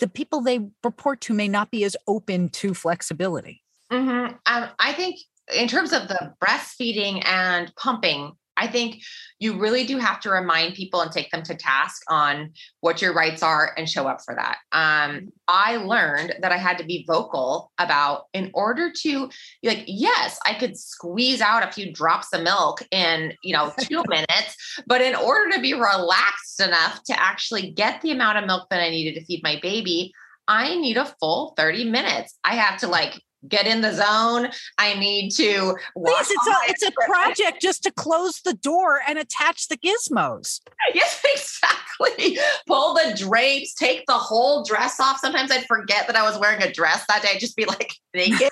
the 0.00 0.08
people 0.08 0.40
they 0.40 0.60
report 0.82 1.20
to 1.22 1.34
may 1.34 1.48
not 1.48 1.70
be 1.70 1.84
as 1.84 1.96
open 2.06 2.48
to 2.50 2.74
flexibility. 2.74 3.62
Mm-hmm. 3.90 4.34
Um, 4.46 4.70
I 4.78 4.92
think 4.92 5.18
in 5.54 5.68
terms 5.68 5.92
of 5.92 6.08
the 6.08 6.34
breastfeeding 6.42 7.22
and 7.24 7.72
pumping 7.76 8.32
I 8.58 8.66
think 8.66 9.02
you 9.38 9.58
really 9.58 9.84
do 9.84 9.98
have 9.98 10.20
to 10.20 10.30
remind 10.30 10.74
people 10.74 11.00
and 11.00 11.12
take 11.12 11.30
them 11.30 11.42
to 11.44 11.54
task 11.54 12.02
on 12.08 12.52
what 12.80 13.00
your 13.00 13.14
rights 13.14 13.42
are 13.42 13.72
and 13.76 13.88
show 13.88 14.06
up 14.08 14.18
for 14.24 14.34
that. 14.34 14.58
Um, 14.72 15.32
I 15.46 15.76
learned 15.76 16.34
that 16.42 16.50
I 16.50 16.56
had 16.56 16.78
to 16.78 16.84
be 16.84 17.04
vocal 17.06 17.70
about 17.78 18.24
in 18.34 18.50
order 18.52 18.92
to 19.02 19.30
like, 19.62 19.84
yes, 19.86 20.38
I 20.44 20.54
could 20.54 20.76
squeeze 20.76 21.40
out 21.40 21.66
a 21.66 21.72
few 21.72 21.92
drops 21.92 22.32
of 22.32 22.42
milk 22.42 22.82
in, 22.90 23.32
you 23.42 23.54
know, 23.54 23.72
two 23.80 24.02
minutes, 24.08 24.56
but 24.86 25.00
in 25.00 25.14
order 25.14 25.56
to 25.56 25.60
be 25.60 25.74
relaxed 25.74 26.60
enough 26.60 27.02
to 27.04 27.20
actually 27.20 27.70
get 27.70 28.00
the 28.00 28.10
amount 28.10 28.38
of 28.38 28.46
milk 28.46 28.68
that 28.70 28.82
I 28.82 28.90
needed 28.90 29.18
to 29.18 29.24
feed 29.24 29.42
my 29.42 29.58
baby, 29.62 30.12
I 30.48 30.74
need 30.76 30.96
a 30.96 31.14
full 31.20 31.52
30 31.56 31.90
minutes. 31.90 32.38
I 32.42 32.54
have 32.54 32.80
to 32.80 32.88
like 32.88 33.20
get 33.46 33.66
in 33.66 33.80
the 33.80 33.92
zone. 33.92 34.50
I 34.78 34.94
need 34.94 35.30
to. 35.30 35.76
Please, 35.96 36.30
it's 36.30 36.46
a 36.46 36.54
it's 36.68 36.82
a 36.82 36.92
project 37.06 37.60
just 37.60 37.82
to 37.84 37.92
close 37.92 38.40
the 38.44 38.54
door 38.54 39.00
and 39.06 39.18
attach 39.18 39.68
the 39.68 39.76
gizmos. 39.76 40.60
Yes, 40.94 41.22
exactly. 41.34 42.38
Pull 42.66 42.94
the 42.94 43.14
drapes, 43.16 43.74
take 43.74 44.04
the 44.06 44.14
whole 44.14 44.64
dress 44.64 44.98
off. 44.98 45.18
Sometimes 45.18 45.50
I'd 45.50 45.66
forget 45.66 46.06
that 46.06 46.16
I 46.16 46.22
was 46.22 46.38
wearing 46.38 46.62
a 46.62 46.72
dress 46.72 47.04
that 47.08 47.22
day. 47.22 47.28
I'd 47.34 47.40
just 47.40 47.56
be 47.56 47.66
like 47.66 47.92
naked 48.14 48.50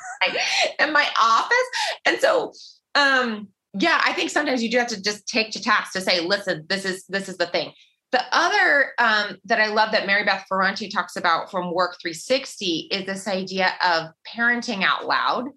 in 0.78 0.92
my 0.92 1.06
office, 1.20 1.68
and 2.04 2.18
so. 2.20 2.52
um 2.94 3.48
yeah, 3.78 4.00
I 4.02 4.14
think 4.14 4.30
sometimes 4.30 4.62
you 4.62 4.70
do 4.70 4.78
have 4.78 4.86
to 4.88 5.02
just 5.02 5.26
take 5.28 5.50
to 5.50 5.62
task 5.62 5.92
to 5.92 6.00
say, 6.00 6.20
listen, 6.20 6.64
this 6.68 6.86
is 6.86 7.04
this 7.08 7.28
is 7.28 7.36
the 7.36 7.46
thing. 7.46 7.72
The 8.16 8.24
other 8.32 8.92
um, 8.96 9.36
that 9.44 9.60
I 9.60 9.66
love 9.66 9.92
that 9.92 10.06
Mary 10.06 10.24
Beth 10.24 10.46
Ferrante 10.48 10.88
talks 10.88 11.16
about 11.16 11.50
from 11.50 11.74
Work 11.74 11.98
360 12.00 12.88
is 12.90 13.04
this 13.04 13.28
idea 13.28 13.74
of 13.84 14.06
parenting 14.26 14.82
out 14.82 15.04
loud 15.04 15.50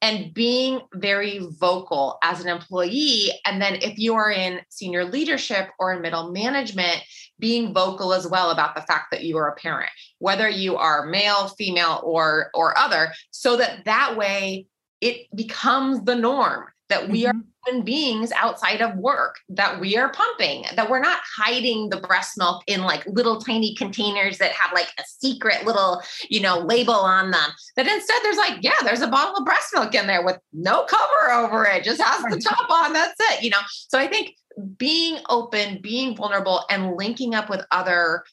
and 0.00 0.32
being 0.32 0.80
very 0.94 1.46
vocal 1.60 2.16
as 2.24 2.40
an 2.40 2.48
employee. 2.48 3.30
And 3.44 3.60
then 3.60 3.74
if 3.82 3.98
you 3.98 4.14
are 4.14 4.30
in 4.30 4.62
senior 4.70 5.04
leadership 5.04 5.68
or 5.78 5.92
in 5.92 6.00
middle 6.00 6.32
management, 6.32 7.02
being 7.38 7.74
vocal 7.74 8.14
as 8.14 8.26
well 8.26 8.52
about 8.52 8.74
the 8.74 8.80
fact 8.80 9.08
that 9.10 9.24
you 9.24 9.36
are 9.36 9.48
a 9.50 9.56
parent, 9.56 9.90
whether 10.18 10.48
you 10.48 10.78
are 10.78 11.04
male, 11.04 11.48
female, 11.58 12.00
or 12.02 12.48
or 12.54 12.78
other, 12.78 13.12
so 13.32 13.58
that 13.58 13.84
that 13.84 14.16
way 14.16 14.64
it 15.02 15.26
becomes 15.36 16.02
the 16.04 16.16
norm 16.16 16.68
that 16.88 17.10
we 17.10 17.24
mm-hmm. 17.24 17.36
are 17.36 17.42
human 17.68 17.84
beings 17.84 18.32
outside 18.32 18.80
of 18.80 18.96
work 18.96 19.36
that 19.48 19.80
we 19.80 19.96
are 19.96 20.12
pumping 20.12 20.64
that 20.76 20.90
we're 20.90 21.00
not 21.00 21.20
hiding 21.36 21.88
the 21.88 21.98
breast 21.98 22.36
milk 22.36 22.62
in 22.66 22.82
like 22.82 23.04
little 23.06 23.40
tiny 23.40 23.74
containers 23.74 24.38
that 24.38 24.52
have 24.52 24.72
like 24.72 24.88
a 24.98 25.02
secret 25.06 25.64
little 25.66 26.02
you 26.28 26.40
know 26.40 26.58
label 26.58 26.94
on 26.94 27.30
them. 27.30 27.50
That 27.76 27.86
instead 27.86 28.18
there's 28.22 28.36
like 28.36 28.58
yeah 28.62 28.80
there's 28.82 29.02
a 29.02 29.08
bottle 29.08 29.36
of 29.36 29.44
breast 29.44 29.70
milk 29.74 29.94
in 29.94 30.06
there 30.06 30.24
with 30.24 30.38
no 30.52 30.84
cover 30.84 31.32
over 31.32 31.64
it 31.64 31.84
just 31.84 32.00
has 32.00 32.22
the 32.22 32.40
top 32.40 32.70
on 32.70 32.92
that's 32.92 33.14
it 33.32 33.42
you 33.42 33.50
know? 33.50 33.58
So 33.88 33.98
i 33.98 34.06
think 34.06 34.34
being 34.76 35.18
open 35.28 35.80
being 35.80 36.16
vulnerable 36.16 36.64
and 36.70 36.96
linking 36.96 37.34
up 37.34 37.48
with 37.48 37.64
other 37.70 38.24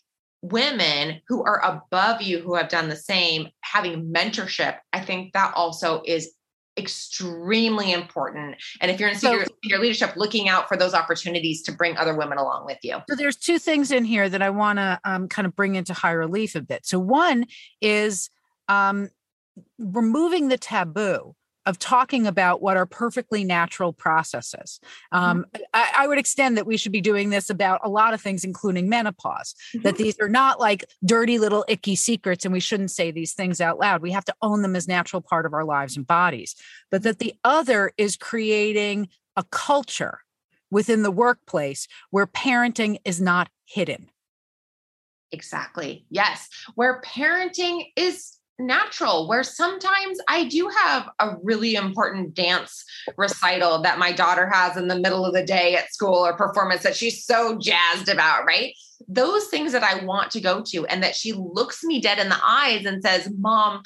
women 0.41 1.21
who 1.28 1.43
are 1.43 1.63
above 1.63 2.21
you 2.21 2.39
who 2.39 2.56
have 2.56 2.69
done 2.69 2.89
the 2.89 2.95
same 2.95 3.48
having 3.62 4.12
mentorship 4.12 4.78
i 4.93 5.00
think 5.00 5.34
that 5.34 5.54
also 5.56 6.02
is 6.06 6.32
extremely 6.78 7.92
important. 7.92 8.56
And 8.82 8.92
if 8.92 9.00
you're 9.00 9.10
in 9.10 9.16
senior, 9.16 9.46
so, 9.46 9.54
senior 9.64 9.80
leadership, 9.80 10.16
looking 10.16 10.50
out 10.50 10.68
for 10.68 10.76
those 10.78 10.94
opportunities 10.94 11.62
to 11.64 11.72
bring 11.72 11.98
other 11.98 12.16
women 12.16 12.38
along 12.38 12.66
with 12.66 12.80
you. 12.84 12.98
So 13.10 13.16
there's 13.16 13.38
two 13.38 13.60
things 13.60 13.92
in 13.92 14.04
here 14.04 14.28
that 14.30 14.42
I 14.42 14.50
want 14.50 14.80
to 14.80 15.00
um, 15.06 15.28
kind 15.28 15.46
of 15.46 15.56
bring 15.56 15.76
into 15.76 15.94
high 15.94 16.12
relief 16.12 16.56
a 16.56 16.62
bit. 16.62 16.86
So 16.86 17.00
one 17.00 17.46
is 17.82 18.30
um, 18.68 19.10
removing 19.78 20.50
the 20.50 20.58
taboo 20.58 21.36
of 21.65 21.80
talking 21.80 22.28
about 22.28 22.62
what 22.62 22.78
are 22.78 22.86
perfectly 22.86 23.43
natural 23.43 23.91
processes. 23.91 24.80
Mm-hmm. 25.13 25.23
Um, 25.23 25.45
I, 25.73 25.91
I, 25.97 26.08
would 26.08 26.17
extend 26.17 26.58
that 26.58 26.67
we 26.67 26.78
should 26.78 26.91
be 26.91 27.01
doing 27.01 27.30
this 27.30 27.49
about 27.49 27.82
a 27.84 27.89
lot 27.89 28.13
of 28.13 28.21
things, 28.21 28.43
including 28.43 28.88
menopause, 28.88 29.56
mm-hmm. 29.73 29.84
that 29.84 29.97
these 29.97 30.19
are 30.19 30.30
not 30.30 30.60
like 30.60 30.86
dirty 31.04 31.39
little 31.39 31.65
icky 31.67 31.95
secrets 31.95 32.45
and 32.45 32.54
we 32.54 32.60
shouldn't 32.60 32.91
say 32.91 33.12
these 33.12 33.34
things 33.34 33.60
out 33.60 33.80
loud. 33.80 34.01
We 34.01 34.12
have 34.12 34.25
to 34.25 34.36
own 34.41 34.62
them 34.62 34.75
as 34.75 34.88
natural 34.88 35.21
part 35.21 35.45
of 35.45 35.54
our 35.54 35.65
lives 35.65 35.97
and 35.97 36.06
bodies. 36.06 36.56
But 36.91 37.04
that 37.04 37.19
the 37.19 37.34
other 37.43 37.91
is 37.97 38.15
creating 38.15 39.10
a 39.36 39.43
culture 39.43 40.19
within 40.71 41.04
the 41.04 41.12
workplace 41.12 41.88
where 42.12 42.28
parenting 42.28 42.97
is 43.06 43.21
not 43.21 43.49
hidden. 43.65 44.10
Exactly. 45.32 46.06
Yes. 46.10 46.47
Where 46.75 47.01
parenting 47.01 47.88
is 47.95 48.38
natural 48.60 49.28
where 49.28 49.44
sometimes 49.44 50.18
I 50.28 50.46
do 50.46 50.70
have 50.70 51.10
a 51.20 51.36
really 51.44 51.76
important 51.76 52.34
dance 52.34 52.84
recital 53.18 53.82
that 53.82 54.00
my 54.00 54.12
daughter 54.12 54.50
has 54.50 54.78
in 54.78 54.88
the 54.88 55.00
middle 55.00 55.26
of 55.26 55.34
the 55.34 55.46
day 55.46 55.76
at 55.76 55.94
school 55.94 56.26
or 56.26 56.38
performance 56.38 56.84
that 56.84 56.96
she's 56.96 57.26
so 57.26 57.58
jazzed 57.60 58.10
about, 58.10 58.46
right? 58.46 58.74
Those 59.08 59.48
things 59.48 59.72
that 59.74 59.84
I 59.84 60.06
want 60.06 60.32
to 60.32 60.41
go 60.41 60.62
to 60.68 60.86
and 60.86 61.04
that 61.04 61.15
she 61.15 61.34
looks 61.34 61.84
me 61.84 62.00
dead 62.00 62.20
in 62.20 62.30
the 62.30 62.39
eyes 62.41 62.86
and 62.86 63.04
says, 63.04 63.30
Mom, 63.38 63.82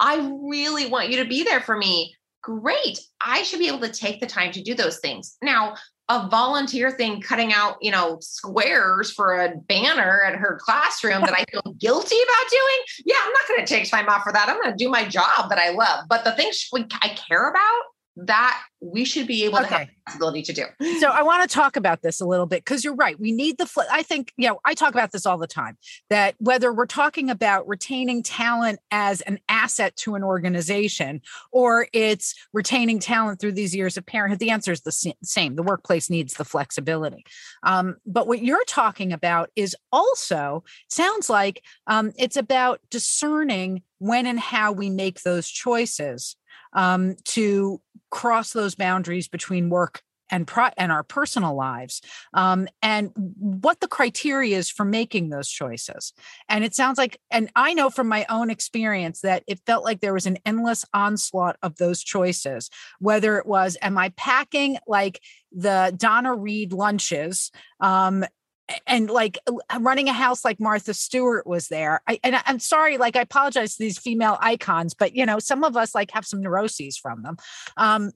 I 0.00 0.30
really 0.42 0.86
want 0.86 1.08
you 1.10 1.22
to 1.22 1.28
be 1.28 1.42
there 1.42 1.60
for 1.60 1.76
me. 1.76 2.14
Great. 2.42 3.00
I 3.22 3.42
should 3.42 3.58
be 3.58 3.68
able 3.68 3.80
to 3.80 3.88
take 3.88 4.20
the 4.20 4.26
time 4.26 4.52
to 4.52 4.62
do 4.62 4.74
those 4.74 4.98
things. 4.98 5.36
Now, 5.42 5.76
a 6.08 6.28
volunteer 6.28 6.90
thing 6.90 7.20
cutting 7.20 7.52
out 7.52 7.76
you 7.80 7.90
know 7.90 8.18
squares 8.20 9.10
for 9.10 9.40
a 9.40 9.56
banner 9.56 10.22
at 10.22 10.34
her 10.34 10.58
classroom 10.62 11.22
that 11.22 11.32
i 11.32 11.44
feel 11.50 11.72
guilty 11.78 12.16
about 12.16 12.50
doing? 12.50 13.04
Yeah 13.06 13.16
i'm 13.24 13.32
not 13.32 13.48
going 13.48 13.66
to 13.66 13.66
take 13.66 13.90
time 13.90 14.08
off 14.08 14.22
for 14.22 14.32
that. 14.32 14.48
I'm 14.48 14.60
going 14.60 14.76
to 14.76 14.84
do 14.84 14.90
my 14.90 15.06
job 15.06 15.48
that 15.48 15.58
i 15.58 15.70
love. 15.70 16.04
But 16.08 16.24
the 16.24 16.32
things 16.32 16.68
i 17.02 17.08
care 17.08 17.48
about 17.48 17.82
that 18.16 18.62
we 18.80 19.04
should 19.04 19.26
be 19.26 19.44
able 19.44 19.58
okay. 19.58 19.68
to 19.68 19.74
have 19.74 19.88
the 20.06 20.16
ability 20.16 20.42
to 20.42 20.52
do. 20.52 20.64
So 21.00 21.08
I 21.08 21.22
want 21.22 21.48
to 21.48 21.52
talk 21.52 21.76
about 21.76 22.02
this 22.02 22.20
a 22.20 22.26
little 22.26 22.46
bit 22.46 22.64
because 22.64 22.84
you're 22.84 22.94
right. 22.94 23.18
We 23.18 23.32
need 23.32 23.58
the, 23.58 23.66
fl- 23.66 23.80
I 23.90 24.02
think, 24.02 24.32
you 24.36 24.48
know, 24.48 24.60
I 24.64 24.74
talk 24.74 24.94
about 24.94 25.10
this 25.10 25.26
all 25.26 25.38
the 25.38 25.46
time 25.46 25.76
that 26.10 26.34
whether 26.38 26.72
we're 26.72 26.86
talking 26.86 27.28
about 27.30 27.66
retaining 27.66 28.22
talent 28.22 28.78
as 28.90 29.20
an 29.22 29.40
asset 29.48 29.96
to 29.96 30.14
an 30.14 30.22
organization 30.22 31.22
or 31.50 31.88
it's 31.92 32.34
retaining 32.52 32.98
talent 32.98 33.40
through 33.40 33.52
these 33.52 33.74
years 33.74 33.96
of 33.96 34.06
parenthood, 34.06 34.38
the 34.38 34.50
answer 34.50 34.70
is 34.70 34.82
the 34.82 35.14
same. 35.22 35.56
The 35.56 35.62
workplace 35.62 36.08
needs 36.08 36.34
the 36.34 36.44
flexibility. 36.44 37.24
Um, 37.62 37.96
but 38.06 38.28
what 38.28 38.42
you're 38.42 38.64
talking 38.66 39.12
about 39.12 39.50
is 39.56 39.74
also 39.90 40.62
sounds 40.88 41.28
like 41.28 41.62
um, 41.86 42.12
it's 42.16 42.36
about 42.36 42.80
discerning 42.90 43.82
when 43.98 44.26
and 44.26 44.38
how 44.38 44.70
we 44.70 44.90
make 44.90 45.22
those 45.22 45.48
choices 45.48 46.36
um, 46.74 47.16
to 47.24 47.80
cross 48.10 48.52
those 48.52 48.74
boundaries 48.74 49.28
between 49.28 49.70
work 49.70 50.02
and 50.30 50.46
pro- 50.46 50.70
and 50.76 50.90
our 50.90 51.02
personal 51.02 51.54
lives 51.54 52.00
um, 52.32 52.66
and 52.82 53.12
what 53.14 53.80
the 53.80 53.88
criteria 53.88 54.56
is 54.56 54.70
for 54.70 54.84
making 54.84 55.28
those 55.28 55.48
choices. 55.48 56.12
And 56.48 56.64
it 56.64 56.74
sounds 56.74 56.98
like 56.98 57.18
and 57.30 57.50
i 57.54 57.74
know 57.74 57.90
from 57.90 58.08
my 58.08 58.26
own 58.28 58.50
experience 58.50 59.20
that 59.20 59.44
it 59.46 59.60
felt 59.66 59.84
like 59.84 60.00
there 60.00 60.14
was 60.14 60.26
an 60.26 60.38
endless 60.46 60.84
onslaught 60.94 61.56
of 61.62 61.76
those 61.76 62.02
choices 62.02 62.70
whether 62.98 63.38
it 63.38 63.46
was 63.46 63.76
am 63.82 63.98
i 63.98 64.10
packing 64.10 64.78
like 64.86 65.20
the 65.52 65.92
donna 65.96 66.34
reed 66.34 66.72
lunches 66.72 67.50
um, 67.80 68.24
and 68.86 69.10
like 69.10 69.38
running 69.78 70.08
a 70.08 70.12
house 70.12 70.44
like 70.44 70.60
Martha 70.60 70.94
Stewart 70.94 71.46
was 71.46 71.68
there. 71.68 72.00
I, 72.06 72.18
and 72.22 72.36
I'm 72.46 72.58
sorry, 72.58 72.98
like 72.98 73.16
I 73.16 73.20
apologize 73.20 73.76
to 73.76 73.82
these 73.82 73.98
female 73.98 74.38
icons, 74.40 74.94
but 74.94 75.14
you 75.14 75.26
know, 75.26 75.38
some 75.38 75.64
of 75.64 75.76
us 75.76 75.94
like 75.94 76.10
have 76.12 76.26
some 76.26 76.40
neuroses 76.40 76.96
from 76.96 77.22
them. 77.22 77.36
Um, 77.76 78.12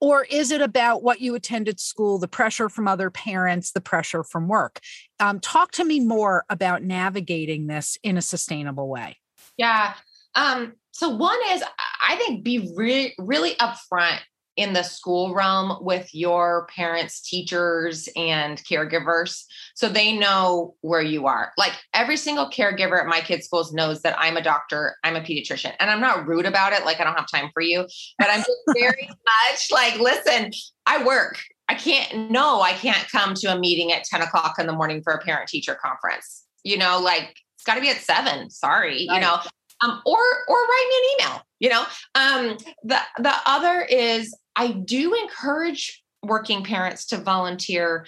or 0.00 0.24
is 0.24 0.50
it 0.50 0.60
about 0.60 1.02
what 1.02 1.20
you 1.20 1.34
attended 1.34 1.80
school, 1.80 2.18
the 2.18 2.28
pressure 2.28 2.68
from 2.68 2.88
other 2.88 3.10
parents, 3.10 3.72
the 3.72 3.80
pressure 3.80 4.24
from 4.24 4.48
work? 4.48 4.80
Um, 5.18 5.40
talk 5.40 5.72
to 5.72 5.84
me 5.84 6.00
more 6.00 6.44
about 6.48 6.82
navigating 6.82 7.66
this 7.66 7.96
in 8.02 8.16
a 8.16 8.22
sustainable 8.22 8.88
way. 8.88 9.16
Yeah. 9.56 9.94
Um, 10.34 10.74
so 10.92 11.10
one 11.10 11.38
is 11.50 11.62
I 12.06 12.16
think 12.16 12.44
be 12.44 12.72
really, 12.76 13.14
really 13.18 13.54
upfront 13.56 14.18
in 14.60 14.74
the 14.74 14.82
school 14.82 15.34
realm 15.34 15.78
with 15.80 16.14
your 16.14 16.66
parents, 16.74 17.22
teachers, 17.22 18.08
and 18.14 18.62
caregivers 18.64 19.44
so 19.74 19.88
they 19.88 20.12
know 20.16 20.74
where 20.82 21.00
you 21.00 21.26
are. 21.26 21.52
Like 21.56 21.72
every 21.94 22.18
single 22.18 22.50
caregiver 22.50 23.00
at 23.00 23.06
my 23.06 23.20
kids' 23.20 23.46
schools 23.46 23.72
knows 23.72 24.02
that 24.02 24.14
I'm 24.18 24.36
a 24.36 24.42
doctor, 24.42 24.96
I'm 25.02 25.16
a 25.16 25.22
pediatrician, 25.22 25.72
and 25.80 25.90
I'm 25.90 26.00
not 26.00 26.26
rude 26.26 26.44
about 26.44 26.74
it. 26.74 26.84
Like 26.84 27.00
I 27.00 27.04
don't 27.04 27.16
have 27.16 27.30
time 27.30 27.50
for 27.54 27.62
you, 27.62 27.86
but 28.18 28.28
I'm 28.30 28.40
just 28.40 28.50
very 28.78 29.08
much 29.08 29.70
like, 29.72 29.98
listen, 29.98 30.50
I 30.84 31.02
work. 31.04 31.38
I 31.70 31.74
can't, 31.74 32.30
no, 32.30 32.60
I 32.60 32.72
can't 32.72 33.08
come 33.10 33.32
to 33.34 33.54
a 33.54 33.58
meeting 33.58 33.92
at 33.92 34.04
10 34.04 34.20
o'clock 34.20 34.56
in 34.58 34.66
the 34.66 34.74
morning 34.74 35.02
for 35.02 35.14
a 35.14 35.18
parent 35.18 35.48
teacher 35.48 35.78
conference. 35.82 36.44
You 36.64 36.76
know, 36.76 37.00
like 37.00 37.36
it's 37.54 37.64
got 37.64 37.76
to 37.76 37.80
be 37.80 37.88
at 37.88 37.96
seven. 37.96 38.50
Sorry, 38.50 39.06
right. 39.08 39.14
you 39.14 39.20
know, 39.20 39.38
um, 39.82 40.02
or 40.04 40.18
or 40.48 40.56
write 40.56 40.86
me 40.88 40.96
an 40.96 41.28
email. 41.28 41.42
You 41.58 41.68
know, 41.70 41.84
um, 42.14 42.56
the 42.84 42.98
the 43.18 43.34
other 43.46 43.82
is 43.82 44.36
I 44.56 44.72
do 44.72 45.14
encourage 45.14 46.02
working 46.22 46.64
parents 46.64 47.06
to 47.06 47.16
volunteer, 47.16 48.06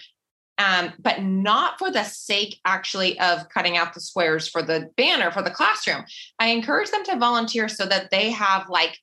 um, 0.59 0.93
but 0.99 1.23
not 1.23 1.79
for 1.79 1.91
the 1.91 2.05
sake 2.05 2.59
actually 2.65 3.19
of 3.21 3.49
cutting 3.49 3.77
out 3.77 3.95
the 3.95 4.01
squares 4.01 4.49
for 4.49 4.63
the 4.63 4.91
banner 4.97 5.31
for 5.31 5.43
the 5.43 5.51
classroom. 5.51 6.05
I 6.39 6.49
encourage 6.49 6.91
them 6.91 7.05
to 7.05 7.19
volunteer 7.19 7.69
so 7.69 7.87
that 7.87 8.11
they 8.11 8.31
have 8.31 8.69
like 8.69 8.99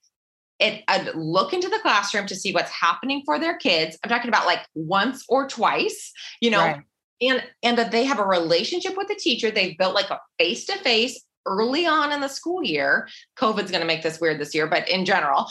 it, 0.60 0.84
I'd 0.90 1.16
look 1.16 1.54
into 1.54 1.70
the 1.70 1.80
classroom 1.82 2.28
to 2.28 2.36
see 2.36 2.54
what's 2.54 2.72
happening 2.72 3.24
for 3.26 3.40
their 3.40 3.58
kids. 3.58 3.98
I'm 4.04 4.10
talking 4.10 4.28
about 4.28 4.46
like 4.46 4.66
once 4.76 5.24
or 5.30 5.48
twice, 5.48 6.12
you 6.42 6.52
know, 6.52 6.60
right. 6.60 6.82
and 7.22 7.44
and 7.64 7.78
that 7.78 7.92
they 7.92 8.04
have 8.04 8.20
a 8.20 8.26
relationship 8.26 8.98
with 8.98 9.08
the 9.08 9.16
teacher. 9.16 9.52
They've 9.52 9.78
built 9.78 9.96
like 9.96 10.10
a 10.10 10.20
face 10.38 10.66
to 10.66 10.78
face 10.80 11.24
early 11.46 11.86
on 11.86 12.12
in 12.12 12.20
the 12.20 12.28
school 12.28 12.62
year. 12.62 13.08
COVID's 13.38 13.72
going 13.72 13.82
to 13.82 13.88
make 13.88 14.04
this 14.04 14.20
weird 14.20 14.40
this 14.40 14.54
year, 14.54 14.68
but 14.68 14.90
in 14.90 15.06
general, 15.06 15.48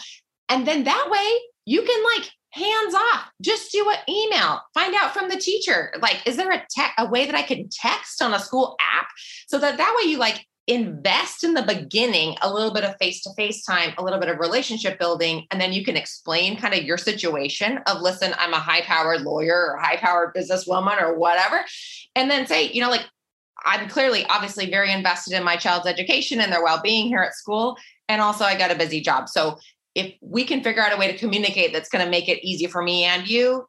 and 0.51 0.67
then 0.67 0.85
that 0.85 1.09
way 1.11 1.41
you 1.69 1.83
can 1.83 2.05
like 2.17 2.31
hands 2.51 2.95
off 2.95 3.31
just 3.43 3.71
do 3.71 3.87
an 3.91 3.99
email 4.09 4.61
find 4.73 4.95
out 4.95 5.13
from 5.13 5.29
the 5.29 5.37
teacher 5.37 5.93
like 6.01 6.27
is 6.27 6.37
there 6.37 6.51
a 6.51 6.65
te- 6.75 6.95
a 6.97 7.07
way 7.07 7.27
that 7.27 7.35
i 7.35 7.43
can 7.43 7.69
text 7.71 8.23
on 8.23 8.33
a 8.33 8.39
school 8.39 8.75
app 8.81 9.09
so 9.47 9.59
that 9.59 9.77
that 9.77 9.95
way 9.99 10.11
you 10.11 10.17
like 10.17 10.47
invest 10.69 11.45
in 11.45 11.55
the 11.55 11.63
beginning 11.63 12.37
a 12.43 12.53
little 12.53 12.73
bit 12.73 12.85
of 12.85 12.95
face 12.99 13.23
to 13.23 13.33
face 13.35 13.65
time, 13.65 13.95
a 13.97 14.05
little 14.05 14.21
bit 14.21 14.29
of 14.29 14.39
relationship 14.39 14.99
building, 14.99 15.47
and 15.51 15.59
then 15.59 15.73
you 15.73 15.83
can 15.83 15.97
explain 15.97 16.59
kind 16.59 16.75
of 16.75 16.85
your 16.85 16.99
situation 16.99 17.79
of 17.87 18.03
listen, 18.03 18.35
I'm 18.39 18.53
a 18.53 18.59
high 18.59 18.83
powered 18.83 19.23
lawyer 19.23 19.73
or 19.73 19.79
high 19.79 19.97
powered 19.97 20.35
businesswoman 20.35 21.01
or 21.01 21.19
whatever. 21.19 21.65
And 22.15 22.31
then 22.31 22.47
say, 22.47 22.71
you 22.71 22.83
know, 22.83 22.91
like 22.91 23.07
I'm 23.65 23.89
clearly 23.89 24.27
obviously 24.27 24.71
very 24.71 24.93
invested 24.93 25.33
in 25.33 25.43
my 25.43 25.57
child's 25.57 25.87
education 25.87 26.39
and 26.41 26.53
their 26.53 26.63
well 26.63 26.81
being 26.83 27.09
here 27.09 27.23
at 27.23 27.35
school. 27.35 27.77
And 28.11 28.21
also, 28.21 28.45
I 28.45 28.57
got 28.57 28.71
a 28.71 28.77
busy 28.77 29.01
job. 29.01 29.29
So 29.29 29.59
if 29.99 30.15
we 30.21 30.45
can 30.45 30.63
figure 30.63 30.83
out 30.83 30.93
a 30.93 30.97
way 30.97 31.11
to 31.11 31.19
communicate 31.19 31.73
that's 31.73 31.89
going 31.89 32.05
to 32.05 32.11
make 32.11 32.29
it 32.29 32.47
easy 32.47 32.67
for 32.67 32.83
me 32.83 33.05
and 33.05 33.29
you, 33.29 33.67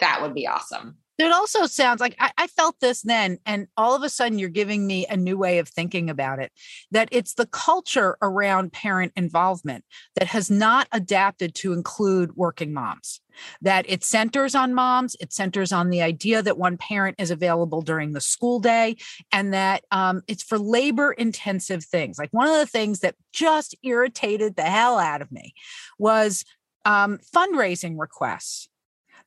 that 0.00 0.22
would 0.22 0.34
be 0.34 0.46
awesome. 0.46 0.96
It 1.18 1.32
also 1.32 1.66
sounds 1.66 2.00
like 2.00 2.14
I, 2.20 2.30
I, 2.38 2.46
felt 2.46 2.76
this 2.80 3.02
then, 3.02 3.38
and 3.44 3.66
all 3.76 3.96
of 3.96 4.04
a 4.04 4.08
sudden 4.08 4.38
you're 4.38 4.48
giving 4.48 4.86
me 4.86 5.04
a 5.06 5.16
new 5.16 5.36
way 5.36 5.58
of 5.58 5.68
thinking 5.68 6.08
about 6.08 6.38
it. 6.38 6.52
That 6.92 7.08
it's 7.10 7.34
the 7.34 7.46
culture 7.46 8.16
around 8.22 8.72
parent 8.72 9.12
involvement 9.16 9.84
that 10.14 10.28
has 10.28 10.48
not 10.48 10.86
adapted 10.92 11.56
to 11.56 11.72
include 11.72 12.36
working 12.36 12.72
moms. 12.72 13.20
That 13.60 13.84
it 13.88 14.04
centers 14.04 14.54
on 14.54 14.74
moms, 14.74 15.16
it 15.20 15.32
centers 15.32 15.72
on 15.72 15.90
the 15.90 16.02
idea 16.02 16.40
that 16.40 16.56
one 16.56 16.76
parent 16.76 17.16
is 17.18 17.32
available 17.32 17.82
during 17.82 18.12
the 18.12 18.20
school 18.20 18.60
day, 18.60 18.96
and 19.32 19.52
that 19.52 19.82
um, 19.90 20.22
it's 20.28 20.44
for 20.44 20.58
labor 20.58 21.10
intensive 21.12 21.84
things. 21.84 22.16
Like 22.16 22.30
one 22.30 22.48
of 22.48 22.54
the 22.54 22.66
things 22.66 23.00
that 23.00 23.16
just 23.32 23.76
irritated 23.82 24.54
the 24.54 24.62
hell 24.62 24.98
out 24.98 25.20
of 25.20 25.32
me 25.32 25.52
was 25.98 26.44
um, 26.84 27.18
fundraising 27.34 27.98
requests 27.98 28.68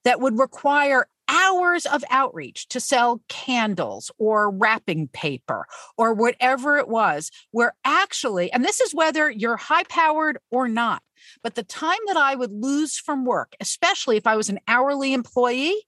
that 0.03 0.19
would 0.19 0.39
require 0.39 1.07
hours 1.31 1.85
of 1.85 2.03
outreach 2.09 2.67
to 2.67 2.79
sell 2.79 3.21
candles 3.29 4.11
or 4.17 4.51
wrapping 4.51 5.07
paper 5.07 5.65
or 5.97 6.13
whatever 6.13 6.77
it 6.77 6.87
was, 6.87 7.31
where 7.51 7.73
actually, 7.85 8.51
and 8.51 8.63
this 8.63 8.81
is 8.81 8.93
whether 8.93 9.29
you're 9.29 9.57
high 9.57 9.83
powered 9.83 10.37
or 10.51 10.67
not, 10.67 11.01
but 11.41 11.55
the 11.55 11.63
time 11.63 11.99
that 12.07 12.17
I 12.17 12.35
would 12.35 12.51
lose 12.51 12.97
from 12.97 13.25
work, 13.25 13.55
especially 13.59 14.17
if 14.17 14.27
I 14.27 14.35
was 14.35 14.49
an 14.49 14.59
hourly 14.67 15.13
employee, 15.13 15.87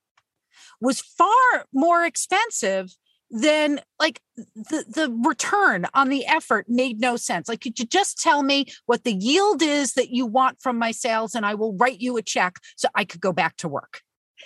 was 0.79 1.01
far 1.01 1.65
more 1.73 2.05
expensive 2.05 2.95
than 3.29 3.79
like 3.99 4.21
the 4.37 4.85
the 4.87 5.11
return 5.25 5.87
on 5.95 6.09
the 6.09 6.23
effort 6.27 6.67
made 6.69 6.99
no 6.99 7.15
sense. 7.15 7.49
Like 7.49 7.61
could 7.61 7.79
you 7.79 7.85
just 7.85 8.21
tell 8.21 8.43
me 8.43 8.67
what 8.85 9.03
the 9.03 9.13
yield 9.13 9.63
is 9.63 9.93
that 9.93 10.11
you 10.11 10.27
want 10.27 10.61
from 10.61 10.77
my 10.77 10.91
sales 10.91 11.33
and 11.33 11.45
i 11.45 11.55
will 11.55 11.75
write 11.77 11.99
you 11.99 12.15
a 12.17 12.21
check 12.21 12.57
so 12.75 12.87
i 12.93 13.03
could 13.03 13.21
go 13.21 13.33
back 13.33 13.57
to 13.57 13.67
work 13.67 14.01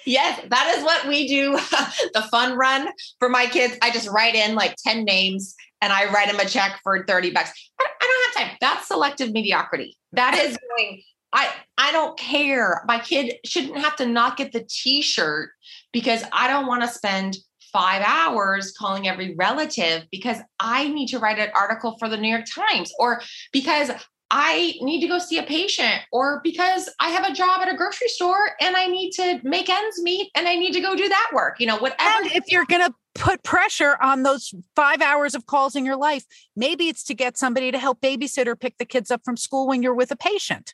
Yes, 0.06 0.42
that 0.48 0.76
is 0.78 0.84
what 0.84 1.08
we 1.08 1.28
do. 1.28 1.52
the 2.14 2.28
fun 2.32 2.58
run 2.58 2.90
for 3.20 3.30
my 3.30 3.46
kids. 3.46 3.78
I 3.82 3.92
just 3.92 4.10
write 4.10 4.36
in 4.36 4.56
like 4.56 4.76
10 4.86 5.04
names 5.04 5.56
and 5.82 5.94
I 5.94 6.12
write 6.12 6.28
them 6.28 6.40
a 6.40 6.46
check 6.46 6.80
for 6.84 7.06
30 7.06 7.32
bucks. 7.32 7.52
I, 7.80 7.86
don't 8.00 8.36
have 8.36 8.48
time. 8.48 8.58
That's 8.62 8.88
selective 8.88 9.32
mediocrity. 9.32 9.98
That 10.14 10.36
is 10.36 10.58
going, 10.78 11.02
I, 11.34 11.50
I 11.78 11.92
don't 11.92 12.18
care. 12.18 12.84
My 12.88 13.00
kid 13.00 13.36
shouldn't 13.46 13.78
have 13.78 13.96
to 13.98 14.06
not 14.06 14.38
get 14.38 14.54
the 14.54 14.66
t-shirt 14.70 15.52
because 15.92 16.24
I 16.32 16.48
don't 16.48 16.68
want 16.68 16.84
to 16.84 16.88
spend 16.88 17.38
five 17.72 18.02
hours 18.06 18.74
calling 18.78 19.08
every 19.08 19.36
relative 19.36 20.06
because 20.12 20.38
I 20.60 20.88
need 20.88 21.08
to 21.08 21.20
write 21.20 21.38
an 21.38 21.50
article 21.54 21.96
for 22.00 22.10
the 22.10 22.18
New 22.18 22.30
York 22.30 22.46
Times 22.54 22.92
or 22.98 23.22
because 23.52 23.92
I 24.30 24.76
need 24.82 25.02
to 25.02 25.08
go 25.08 25.20
see 25.20 25.38
a 25.38 25.44
patient 25.44 26.02
or 26.12 26.42
because 26.44 26.90
I 27.00 27.10
have 27.10 27.26
a 27.26 27.34
job 27.34 27.62
at 27.62 27.74
a 27.74 27.78
grocery 27.78 28.10
store 28.10 28.52
and 28.60 28.76
I 28.76 28.88
need 28.88 29.12
to 29.12 29.40
make 29.44 29.70
ends 29.70 30.02
meet 30.02 30.32
and 30.36 30.48
I 30.48 30.56
need 30.56 30.74
to 30.74 30.82
go 30.82 30.96
do 30.96 31.08
that 31.08 31.32
work, 31.34 31.60
you 31.60 31.66
know, 31.66 31.78
whatever. 31.78 32.02
And 32.02 32.32
if 32.34 32.44
you're 32.50 32.66
going 32.66 32.86
to 32.86 32.94
put 33.16 33.44
pressure 33.44 33.98
on 34.02 34.24
those 34.24 34.54
five 34.76 35.02
hours 35.02 35.34
of 35.34 35.46
calls 35.46 35.76
in 35.76 35.86
your 35.86 35.96
life, 35.96 36.26
maybe 36.56 36.90
it's 36.90 37.04
to 37.06 37.14
get 37.14 37.38
somebody 37.38 37.72
to 37.72 37.80
help 37.80 38.02
babysit 38.02 38.48
or 38.48 38.56
pick 38.56 38.78
the 38.78 38.86
kids 38.86 39.12
up 39.12 39.22
from 39.24 39.38
school 39.38 39.66
when 39.66 39.82
you're 39.82 39.96
with 39.96 40.12
a 40.12 40.18
patient. 40.18 40.74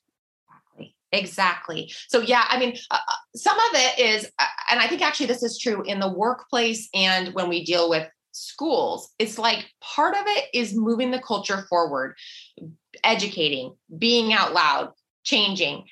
Exactly. 1.11 1.93
So, 2.07 2.21
yeah, 2.21 2.45
I 2.49 2.57
mean, 2.57 2.75
uh, 2.89 2.95
uh 2.95 3.13
some 3.35 3.55
of 3.55 3.69
it 3.73 3.99
is, 3.99 4.31
uh, 4.39 4.45
and 4.71 4.79
I 4.79 4.87
think 4.87 5.03
actually 5.03 5.27
this 5.27 5.43
is 5.43 5.59
true 5.59 5.83
in 5.83 5.99
the 5.99 6.11
workplace 6.11 6.89
and 6.91 7.35
when 7.35 7.49
we 7.49 7.63
deal 7.63 7.87
with 7.87 8.09
schools, 8.31 9.13
it's 9.19 9.37
like 9.37 9.69
part 9.79 10.15
of 10.15 10.23
it 10.25 10.45
is 10.55 10.75
moving 10.75 11.11
the 11.11 11.19
culture 11.19 11.67
forward 11.69 12.15
educating, 13.03 13.75
being 13.97 14.33
out 14.33 14.53
loud, 14.53 14.91
changing, 15.23 15.85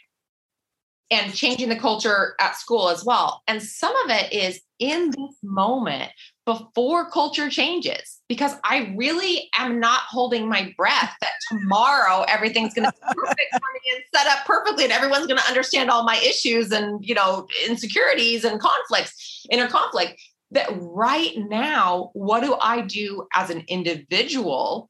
and 1.09 1.33
changing 1.33 1.67
the 1.67 1.75
culture 1.75 2.35
at 2.39 2.55
school 2.55 2.89
as 2.89 3.03
well. 3.03 3.41
And 3.47 3.61
some 3.61 3.93
of 4.05 4.09
it 4.09 4.31
is 4.31 4.61
in 4.79 5.11
this 5.11 5.35
moment 5.43 6.11
before 6.45 7.09
culture 7.11 7.49
changes, 7.49 8.19
because 8.27 8.53
I 8.63 8.93
really 8.97 9.49
am 9.57 9.79
not 9.79 10.01
holding 10.09 10.47
my 10.47 10.73
breath 10.77 11.13
that 11.21 11.33
tomorrow 11.49 12.23
everything's 12.27 12.73
going 12.73 12.85
to 12.85 12.91
be 12.91 13.13
perfect 13.13 13.51
for 13.51 13.59
me 13.73 13.93
and 13.93 14.03
set 14.15 14.27
up 14.27 14.45
perfectly, 14.45 14.85
and 14.85 14.93
everyone's 14.93 15.27
going 15.27 15.39
to 15.39 15.47
understand 15.47 15.89
all 15.89 16.03
my 16.03 16.17
issues 16.17 16.71
and 16.71 17.05
you 17.05 17.13
know 17.13 17.45
insecurities 17.67 18.43
and 18.43 18.59
conflicts, 18.59 19.45
inner 19.51 19.67
conflict. 19.67 20.19
That 20.53 20.69
right 20.73 21.31
now, 21.37 22.09
what 22.13 22.41
do 22.41 22.57
I 22.59 22.81
do 22.81 23.25
as 23.33 23.49
an 23.49 23.63
individual 23.67 24.89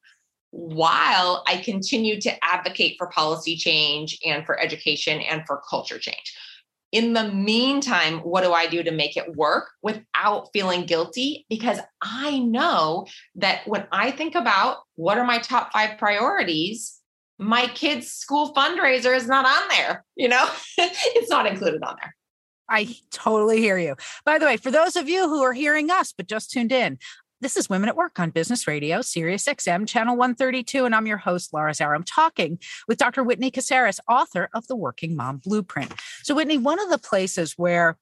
while 0.51 1.43
I 1.47 1.57
continue 1.57 2.19
to 2.21 2.43
advocate 2.43 2.95
for 2.97 3.07
policy 3.07 3.55
change 3.55 4.19
and 4.25 4.45
for 4.45 4.59
education 4.59 5.19
and 5.21 5.43
for 5.47 5.61
culture 5.69 5.97
change. 5.97 6.37
In 6.91 7.13
the 7.13 7.31
meantime, 7.31 8.19
what 8.19 8.43
do 8.43 8.51
I 8.51 8.67
do 8.67 8.83
to 8.83 8.91
make 8.91 9.15
it 9.15 9.35
work 9.35 9.69
without 9.81 10.49
feeling 10.51 10.85
guilty? 10.85 11.45
Because 11.49 11.79
I 12.01 12.39
know 12.39 13.07
that 13.35 13.65
when 13.65 13.87
I 13.93 14.11
think 14.11 14.35
about 14.35 14.79
what 14.95 15.17
are 15.17 15.23
my 15.23 15.39
top 15.39 15.71
five 15.71 15.97
priorities, 15.97 16.99
my 17.39 17.67
kids' 17.67 18.11
school 18.11 18.53
fundraiser 18.53 19.15
is 19.15 19.25
not 19.27 19.45
on 19.45 19.69
there. 19.69 20.03
You 20.17 20.27
know, 20.27 20.49
it's 20.77 21.29
not 21.29 21.47
included 21.47 21.81
on 21.81 21.95
there. 22.01 22.13
I 22.71 22.95
totally 23.11 23.59
hear 23.59 23.77
you. 23.77 23.95
By 24.23 24.39
the 24.39 24.45
way, 24.45 24.55
for 24.55 24.71
those 24.71 24.95
of 24.95 25.09
you 25.09 25.27
who 25.27 25.41
are 25.43 25.51
hearing 25.51 25.91
us 25.91 26.13
but 26.15 26.27
just 26.27 26.51
tuned 26.51 26.71
in, 26.71 26.99
this 27.41 27.57
is 27.57 27.69
Women 27.69 27.89
at 27.89 27.95
Work 27.95 28.19
on 28.19 28.29
Business 28.29 28.67
Radio, 28.67 29.01
Sirius 29.01 29.45
XM, 29.45 29.87
Channel 29.87 30.15
132, 30.15 30.85
and 30.85 30.93
I'm 30.93 31.07
your 31.07 31.17
host, 31.17 31.53
Laura 31.53 31.71
Zarrow. 31.71 31.95
I'm 31.95 32.03
talking 32.03 32.59
with 32.87 32.99
Dr. 32.99 33.23
Whitney 33.23 33.49
Casares, 33.49 33.99
author 34.07 34.49
of 34.53 34.67
The 34.67 34.75
Working 34.75 35.15
Mom 35.15 35.37
Blueprint. 35.37 35.91
So, 36.21 36.35
Whitney, 36.35 36.59
one 36.59 36.79
of 36.79 36.91
the 36.91 36.99
places 36.99 37.53
where 37.57 37.97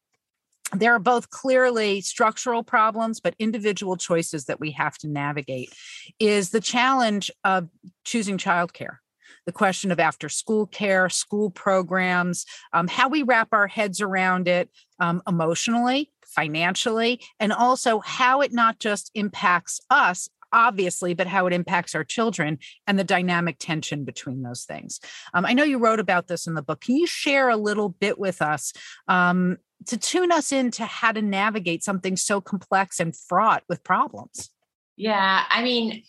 there 0.74 0.94
are 0.94 1.00
both 1.00 1.30
clearly 1.30 2.02
structural 2.02 2.64
problems, 2.64 3.22
but 3.22 3.34
individual 3.40 3.96
choices 3.96 4.46
that 4.46 4.60
we 4.60 4.72
have 4.72 4.98
to 5.00 5.08
navigate 5.08 5.74
is 6.20 6.50
the 6.50 6.62
challenge 6.62 7.32
of 7.44 7.70
choosing 8.04 8.38
childcare 8.38 8.98
the 9.46 9.54
question 9.54 9.92
of 9.92 10.00
after 10.00 10.30
school 10.30 10.68
care, 10.68 11.10
school 11.10 11.50
programs, 11.50 12.46
um, 12.74 12.88
how 12.88 13.10
we 13.10 13.24
wrap 13.24 13.48
our 13.52 13.68
heads 13.68 14.00
around 14.00 14.48
it 14.48 14.70
um, 15.00 15.24
emotionally, 15.28 16.12
financially, 16.36 17.22
and 17.40 17.52
also 17.52 18.00
how 18.00 18.42
it 18.42 18.54
not 18.54 18.80
just 18.80 19.12
impacts 19.14 19.80
us 19.90 20.30
obviously, 20.52 21.14
but 21.14 21.28
how 21.28 21.48
it 21.48 21.54
impacts 21.54 21.96
our 21.96 22.04
children 22.04 22.60
and 22.88 22.98
the 22.98 23.04
dynamic 23.04 23.58
tension 23.60 24.04
between 24.04 24.42
those 24.42 24.64
things. 24.64 25.00
Um, 25.34 25.46
I 25.46 25.54
know 25.54 25.64
you 25.64 25.78
wrote 25.78 26.00
about 26.00 26.28
this 26.28 26.48
in 26.48 26.54
the 26.54 26.62
book. 26.62 26.82
Can 26.82 26.96
you 26.96 27.08
share 27.08 27.50
a 27.50 27.58
little 27.58 27.90
bit 27.90 28.20
with 28.20 28.42
us 28.42 28.74
um, 29.08 29.58
to 29.88 29.98
tune 29.98 30.32
us 30.32 30.52
into 30.52 30.86
how 30.86 31.12
to 31.12 31.22
navigate 31.22 31.84
something 31.84 32.18
so 32.18 32.42
complex 32.42 33.00
and 33.00 33.16
fraught 33.16 33.64
with 33.70 33.84
problems? 33.84 34.50
Yeah, 34.96 35.44
I 35.50 35.64
mean, 35.64 36.04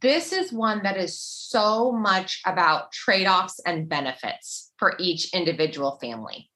this 0.00 0.32
is 0.32 0.52
one 0.52 0.82
that 0.82 0.96
is 0.96 1.20
so 1.20 1.92
much 1.92 2.40
about 2.46 2.92
trade 2.92 3.26
offs 3.26 3.60
and 3.66 3.88
benefits 3.88 4.72
for 4.78 4.94
each 4.98 5.32
individual 5.34 5.98
family 6.00 6.49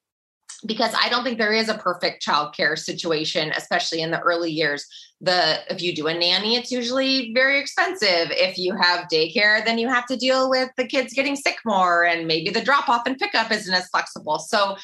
because 0.66 0.94
I 1.00 1.08
don't 1.08 1.24
think 1.24 1.38
there 1.38 1.52
is 1.52 1.68
a 1.68 1.74
perfect 1.74 2.24
childcare 2.24 2.78
situation, 2.78 3.52
especially 3.56 4.00
in 4.02 4.10
the 4.10 4.20
early 4.20 4.50
years. 4.50 4.86
The 5.20 5.60
if 5.70 5.82
you 5.82 5.94
do 5.94 6.06
a 6.06 6.14
nanny, 6.14 6.56
it's 6.56 6.70
usually 6.70 7.32
very 7.32 7.58
expensive. 7.58 8.30
If 8.30 8.58
you 8.58 8.74
have 8.76 9.08
daycare, 9.08 9.64
then 9.64 9.78
you 9.78 9.88
have 9.88 10.06
to 10.06 10.16
deal 10.16 10.50
with 10.50 10.70
the 10.76 10.86
kids 10.86 11.12
getting 11.12 11.36
sick 11.36 11.58
more, 11.64 12.04
and 12.04 12.26
maybe 12.26 12.50
the 12.50 12.60
drop 12.60 12.88
off 12.88 13.06
and 13.06 13.18
pickup 13.18 13.50
isn't 13.50 13.72
as 13.72 13.88
flexible. 13.88 14.38
So 14.38 14.76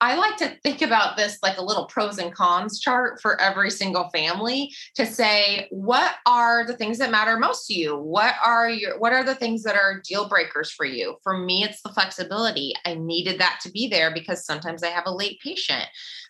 I 0.00 0.16
like 0.16 0.36
to 0.38 0.56
think 0.62 0.82
about 0.82 1.16
this 1.16 1.38
like 1.42 1.56
a 1.56 1.64
little 1.64 1.86
pros 1.86 2.18
and 2.18 2.34
cons 2.34 2.80
chart 2.80 3.20
for 3.22 3.40
every 3.40 3.70
single 3.70 4.10
family 4.10 4.72
to 4.96 5.06
say 5.06 5.66
what 5.70 6.16
are 6.26 6.66
the 6.66 6.76
things 6.76 6.98
that 6.98 7.10
matter 7.10 7.38
most 7.38 7.66
to 7.68 7.74
you? 7.74 7.96
What 7.96 8.34
are 8.44 8.68
your 8.68 8.98
what 8.98 9.12
are 9.12 9.24
the 9.24 9.34
things 9.34 9.62
that 9.62 9.76
are 9.76 10.02
deal 10.06 10.28
breakers 10.28 10.70
for 10.70 10.84
you? 10.84 11.16
For 11.22 11.38
me 11.38 11.64
it's 11.64 11.80
the 11.82 11.92
flexibility. 11.92 12.74
I 12.84 12.94
needed 12.94 13.40
that 13.40 13.60
to 13.62 13.70
be 13.70 13.88
there 13.88 14.12
because 14.12 14.44
sometimes 14.44 14.82
I 14.82 14.88
have 14.88 15.06
a 15.06 15.14
late 15.14 15.38
patient. 15.40 15.86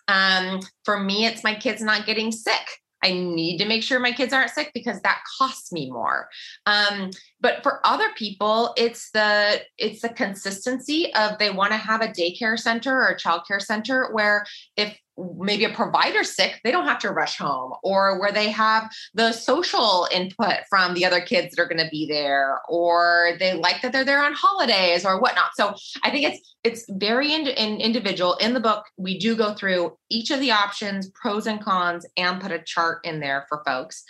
Um, 0.09 0.61
for 0.85 1.01
me 1.01 1.27
it's 1.27 1.43
my 1.43 1.55
kids 1.55 1.83
not 1.83 2.07
getting 2.07 2.31
sick. 2.31 2.81
I 3.05 3.13
need 3.13 3.59
to 3.59 3.67
make 3.67 3.83
sure 3.83 4.01
my 4.01 4.13
kids 4.13 4.33
aren't 4.33 4.51
sick 4.51 4.71
because 4.73 5.01
that 5.03 5.21
costs 5.39 5.71
me 5.71 5.91
more. 5.91 6.29
Um, 6.65 7.11
but 7.41 7.63
for 7.63 7.87
other 7.87 8.09
people, 8.17 8.73
it's 8.79 9.11
the 9.11 9.61
it's 9.77 10.01
the 10.01 10.09
consistency 10.09 11.15
of 11.15 11.39
they 11.39 11.51
want 11.51 11.73
to 11.73 11.77
have 11.77 12.01
a 12.01 12.09
daycare 12.09 12.59
center 12.59 12.97
or 12.97 13.09
a 13.09 13.17
childcare 13.17 13.61
center 13.61 14.09
where 14.13 14.47
if 14.77 14.99
maybe 15.17 15.65
a 15.65 15.73
provider 15.73 16.25
sick, 16.25 16.61
they 16.65 16.71
don't 16.71 16.87
have 16.87 16.99
to 16.99 17.11
rush 17.11 17.39
home, 17.39 17.73
or 17.83 18.21
where 18.21 18.33
they 18.33 18.49
have 18.49 18.91
the 19.15 19.33
social 19.33 20.09
input 20.11 20.61
from 20.69 20.95
the 20.95 21.05
other 21.05 21.21
kids 21.21 21.55
that 21.55 21.63
are 21.63 21.69
going 21.69 21.85
to 21.85 21.91
be 21.91 22.07
there, 22.07 22.61
or 22.69 23.37
they 23.39 23.55
like 23.55 23.83
that 23.83 23.93
they're 23.93 24.05
there 24.05 24.25
on 24.25 24.35
holidays 24.35 25.05
or 25.05 25.21
whatnot. 25.21 25.51
So 25.55 25.75
I 26.03 26.11
think 26.11 26.33
it's 26.33 26.55
it's 26.65 26.85
very 26.89 27.33
in, 27.33 27.47
in 27.47 27.81
individual. 27.81 28.35
In 28.35 28.55
the 28.55 28.61
book, 28.61 28.87
we 28.97 29.19
do 29.19 29.37
go 29.37 29.55
through 29.55 29.97
each 30.11 30.31
of 30.31 30.41
the 30.41 30.51
options, 30.51 31.11
pros 31.11 31.47
and 31.47 31.63
cons, 31.63 32.07
and 32.17 32.41
put 32.41 32.53
a 32.53 32.59
chart 32.59 33.01
in 33.05 33.21
there 33.21 33.47
for 33.49 33.63
folks. 33.65 34.05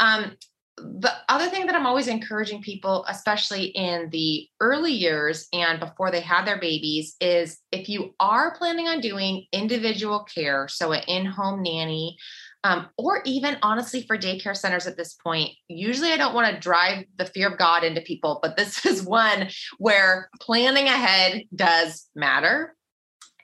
Um, 0.00 0.36
the 0.78 1.12
other 1.28 1.48
thing 1.48 1.66
that 1.66 1.74
I'm 1.74 1.86
always 1.86 2.08
encouraging 2.08 2.62
people, 2.62 3.04
especially 3.08 3.66
in 3.66 4.08
the 4.10 4.48
early 4.60 4.92
years 4.92 5.48
and 5.52 5.80
before 5.80 6.10
they 6.10 6.20
have 6.20 6.46
their 6.46 6.58
babies, 6.58 7.16
is 7.20 7.58
if 7.72 7.88
you 7.88 8.14
are 8.20 8.56
planning 8.56 8.88
on 8.88 9.00
doing 9.00 9.46
individual 9.52 10.24
care, 10.24 10.68
so 10.68 10.92
an 10.92 11.02
in 11.06 11.26
home 11.26 11.62
nanny, 11.62 12.16
um, 12.64 12.88
or 12.96 13.22
even 13.24 13.56
honestly 13.62 14.02
for 14.02 14.18
daycare 14.18 14.56
centers 14.56 14.86
at 14.86 14.96
this 14.96 15.14
point, 15.14 15.50
usually 15.68 16.12
I 16.12 16.16
don't 16.16 16.34
want 16.34 16.52
to 16.52 16.60
drive 16.60 17.04
the 17.16 17.24
fear 17.24 17.48
of 17.48 17.58
God 17.58 17.84
into 17.84 18.00
people, 18.00 18.40
but 18.42 18.56
this 18.56 18.84
is 18.86 19.02
one 19.02 19.48
where 19.78 20.30
planning 20.40 20.86
ahead 20.86 21.44
does 21.54 22.08
matter. 22.14 22.74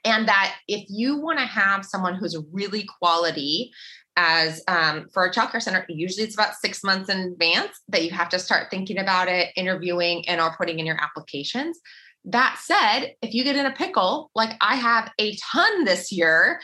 And 0.07 0.29
that 0.29 0.57
if 0.69 0.85
you 0.91 1.17
want 1.17 1.39
to 1.39 1.47
have 1.47 1.87
someone 1.87 2.17
who's 2.17 2.37
really 2.53 2.87
quality 3.01 3.73
as 4.17 4.63
um, 4.69 5.09
for 5.13 5.25
a 5.25 5.33
childcare 5.33 5.63
center, 5.63 5.85
usually 5.89 6.25
it's 6.25 6.35
about 6.35 6.55
six 6.55 6.85
months 6.85 7.09
in 7.09 7.19
advance 7.19 7.81
that 7.89 8.05
you 8.05 8.11
have 8.11 8.29
to 8.31 8.39
start 8.39 8.71
thinking 8.71 8.99
about 8.99 9.29
it, 9.29 9.51
interviewing, 9.57 10.29
and 10.29 10.41
or 10.41 10.57
putting 10.57 10.79
in 10.79 10.87
your 10.87 11.01
applications. 11.01 11.81
That 12.25 12.59
said, 12.63 13.15
if 13.23 13.35
you 13.35 13.45
get 13.45 13.57
in 13.57 13.67
a 13.67 13.73
pickle, 13.73 14.31
like 14.35 14.57
I 14.61 14.77
have 14.77 15.11
a 15.19 15.37
ton 15.37 15.85
this 15.85 16.11
year, 16.11 16.61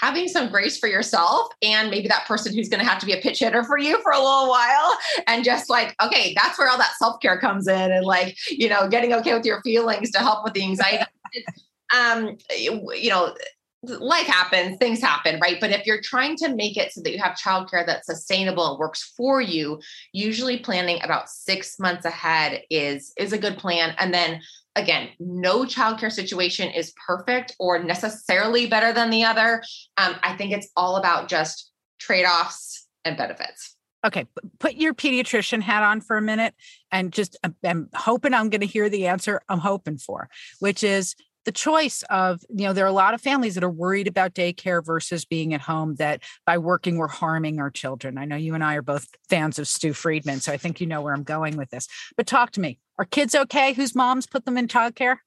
having 0.00 0.28
some 0.28 0.50
grace 0.50 0.78
for 0.78 0.86
yourself 0.88 1.48
and 1.62 1.90
maybe 1.90 2.08
that 2.08 2.26
person 2.26 2.54
who's 2.54 2.68
going 2.68 2.80
to 2.82 2.88
have 2.88 2.98
to 3.00 3.06
be 3.06 3.12
a 3.12 3.20
pitch 3.20 3.40
hitter 3.40 3.64
for 3.64 3.78
you 3.78 4.00
for 4.02 4.12
a 4.12 4.18
little 4.18 4.48
while 4.48 4.96
and 5.26 5.44
just 5.44 5.68
like 5.68 5.94
okay 6.00 6.34
that's 6.40 6.58
where 6.58 6.68
all 6.68 6.78
that 6.78 6.92
self-care 6.98 7.40
comes 7.40 7.66
in 7.66 7.92
and 7.92 8.04
like 8.04 8.36
you 8.48 8.68
know 8.68 8.88
getting 8.88 9.12
okay 9.12 9.34
with 9.34 9.44
your 9.44 9.60
feelings 9.62 10.10
to 10.10 10.18
help 10.18 10.44
with 10.44 10.52
the 10.52 10.62
anxiety 10.62 11.04
um 11.96 12.36
you 12.56 13.10
know 13.10 13.34
life 13.82 14.26
happens, 14.26 14.76
things 14.78 15.00
happen, 15.00 15.38
right? 15.40 15.58
But 15.60 15.70
if 15.70 15.86
you're 15.86 16.00
trying 16.02 16.36
to 16.38 16.54
make 16.54 16.76
it 16.76 16.92
so 16.92 17.00
that 17.02 17.12
you 17.12 17.18
have 17.18 17.36
childcare 17.36 17.86
that's 17.86 18.06
sustainable 18.06 18.70
and 18.70 18.78
works 18.78 19.12
for 19.16 19.40
you, 19.40 19.80
usually 20.12 20.58
planning 20.58 20.98
about 21.02 21.28
six 21.28 21.78
months 21.78 22.04
ahead 22.04 22.62
is 22.70 23.12
is 23.16 23.32
a 23.32 23.38
good 23.38 23.56
plan. 23.56 23.94
And 23.98 24.12
then 24.12 24.40
again, 24.74 25.10
no 25.20 25.64
childcare 25.64 26.12
situation 26.12 26.70
is 26.70 26.92
perfect 27.06 27.54
or 27.58 27.82
necessarily 27.82 28.66
better 28.66 28.92
than 28.92 29.10
the 29.10 29.24
other. 29.24 29.62
Um, 29.96 30.16
I 30.22 30.36
think 30.36 30.52
it's 30.52 30.68
all 30.76 30.96
about 30.96 31.28
just 31.28 31.70
trade 31.98 32.24
offs 32.24 32.86
and 33.04 33.16
benefits. 33.16 33.76
Okay, 34.06 34.26
put 34.60 34.74
your 34.74 34.94
pediatrician 34.94 35.60
hat 35.60 35.82
on 35.82 36.00
for 36.00 36.16
a 36.16 36.22
minute 36.22 36.54
and 36.92 37.12
just 37.12 37.36
I'm 37.64 37.88
hoping 37.94 38.32
I'm 38.32 38.48
going 38.48 38.60
to 38.60 38.66
hear 38.66 38.88
the 38.88 39.08
answer 39.08 39.40
I'm 39.48 39.58
hoping 39.58 39.98
for, 39.98 40.28
which 40.60 40.84
is 40.84 41.16
the 41.44 41.52
choice 41.52 42.02
of 42.10 42.40
you 42.48 42.66
know 42.66 42.72
there 42.72 42.84
are 42.84 42.88
a 42.88 42.92
lot 42.92 43.14
of 43.14 43.20
families 43.20 43.54
that 43.54 43.64
are 43.64 43.70
worried 43.70 44.06
about 44.06 44.34
daycare 44.34 44.84
versus 44.84 45.24
being 45.24 45.54
at 45.54 45.60
home 45.60 45.94
that 45.96 46.22
by 46.46 46.58
working 46.58 46.98
we're 46.98 47.08
harming 47.08 47.60
our 47.60 47.70
children. 47.70 48.18
I 48.18 48.24
know 48.24 48.36
you 48.36 48.54
and 48.54 48.64
i 48.64 48.74
are 48.74 48.82
both 48.82 49.08
fans 49.28 49.58
of 49.58 49.68
stew 49.68 49.92
friedman 49.92 50.40
so 50.40 50.52
i 50.52 50.56
think 50.56 50.80
you 50.80 50.86
know 50.86 51.00
where 51.00 51.14
i'm 51.14 51.22
going 51.22 51.56
with 51.56 51.70
this. 51.70 51.88
But 52.16 52.26
talk 52.26 52.50
to 52.52 52.60
me 52.60 52.78
are 52.98 53.04
kids 53.04 53.34
okay 53.34 53.72
whose 53.72 53.94
moms 53.94 54.26
put 54.26 54.44
them 54.44 54.58
in 54.58 54.68
childcare? 54.68 55.18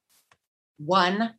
100% 0.88 1.32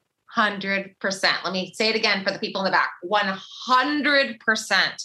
let 1.44 1.52
me 1.52 1.72
say 1.74 1.88
it 1.88 1.96
again 1.96 2.24
for 2.24 2.32
the 2.32 2.38
people 2.38 2.62
in 2.62 2.64
the 2.64 2.70
back. 2.70 2.92
100% 3.04 5.04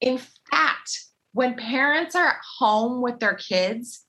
in 0.00 0.20
fact 0.50 1.00
when 1.32 1.54
parents 1.54 2.14
are 2.14 2.28
at 2.28 2.40
home 2.58 3.02
with 3.02 3.20
their 3.20 3.34
kids 3.34 4.04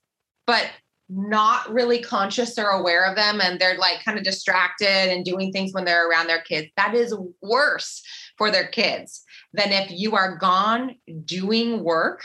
but 0.46 0.70
not 1.08 1.70
really 1.72 2.00
conscious 2.00 2.58
or 2.58 2.68
aware 2.68 3.04
of 3.04 3.16
them 3.16 3.40
and 3.40 3.60
they're 3.60 3.76
like 3.76 4.02
kind 4.04 4.16
of 4.16 4.24
distracted 4.24 5.12
and 5.12 5.24
doing 5.24 5.52
things 5.52 5.72
when 5.72 5.84
they're 5.84 6.08
around 6.08 6.26
their 6.26 6.40
kids 6.40 6.68
that 6.76 6.94
is 6.94 7.14
worse 7.42 8.02
for 8.38 8.50
their 8.50 8.66
kids 8.68 9.22
than 9.52 9.70
if 9.70 9.90
you 9.90 10.16
are 10.16 10.36
gone 10.38 10.94
doing 11.26 11.84
work 11.84 12.22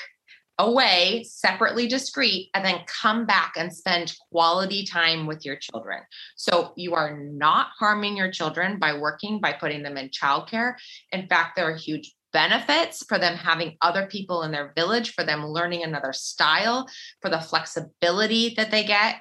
away 0.60 1.24
separately 1.24 1.88
discreet 1.88 2.50
and 2.54 2.66
then 2.66 2.82
come 2.86 3.26
back 3.26 3.54
and 3.58 3.74
spend 3.74 4.14
quality 4.30 4.86
time 4.86 5.26
with 5.26 5.46
your 5.46 5.56
children. 5.56 6.02
So 6.36 6.74
you 6.76 6.94
are 6.96 7.18
not 7.18 7.68
harming 7.80 8.18
your 8.18 8.30
children 8.30 8.78
by 8.78 8.98
working 8.98 9.40
by 9.40 9.54
putting 9.54 9.84
them 9.84 9.98
in 9.98 10.10
childcare. 10.10 10.76
In 11.14 11.28
fact 11.28 11.56
they're 11.56 11.72
a 11.72 11.80
huge 11.80 12.14
benefits 12.32 13.04
for 13.08 13.18
them 13.18 13.36
having 13.36 13.78
other 13.82 14.08
people 14.08 14.44
in 14.44 14.52
their 14.52 14.74
village, 14.76 15.14
for 15.14 15.24
them 15.24 15.46
learning 15.46 15.84
another 15.84 16.14
style, 16.14 16.88
for 17.22 17.30
the 17.30 17.40
flexibility 17.40 18.54
that 18.56 18.72
they 18.72 18.84
get. 18.84 19.18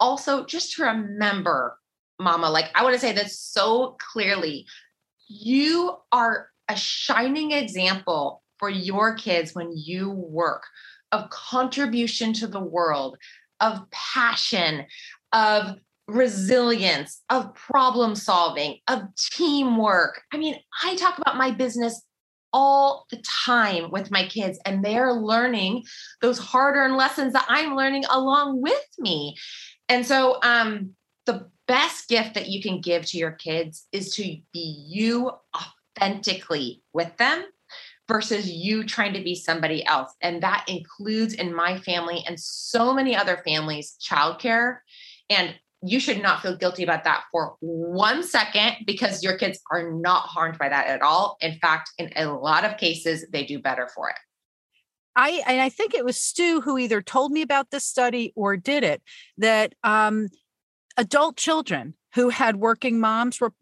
Also, 0.00 0.44
just 0.44 0.74
to 0.74 0.84
remember, 0.84 1.76
mama, 2.18 2.50
like 2.50 2.70
I 2.74 2.82
want 2.82 2.94
to 2.94 3.00
say 3.00 3.12
this 3.12 3.38
so 3.38 3.96
clearly 4.12 4.66
you 5.28 5.96
are 6.10 6.48
a 6.68 6.76
shining 6.76 7.52
example 7.52 8.42
for 8.58 8.68
your 8.68 9.14
kids 9.14 9.54
when 9.54 9.72
you 9.74 10.10
work 10.10 10.64
of 11.10 11.28
contribution 11.30 12.32
to 12.32 12.46
the 12.46 12.60
world, 12.60 13.16
of 13.60 13.82
passion, 13.90 14.86
of 15.32 15.76
resilience, 16.08 17.22
of 17.30 17.54
problem 17.54 18.14
solving, 18.14 18.78
of 18.88 19.02
teamwork. 19.32 20.22
I 20.32 20.36
mean, 20.38 20.56
I 20.82 20.96
talk 20.96 21.18
about 21.18 21.36
my 21.36 21.50
business 21.50 22.02
all 22.52 23.06
the 23.10 23.22
time 23.46 23.90
with 23.90 24.10
my 24.10 24.26
kids 24.26 24.58
and 24.64 24.84
they're 24.84 25.12
learning 25.12 25.84
those 26.20 26.38
hard 26.38 26.76
earned 26.76 26.96
lessons 26.96 27.32
that 27.32 27.46
I'm 27.48 27.76
learning 27.76 28.04
along 28.10 28.60
with 28.60 28.86
me. 28.98 29.36
And 29.88 30.06
so 30.06 30.38
um 30.42 30.90
the 31.26 31.48
best 31.66 32.08
gift 32.08 32.34
that 32.34 32.48
you 32.48 32.60
can 32.62 32.80
give 32.80 33.06
to 33.06 33.18
your 33.18 33.32
kids 33.32 33.86
is 33.92 34.14
to 34.16 34.22
be 34.52 34.84
you 34.88 35.30
authentically 35.96 36.82
with 36.92 37.16
them 37.16 37.44
versus 38.08 38.50
you 38.50 38.84
trying 38.84 39.14
to 39.14 39.22
be 39.22 39.34
somebody 39.34 39.84
else. 39.86 40.12
And 40.20 40.42
that 40.42 40.64
includes 40.68 41.34
in 41.34 41.54
my 41.54 41.78
family 41.78 42.24
and 42.26 42.38
so 42.38 42.92
many 42.92 43.16
other 43.16 43.40
families, 43.44 43.96
childcare. 44.02 44.78
And 45.30 45.54
you 45.82 45.98
should 45.98 46.22
not 46.22 46.42
feel 46.42 46.56
guilty 46.56 46.84
about 46.84 47.04
that 47.04 47.24
for 47.32 47.56
one 47.60 48.22
second 48.22 48.76
because 48.86 49.22
your 49.22 49.36
kids 49.36 49.58
are 49.70 49.92
not 49.92 50.28
harmed 50.28 50.56
by 50.58 50.68
that 50.68 50.86
at 50.86 51.02
all. 51.02 51.36
In 51.40 51.58
fact, 51.58 51.90
in 51.98 52.10
a 52.14 52.26
lot 52.26 52.64
of 52.64 52.76
cases, 52.76 53.26
they 53.32 53.44
do 53.44 53.58
better 53.58 53.88
for 53.94 54.08
it. 54.08 54.16
I 55.16 55.42
and 55.46 55.60
I 55.60 55.68
think 55.68 55.92
it 55.92 56.04
was 56.04 56.16
Stew 56.16 56.60
who 56.60 56.78
either 56.78 57.02
told 57.02 57.32
me 57.32 57.42
about 57.42 57.70
this 57.70 57.84
study 57.84 58.32
or 58.34 58.56
did 58.56 58.84
it 58.84 59.02
that 59.38 59.74
um, 59.82 60.28
adult 60.96 61.36
children 61.36 61.94
who 62.14 62.30
had 62.30 62.56
working 62.56 63.00
moms 63.00 63.40
were 63.40 63.52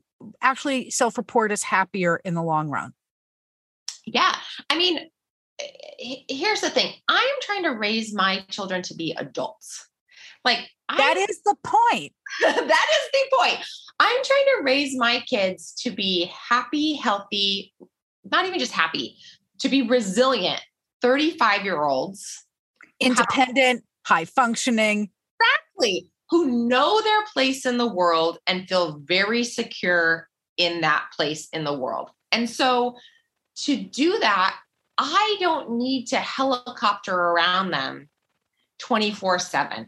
actually 0.43 0.91
self-report 0.91 1.51
as 1.51 1.63
happier 1.63 2.21
in 2.25 2.35
the 2.35 2.43
long 2.43 2.69
run. 2.69 2.93
Yeah, 4.05 4.35
I 4.69 4.77
mean, 4.77 5.09
here's 6.29 6.61
the 6.61 6.71
thing: 6.71 6.93
I'm 7.09 7.35
trying 7.43 7.65
to 7.65 7.71
raise 7.71 8.15
my 8.15 8.45
children 8.51 8.83
to 8.83 8.95
be 8.95 9.17
adults. 9.19 9.90
Like 10.45 10.69
that 10.89 11.15
I, 11.17 11.27
is 11.29 11.41
the 11.45 11.57
point. 11.65 12.13
that 12.41 12.57
is 12.57 13.11
the 13.13 13.37
point. 13.37 13.59
I'm 13.99 14.25
trying 14.25 14.45
to 14.57 14.63
raise 14.63 14.97
my 14.97 15.23
kids 15.29 15.75
to 15.83 15.91
be 15.91 16.31
happy, 16.33 16.95
healthy, 16.95 17.73
not 18.31 18.47
even 18.47 18.59
just 18.59 18.73
happy, 18.73 19.17
to 19.61 19.69
be 19.69 19.83
resilient 19.83 20.61
35 21.03 21.65
year 21.65 21.83
olds, 21.83 22.47
independent, 22.99 23.85
high 24.05 24.25
functioning. 24.25 25.11
Exactly. 25.41 26.11
Who 26.31 26.69
know 26.69 27.01
their 27.03 27.25
place 27.33 27.67
in 27.67 27.77
the 27.77 27.93
world 27.93 28.39
and 28.47 28.69
feel 28.69 29.01
very 29.05 29.45
secure 29.45 30.29
in 30.57 30.83
that 30.83 31.07
place 31.17 31.49
in 31.53 31.65
the 31.65 31.77
world. 31.77 32.11
And 32.33 32.49
so 32.49 32.97
to 33.65 33.77
do 33.77 34.19
that, 34.21 34.57
I 34.99 35.37
don't 35.41 35.79
need 35.79 36.07
to 36.07 36.19
helicopter 36.19 37.15
around 37.15 37.71
them 37.71 38.09
24 38.79 39.39
7. 39.39 39.87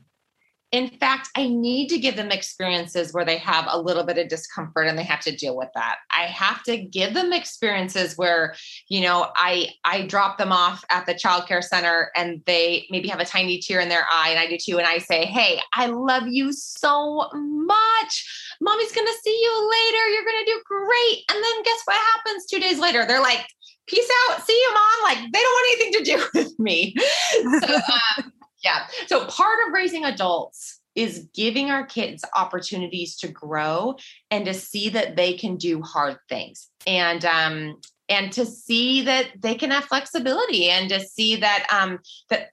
In 0.73 0.89
fact, 0.89 1.29
I 1.37 1.49
need 1.49 1.89
to 1.89 1.99
give 1.99 2.16
them 2.16 2.31
experiences 2.31 3.12
where 3.12 3.27
they 3.27 3.37
have 3.37 3.66
a 3.68 3.79
little 3.79 4.05
bit 4.05 4.16
of 4.16 4.29
discomfort 4.29 4.87
and 4.89 4.99
they 4.99 5.03
have 5.03 5.20
to 5.20 5.37
deal 5.37 5.55
with 5.55 5.68
that. 5.75 5.99
I 6.11 6.23
have 6.23 6.62
to 6.62 6.79
give 6.79 7.12
them 7.12 7.31
experiences 7.31 8.16
where, 8.16 8.55
you 8.89 9.03
know, 9.03 9.29
I 9.37 9.68
I 9.85 10.07
drop 10.07 10.39
them 10.39 10.51
off 10.51 10.83
at 10.89 11.05
the 11.05 11.14
childcare 11.14 11.62
center 11.62 12.11
and 12.16 12.41
they 12.47 12.87
maybe 12.91 13.09
have 13.09 13.20
a 13.20 13.27
tiny 13.27 13.59
tear 13.59 13.81
in 13.81 13.91
their 13.91 14.07
eye 14.11 14.31
and 14.31 14.41
I 14.41 14.47
do 14.47 14.57
too 14.57 14.79
and 14.79 14.87
I 14.87 14.97
say, 14.97 15.27
"Hey, 15.27 15.61
I 15.75 15.87
love 15.87 16.25
you 16.27 16.53
so 16.55 17.29
much. 17.35 18.57
Mommy's 18.62 18.93
going 18.93 19.07
to 19.07 19.18
see 19.23 19.39
you 19.43 19.70
later. 19.70 20.09
You're 20.09 20.25
going 20.25 20.45
to 20.45 20.53
do 20.53 20.62
great." 20.64 21.18
And 21.31 21.45
then 21.45 21.62
guess 21.64 21.83
what 21.85 22.01
happens 22.16 22.47
2 22.47 22.59
days 22.59 22.79
later? 22.79 23.05
They're 23.05 23.20
like, 23.20 23.47
"Peace 23.87 24.09
out. 24.31 24.43
See 24.47 24.59
you, 24.59 24.73
mom." 24.73 25.03
Like 25.05 25.18
they 25.33 25.41
don't 25.41 25.53
want 25.53 25.81
anything 25.81 25.93
to 25.93 26.11
do 26.11 26.27
with 26.41 26.59
me. 26.59 26.95
So, 27.61 27.77
uh, 27.77 28.23
yeah. 28.63 28.87
So 29.07 29.27
part 29.27 29.59
of 29.67 29.73
raising 29.73 30.05
adults 30.05 30.81
is 30.95 31.29
giving 31.35 31.71
our 31.71 31.87
kids 31.87 32.25
opportunities 32.35 33.17
to 33.17 33.29
grow 33.29 33.97
and 34.31 34.45
to 34.45 34.55
see 34.55 34.91
that 34.91 35.17
they 35.17 35.35
can 35.35 35.57
do 35.57 35.81
hard 35.81 36.19
things 36.29 36.69
and 36.87 37.25
um 37.25 37.81
and 38.09 38.31
to 38.33 38.45
see 38.45 39.03
that 39.03 39.27
they 39.39 39.55
can 39.55 39.71
have 39.71 39.85
flexibility 39.85 40.69
and 40.69 40.91
to 40.91 41.01
see 41.01 41.37
that 41.37 41.67
um 41.73 41.99
that 42.29 42.51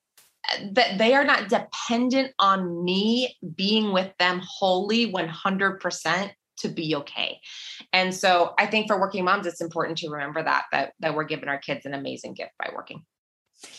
that 0.72 0.97
they 0.97 1.14
are 1.14 1.26
not 1.26 1.49
dependent 1.49 2.34
on 2.39 2.84
me 2.84 3.36
being 3.55 3.91
with 3.91 4.12
them 4.18 4.41
wholly 4.43 5.12
100% 5.12 6.32
to 6.57 6.70
be 6.70 6.95
okay. 6.95 7.39
And 7.93 8.14
so 8.14 8.53
I 8.57 8.66
think 8.66 8.88
for 8.88 8.99
working 8.99 9.26
moms 9.26 9.45
it's 9.45 9.62
important 9.62 9.97
to 9.99 10.10
remember 10.10 10.43
that 10.43 10.66
that 10.72 10.93
that 10.99 11.16
we're 11.16 11.24
giving 11.26 11.49
our 11.49 11.60
kids 11.60 11.86
an 11.86 11.93
amazing 11.93 12.34
gift 12.34 12.51
by 12.57 12.72
working. 12.74 13.05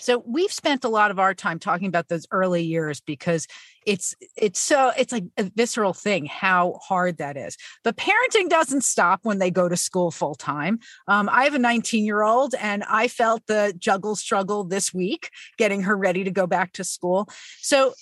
So 0.01 0.22
we've 0.26 0.53
spent 0.53 0.85
a 0.85 0.89
lot 0.89 1.11
of 1.11 1.18
our 1.18 1.35
time 1.35 1.59
talking 1.59 1.87
about 1.87 2.09
those 2.09 2.26
early 2.31 2.62
years 2.62 3.01
because 3.01 3.47
it's 3.87 4.14
it's 4.37 4.61
so 4.61 4.93
it's 4.97 5.12
like 5.12 5.24
a 5.39 5.45
visceral 5.55 5.95
thing 5.95 6.26
how 6.26 6.78
hard 6.83 7.18
that 7.18 7.37
is. 7.37 7.57
But 7.83 7.97
parenting 7.97 8.49
doesn't 8.49 8.85
stop 8.85 9.20
when 9.22 9.39
they 9.39 9.51
go 9.51 9.68
to 9.68 9.76
school 9.76 10.11
full 10.11 10.35
time. 10.35 10.81
Um, 11.09 11.28
I 11.31 11.45
have 11.45 11.55
a 11.55 11.59
19 11.59 12.05
year 12.05 12.22
old, 12.22 12.55
and 12.61 12.85
I 12.85 13.09
felt 13.09 13.47
the 13.47 13.74
juggle 13.78 14.16
struggle 14.16 14.64
this 14.64 14.93
week 14.93 15.31
getting 15.57 15.83
her 15.83 15.97
ready 15.97 16.24
to 16.24 16.31
go 16.31 16.47
back 16.47 16.72
to 16.72 16.85
school. 16.85 17.28
So 17.61 17.95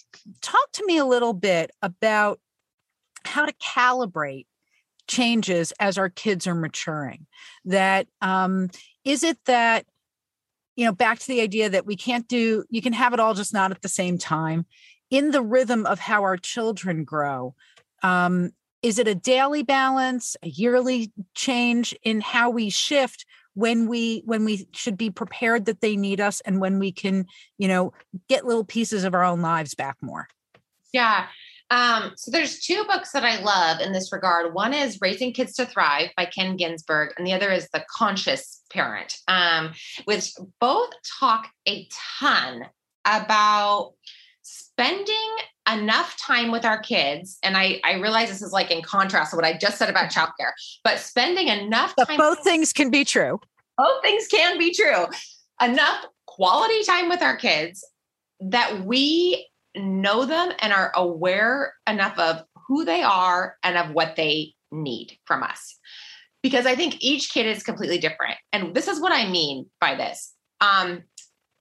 talk 0.43 0.72
to 0.72 0.87
me 0.87 0.99
a 0.99 1.05
little 1.05 1.33
bit 1.33 1.70
about 1.81 2.41
how 3.24 3.47
to 3.47 3.53
calibrate 3.55 4.47
changes 5.07 5.72
as 5.81 5.97
our 5.97 6.09
kids 6.09 6.47
are 6.47 6.55
maturing. 6.55 7.26
That 7.64 8.09
um, 8.20 8.68
is 9.05 9.22
it 9.22 9.39
that 9.47 9.87
you 10.79 10.85
know, 10.85 10.93
back 10.93 11.18
to 11.18 11.26
the 11.26 11.41
idea 11.41 11.68
that 11.68 11.87
we 11.87 11.97
can't 11.97 12.29
do, 12.29 12.62
you 12.70 12.81
can 12.81 12.93
have 12.93 13.12
it 13.12 13.18
all 13.18 13.35
just 13.35 13.53
not 13.53 13.72
at 13.72 13.83
the 13.83 13.89
same 13.89 14.16
time. 14.16 14.64
In 15.11 15.33
the 15.33 15.43
rhythm 15.43 15.85
of 15.85 15.99
how 15.99 16.22
our 16.22 16.37
children 16.37 17.03
grow, 17.03 17.57
um, 18.05 18.51
is 18.81 19.01
it 19.01 19.09
a 19.09 19.14
daily 19.16 19.64
balance, 19.64 20.37
a 20.41 20.49
yearly 20.49 21.11
change 21.35 21.97
in 22.05 22.20
how 22.20 22.51
we 22.51 22.70
shift 22.70 23.26
when 23.55 23.89
we 23.89 24.22
when 24.24 24.45
we 24.45 24.68
should 24.72 24.97
be 24.97 25.11
prepared 25.11 25.64
that 25.64 25.81
they 25.81 25.97
need 25.97 26.20
us 26.20 26.41
and 26.43 26.61
when 26.61 26.79
we 26.79 26.93
can, 26.93 27.26
you 27.59 27.66
know, 27.66 27.93
get 28.29 28.47
little 28.47 28.64
pieces 28.64 29.03
of 29.03 29.14
our 29.14 29.24
own 29.24 29.43
lives 29.43 29.74
back 29.74 29.97
more? 30.01 30.29
Yeah. 30.93 31.26
Um, 31.70 32.12
so 32.16 32.30
there's 32.30 32.60
two 32.60 32.84
books 32.84 33.12
that 33.12 33.24
I 33.24 33.40
love 33.40 33.80
in 33.80 33.92
this 33.92 34.12
regard. 34.12 34.54
One 34.54 34.72
is 34.72 34.98
Raising 35.00 35.32
Kids 35.32 35.54
to 35.54 35.66
Thrive 35.66 36.10
by 36.16 36.24
Ken 36.24 36.56
Ginsburg, 36.56 37.12
and 37.18 37.26
the 37.26 37.32
other 37.32 37.50
is 37.50 37.68
The 37.72 37.84
Conscious 37.90 38.62
Parent, 38.70 39.18
um, 39.28 39.72
which 40.04 40.32
both 40.60 40.90
talk 41.18 41.48
a 41.66 41.86
ton 42.20 42.66
about 43.04 43.92
spending 44.42 45.36
enough 45.70 46.16
time 46.16 46.50
with 46.50 46.64
our 46.64 46.80
kids. 46.80 47.38
And 47.42 47.56
I, 47.56 47.80
I 47.84 47.94
realize 47.94 48.28
this 48.28 48.42
is 48.42 48.52
like 48.52 48.70
in 48.70 48.80
contrast 48.82 49.30
to 49.30 49.36
what 49.36 49.44
I 49.44 49.56
just 49.56 49.76
said 49.76 49.90
about 49.90 50.10
childcare, 50.10 50.52
but 50.84 50.98
spending 50.98 51.48
enough 51.48 51.94
but 51.96 52.08
both 52.16 52.42
things 52.42 52.72
can 52.72 52.90
be 52.90 53.04
true. 53.04 53.40
Both 53.76 54.02
things 54.02 54.26
can 54.28 54.58
be 54.58 54.72
true. 54.72 55.06
Enough 55.60 56.06
quality 56.26 56.82
time 56.84 57.08
with 57.08 57.22
our 57.22 57.36
kids 57.36 57.84
that 58.40 58.84
we 58.84 59.46
know 59.79 60.24
them 60.24 60.53
and 60.61 60.72
are 60.72 60.93
aware 60.95 61.74
enough 61.89 62.18
of 62.18 62.43
who 62.66 62.85
they 62.85 63.03
are 63.03 63.57
and 63.62 63.76
of 63.76 63.93
what 63.93 64.16
they 64.16 64.55
need 64.70 65.18
from 65.24 65.43
us. 65.43 65.76
Because 66.43 66.66
I 66.66 66.74
think 66.74 66.97
each 67.01 67.33
kid 67.33 67.47
is 67.47 67.62
completely 67.62 67.99
different. 67.99 68.37
And 68.53 68.74
this 68.74 68.89
is 68.89 69.01
what 69.01 69.12
I 69.12 69.29
mean 69.29 69.66
by 69.81 69.95
this. 69.95 70.35
Um, 70.61 71.03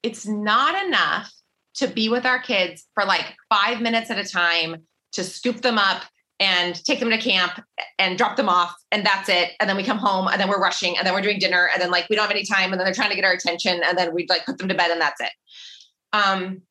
it's 0.04 0.28
not 0.28 0.86
enough 0.86 1.32
to 1.76 1.88
be 1.88 2.10
with 2.10 2.26
our 2.26 2.40
kids 2.40 2.86
for 2.94 3.06
like 3.06 3.36
five 3.50 3.82
minutes 3.82 4.12
at 4.12 4.18
a 4.18 4.30
time 4.30 4.84
to 5.14 5.24
scoop 5.24 5.62
them 5.62 5.78
up 5.78 6.04
and 6.40 6.84
take 6.84 7.00
them 7.00 7.10
to 7.10 7.18
camp 7.18 7.60
and 7.98 8.18
drop 8.18 8.36
them 8.36 8.50
off 8.50 8.74
and 8.92 9.06
that's 9.06 9.28
it 9.28 9.52
and 9.60 9.68
then 9.68 9.76
we 9.76 9.84
come 9.84 9.98
home 9.98 10.28
and 10.28 10.40
then 10.40 10.48
we're 10.48 10.62
rushing 10.62 10.98
and 10.98 11.06
then 11.06 11.14
we're 11.14 11.22
doing 11.22 11.40
dinner 11.40 11.70
and 11.74 11.82
then 11.82 11.90
like 11.90 12.08
we 12.10 12.16
don't 12.16 12.24
have 12.24 12.32
any 12.32 12.46
time 12.46 12.72
and 12.72 12.80
then 12.80 12.86
they're 12.86 12.94
trying 12.94 13.10
to 13.10 13.16
get 13.16 13.26
our 13.26 13.34
attention 13.34 13.82
and 13.84 13.98
then 13.98 14.14
we 14.14 14.26
like 14.30 14.46
put 14.46 14.58
them 14.58 14.68
to 14.68 14.76
bed 14.76 14.92
and 14.92 15.02
that's 15.02 15.20
it 15.20 15.32
um 16.14 16.62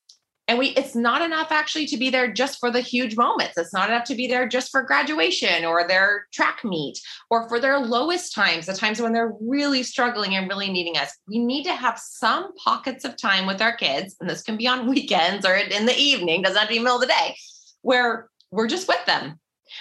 and 0.49 0.59
we 0.59 0.69
it's 0.69 0.95
not 0.95 1.23
enough 1.23 1.51
actually 1.51 1.87
to 1.87 1.97
be 1.97 2.11
there 2.11 2.33
just 2.33 2.59
for 2.59 2.71
the 2.71 2.81
huge 2.81 3.17
moments. 3.17 3.55
It's 3.57 3.73
not 3.73 3.89
enough 3.89 4.05
to 4.05 4.15
be 4.15 4.27
there 4.27 4.49
just 4.49 4.71
for 4.71 4.83
graduation 4.83 5.65
or 5.65 5.87
their 5.87 6.27
track 6.33 6.65
meet 6.65 6.99
or 7.31 7.49
for 7.49 7.59
their 7.59 7.79
lowest 7.79 8.35
times 8.35 8.67
the 8.67 8.75
times 8.75 9.01
when 9.01 9.13
they're 9.13 9.35
really 9.41 9.83
struggling 9.83 10.35
and 10.35 10.49
really 10.49 10.71
needing 10.71 10.97
us. 10.97 11.17
We 11.29 11.39
need 11.39 11.65
to 11.65 11.75
have 11.75 11.99
some 11.99 12.55
pockets 12.57 13.05
of 13.05 13.17
time 13.17 13.47
with 13.47 13.61
our 13.61 13.77
kids 13.77 14.17
and 14.21 14.31
this 14.31 14.43
can 14.43 14.57
be 14.57 14.69
on 14.69 14.87
weekends 14.91 15.45
or 15.45 15.55
in 15.55 15.87
the 15.87 15.97
evening 15.97 16.43
doesn't 16.43 16.59
have 16.59 16.69
to 16.69 16.75
be 16.75 16.79
middle 16.79 16.97
of 16.97 17.01
the 17.01 17.09
day 17.09 17.37
where 17.83 18.29
we're 18.51 18.69
just 18.69 18.89
with 18.89 19.05
them 19.07 19.39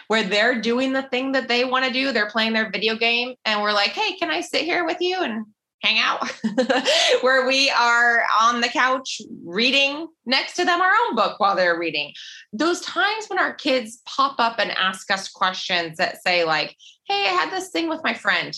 where 0.08 0.24
they're 0.24 0.60
doing 0.60 0.94
the 0.94 1.04
thing 1.04 1.32
that 1.34 1.48
they 1.48 1.64
want 1.64 1.86
to 1.86 1.94
do. 1.94 2.12
They're 2.12 2.30
playing 2.30 2.54
their 2.54 2.72
video 2.72 2.96
game 2.96 3.36
and 3.46 3.62
we're 3.62 3.72
like 3.72 3.92
hey 3.92 4.18
can 4.18 4.32
i 4.32 4.42
sit 4.42 4.62
here 4.62 4.86
with 4.86 4.98
you 5.00 5.22
and 5.22 5.46
hang 5.82 6.00
out 6.00 6.28
where 7.22 7.48
we 7.48 7.70
are 7.70 8.24
on 8.42 8.62
the 8.62 8.68
couch 8.68 9.22
reading 9.44 10.08
next 10.26 10.56
to 10.56 10.66
them 10.66 10.82
our 10.82 10.92
own 11.08 11.16
book 11.16 11.40
while 11.40 11.56
they're 11.56 11.80
reading. 11.80 12.12
Those 12.54 12.82
times 12.82 13.26
when 13.28 13.40
our 13.40 13.54
kids 13.54 14.02
pop 14.06 14.40
up 14.40 14.60
and 14.60 14.72
ask 14.72 15.12
us 15.12 15.30
questions 15.30 15.98
that 15.98 16.22
say 16.24 16.44
like 16.44 16.76
hey 17.08 17.26
i 17.26 17.30
had 17.30 17.52
this 17.52 17.70
thing 17.70 17.90
with 17.90 18.04
my 18.04 18.14
friend. 18.14 18.56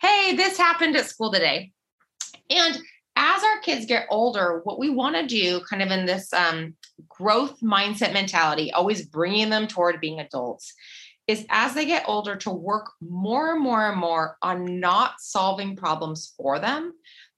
Hey 0.00 0.34
this 0.34 0.58
happened 0.58 0.96
at 0.96 1.06
school 1.06 1.30
today. 1.30 1.72
And 2.50 2.78
as 3.16 3.42
our 3.42 3.60
kids 3.60 3.86
get 3.86 4.06
older 4.10 4.60
what 4.64 4.78
we 4.78 4.90
want 4.90 5.16
to 5.16 5.26
do 5.26 5.60
kind 5.68 5.82
of 5.82 5.90
in 5.90 6.06
this 6.06 6.32
um, 6.32 6.74
growth 7.08 7.60
mindset 7.60 8.12
mentality 8.12 8.72
always 8.72 9.06
bringing 9.06 9.50
them 9.50 9.66
toward 9.66 10.00
being 10.00 10.20
adults 10.20 10.74
is 11.26 11.44
as 11.50 11.74
they 11.74 11.86
get 11.86 12.04
older 12.06 12.36
to 12.36 12.50
work 12.50 12.90
more 13.00 13.52
and 13.52 13.62
more 13.62 13.88
and 13.88 13.98
more 13.98 14.36
on 14.42 14.80
not 14.80 15.14
solving 15.20 15.76
problems 15.76 16.32
for 16.36 16.58
them, 16.58 16.92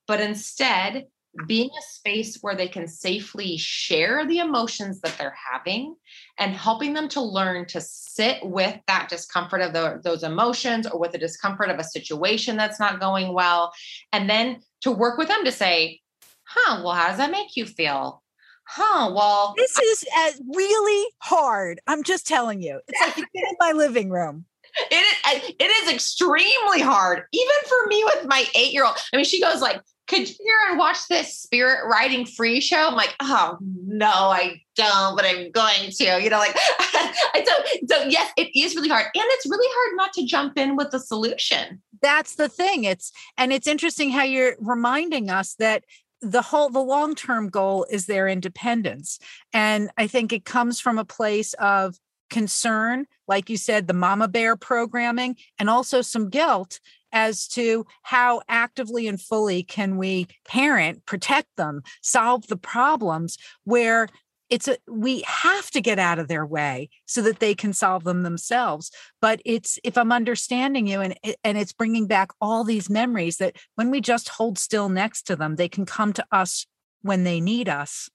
but 0.07 0.20
instead 0.20 1.07
being 1.47 1.70
a 1.78 1.82
space 1.82 2.39
where 2.41 2.57
they 2.57 2.68
can 2.68 2.89
safely 2.89 3.57
share 3.57 4.26
the 4.26 4.39
emotions 4.39 5.01
that 5.01 5.16
they're 5.18 5.36
having 5.53 5.95
and 6.39 6.53
helping 6.53 6.95
them 6.95 7.09
to 7.09 7.20
learn 7.20 7.66
to 7.66 7.80
sit 7.80 8.39
with 8.43 8.76
that 8.86 9.09
discomfort 9.09 9.61
of 9.61 9.72
the, 9.72 10.01
those 10.03 10.22
emotions 10.22 10.86
or 10.86 10.99
with 10.99 11.12
the 11.12 11.18
discomfort 11.18 11.70
of 11.70 11.78
a 11.78 11.84
situation 11.84 12.57
that's 12.57 12.80
not 12.80 13.01
going 13.01 13.32
well. 13.32 13.72
And 14.12 14.28
then 14.28 14.61
to 14.80 14.91
work 14.91 15.18
with 15.18 15.28
them 15.28 15.45
to 15.45 15.53
say, 15.53 16.01
huh, 16.45 16.82
well, 16.82 16.95
how 16.95 17.09
does 17.09 17.18
that 17.18 17.30
make 17.30 17.57
you 17.57 17.66
feel? 17.66 18.22
Huh, 18.69 19.11
well. 19.14 19.55
This 19.57 19.79
is 19.79 20.05
uh, 20.16 20.31
really 20.55 21.11
hard. 21.19 21.81
I'm 21.87 22.05
just 22.05 22.27
telling 22.27 22.62
you. 22.62 22.81
It's 22.87 23.19
like 23.19 23.29
in 23.35 23.57
my 23.59 23.73
living 23.73 24.11
room. 24.11 24.45
It 24.91 24.95
is, 24.95 25.55
it 25.59 25.64
is 25.64 25.93
extremely 25.93 26.81
hard, 26.81 27.25
even 27.33 27.55
for 27.66 27.89
me 27.89 28.05
with 28.05 28.27
my 28.27 28.45
eight 28.55 28.73
year 28.73 28.85
old. 28.85 28.97
I 29.12 29.16
mean, 29.16 29.25
she 29.25 29.41
goes 29.41 29.61
like, 29.61 29.81
could 30.09 30.29
you 30.29 30.35
hear 30.39 30.57
and 30.71 30.79
watch 30.79 31.09
this 31.09 31.39
spirit 31.39 31.87
riding 31.87 32.27
free 32.27 32.61
show? 32.61 32.89
I'm 32.89 32.95
like, 32.95 33.14
oh 33.21 33.59
no, 33.61 34.07
I 34.07 34.61
don't, 34.77 35.16
but 35.16 35.25
I'm 35.25 35.51
going 35.51 35.91
to, 35.91 36.23
you 36.23 36.31
know, 36.31 36.39
like 36.39 36.55
I 36.79 37.43
don't. 37.45 37.91
So 37.91 38.09
yes, 38.09 38.31
it 38.37 38.49
is 38.59 38.75
really 38.75 38.89
hard. 38.89 39.07
And 39.14 39.25
it's 39.27 39.47
really 39.47 39.69
hard 39.71 39.97
not 39.97 40.12
to 40.14 40.25
jump 40.25 40.59
in 40.59 40.77
with 40.77 40.91
the 40.91 41.01
solution. 41.01 41.83
That's 42.01 42.37
the 42.37 42.49
thing. 42.49 42.85
It's 42.85 43.12
and 43.37 43.53
it's 43.53 43.66
interesting 43.66 44.11
how 44.11 44.23
you're 44.23 44.57
reminding 44.61 45.31
us 45.31 45.55
that 45.57 45.85
the 46.21 46.43
whole 46.43 46.69
the 46.71 46.81
long 46.81 47.14
term 47.14 47.49
goal 47.49 47.87
is 47.91 48.07
their 48.07 48.29
independence 48.29 49.19
and 49.53 49.91
i 49.97 50.07
think 50.07 50.33
it 50.33 50.45
comes 50.45 50.81
from 50.81 50.99
a 50.99 51.05
place 51.05 51.55
of 51.55 51.99
concern 52.31 53.07
like 53.27 53.49
you 53.49 53.57
said 53.57 53.87
the 53.87 53.95
mama 53.95 54.29
bear 54.29 54.57
programming 54.57 55.37
and 55.59 55.71
also 55.71 56.03
some 56.03 56.29
guilt 56.29 56.81
as 57.12 57.49
to 57.49 57.87
how 58.03 58.43
actively 58.49 59.07
and 59.07 59.21
fully 59.21 59.62
can 59.62 59.97
we 59.97 60.27
parent 60.45 61.05
protect 61.07 61.49
them 61.57 61.83
solve 62.03 62.47
the 62.49 62.57
problems 62.57 63.39
where 63.64 64.09
it's 64.51 64.68
a 64.68 64.76
we 64.88 65.22
have 65.26 65.70
to 65.70 65.80
get 65.80 65.99
out 65.99 66.18
of 66.18 66.28
their 66.28 66.46
way 66.46 66.88
so 67.07 67.22
that 67.22 67.40
they 67.40 67.55
can 67.55 67.72
solve 67.72 68.05
them 68.05 68.22
themselves 68.22 68.90
but 69.20 69.40
it's 69.44 69.78
if 69.84 69.96
i'm 69.99 70.12
understanding 70.12 70.86
you 70.86 71.01
and 71.01 71.14
and 71.44 71.59
it's 71.59 71.72
bringing 71.72 72.07
back 72.07 72.30
all 72.40 72.64
these 72.64 72.90
memories 72.90 73.36
that 73.36 73.57
when 73.74 73.90
we 73.90 74.01
just 74.01 74.28
hold 74.30 74.59
still 74.59 74.88
next 74.88 75.22
to 75.22 75.36
them 75.36 75.57
they 75.57 75.68
can 75.68 75.84
come 75.84 76.12
to 76.12 76.24
us 76.32 76.66
when 77.03 77.24
they 77.24 77.40
need 77.40 77.68
us 77.68 78.09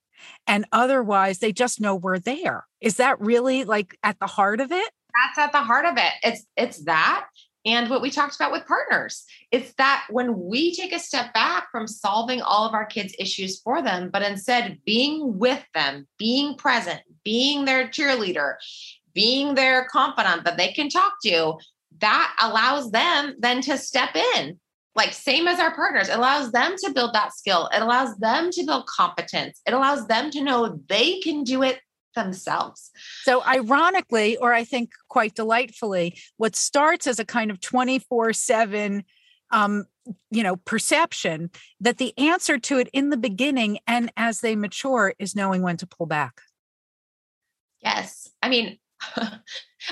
and 0.47 0.65
otherwise 0.71 1.39
they 1.39 1.51
just 1.51 1.81
know 1.81 1.95
we're 1.95 2.19
there. 2.19 2.65
Is 2.81 2.97
that 2.97 3.19
really 3.19 3.63
like 3.63 3.97
at 4.03 4.19
the 4.19 4.27
heart 4.27 4.59
of 4.59 4.71
it? 4.71 4.91
That's 5.15 5.38
at 5.38 5.51
the 5.51 5.61
heart 5.61 5.86
of 5.86 5.97
it. 5.97 6.11
It's 6.23 6.45
it's 6.57 6.84
that 6.86 7.25
and 7.66 7.89
what 7.89 8.01
we 8.01 8.09
talked 8.09 8.36
about 8.36 8.51
with 8.51 8.68
partners. 8.68 9.26
It's 9.51 9.74
that 9.78 10.05
when 10.09 10.38
we 10.38 10.76
take 10.76 10.93
a 10.93 10.99
step 10.99 11.34
back 11.34 11.72
from 11.72 11.88
solving 11.88 12.41
all 12.41 12.68
of 12.68 12.74
our 12.74 12.86
kids' 12.86 13.16
issues 13.20 13.59
for 13.59 13.82
them, 13.82 14.09
but 14.11 14.22
instead 14.22 14.80
being 14.86 15.38
with 15.38 15.64
them, 15.74 16.07
being 16.18 16.57
present, 16.57 17.01
being 17.24 17.66
their 17.66 17.88
cheerleader, 17.88 18.55
being 19.14 19.55
their 19.55 19.86
confidant 19.86 20.43
that 20.43 20.57
they 20.57 20.74
can 20.74 20.89
talk 20.89 21.14
to, 21.24 21.53
that 21.99 22.36
allows 22.41 22.91
them 22.91 23.36
then 23.39 23.61
to 23.61 23.78
step 23.78 24.16
in. 24.36 24.59
Like, 24.95 25.14
same 25.14 25.47
as 25.47 25.59
our 25.59 25.74
partners, 25.74 26.09
it 26.09 26.18
allows 26.18 26.51
them 26.51 26.76
to 26.84 26.91
build 26.93 27.14
that 27.16 27.34
skill. 27.34 27.68
It 27.74 27.82
allows 27.82 28.16
them 28.18 28.51
to 28.51 28.64
build 28.64 28.86
competence. 28.86 29.59
It 29.66 29.74
allows 29.74 30.05
them 30.05 30.30
to 30.32 30.43
know 30.43 30.80
they 30.88 31.20
can 31.20 31.43
do 31.43 31.64
it 31.64 31.80
themselves. 32.14 32.91
So, 33.24 33.43
ironically, 33.45 34.38
or 34.38 34.53
I 34.53 34.64
think 34.64 34.91
quite 35.09 35.36
delightfully, 35.36 36.18
what 36.38 36.55
starts 36.55 37.07
as 37.07 37.20
a 37.20 37.26
kind 37.26 37.51
of 37.51 37.59
24 37.59 38.34
7 38.34 39.03
um, 39.51 39.86
you 40.32 40.43
know, 40.43 40.57
perception 40.57 41.49
that 41.80 41.97
the 41.97 42.18
answer 42.18 42.57
to 42.57 42.80
it 42.80 42.89
in 42.91 43.09
the 43.09 43.18
beginning 43.18 43.80
and 43.88 44.11
as 44.18 44.41
they 44.41 44.55
mature 44.55 45.14
is 45.20 45.36
knowing 45.36 45.61
when 45.61 45.78
to 45.78 45.88
pull 45.88 46.07
back. 46.07 46.41
Yes. 47.82 48.30
I 48.41 48.49
mean, 48.49 48.80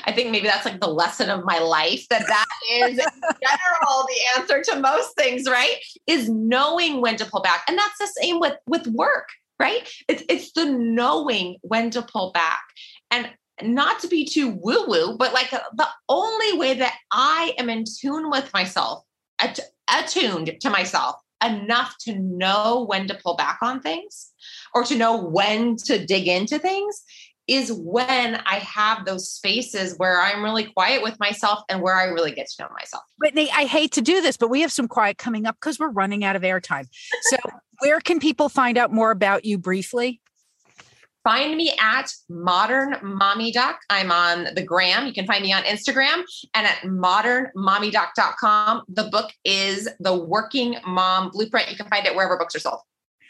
I 0.05 0.11
think 0.13 0.31
maybe 0.31 0.47
that's 0.47 0.65
like 0.65 0.79
the 0.79 0.87
lesson 0.87 1.29
of 1.29 1.43
my 1.43 1.59
life 1.59 2.07
that 2.09 2.25
that 2.27 2.45
is 2.71 2.91
in 2.91 2.97
general 2.97 4.07
the 4.07 4.19
answer 4.37 4.61
to 4.71 4.79
most 4.79 5.15
things, 5.15 5.49
right? 5.49 5.75
Is 6.07 6.29
knowing 6.29 7.01
when 7.01 7.17
to 7.17 7.25
pull 7.25 7.41
back. 7.41 7.63
And 7.67 7.77
that's 7.77 7.97
the 7.99 8.21
same 8.21 8.39
with 8.39 8.55
with 8.67 8.87
work 8.87 9.29
right? 9.61 9.87
It's 10.07 10.23
it's 10.27 10.51
the 10.53 10.65
knowing 10.65 11.57
when 11.61 11.91
to 11.91 12.01
pull 12.01 12.31
back. 12.31 12.63
And 13.11 13.29
not 13.61 13.99
to 13.99 14.07
be 14.07 14.25
too 14.25 14.49
woo 14.49 14.85
woo, 14.87 15.17
but 15.17 15.33
like 15.33 15.51
the 15.51 15.87
only 16.09 16.57
way 16.57 16.73
that 16.73 16.95
I 17.11 17.53
am 17.59 17.69
in 17.69 17.83
tune 17.99 18.31
with 18.31 18.51
myself, 18.53 19.03
att- 19.39 19.59
attuned 19.87 20.59
to 20.61 20.69
myself 20.69 21.15
enough 21.43 21.95
to 22.01 22.15
know 22.15 22.85
when 22.87 23.07
to 23.07 23.19
pull 23.23 23.35
back 23.35 23.59
on 23.61 23.81
things 23.81 24.31
or 24.73 24.83
to 24.83 24.95
know 24.95 25.17
when 25.17 25.75
to 25.75 26.03
dig 26.05 26.27
into 26.27 26.59
things 26.59 27.03
is 27.47 27.71
when 27.71 28.35
I 28.45 28.55
have 28.55 29.05
those 29.05 29.29
spaces 29.29 29.95
where 29.97 30.21
I'm 30.21 30.43
really 30.43 30.65
quiet 30.65 31.03
with 31.03 31.19
myself 31.19 31.61
and 31.69 31.81
where 31.81 31.95
I 31.95 32.05
really 32.05 32.31
get 32.31 32.47
to 32.47 32.63
know 32.63 32.69
myself. 32.73 33.03
Whitney, 33.19 33.49
I 33.51 33.65
hate 33.65 33.91
to 33.93 34.01
do 34.01 34.21
this, 34.21 34.37
but 34.37 34.49
we 34.49 34.61
have 34.61 34.71
some 34.71 34.87
quiet 34.87 35.17
coming 35.17 35.45
up 35.45 35.57
because 35.59 35.79
we're 35.79 35.89
running 35.89 36.23
out 36.23 36.35
of 36.35 36.43
airtime. 36.43 36.87
So, 37.23 37.37
where 37.79 37.99
can 37.99 38.19
people 38.19 38.49
find 38.49 38.77
out 38.77 38.91
more 38.91 39.11
about 39.11 39.45
you 39.45 39.57
briefly? 39.57 40.21
Find 41.23 41.55
me 41.55 41.71
at 41.79 42.11
Modern 42.29 42.95
Mommy 43.03 43.51
Doc. 43.51 43.79
I'm 43.91 44.11
on 44.11 44.47
the 44.55 44.63
gram. 44.63 45.05
You 45.05 45.13
can 45.13 45.27
find 45.27 45.43
me 45.43 45.53
on 45.53 45.61
Instagram 45.63 46.23
and 46.55 46.65
at 46.65 46.77
modernmommydoc.com. 46.81 48.81
The 48.87 49.03
book 49.03 49.31
is 49.45 49.87
The 49.99 50.15
Working 50.15 50.77
Mom 50.85 51.29
Blueprint. 51.29 51.69
You 51.69 51.77
can 51.77 51.85
find 51.87 52.07
it 52.07 52.15
wherever 52.15 52.37
books 52.37 52.55
are 52.55 52.59
sold. 52.59 52.79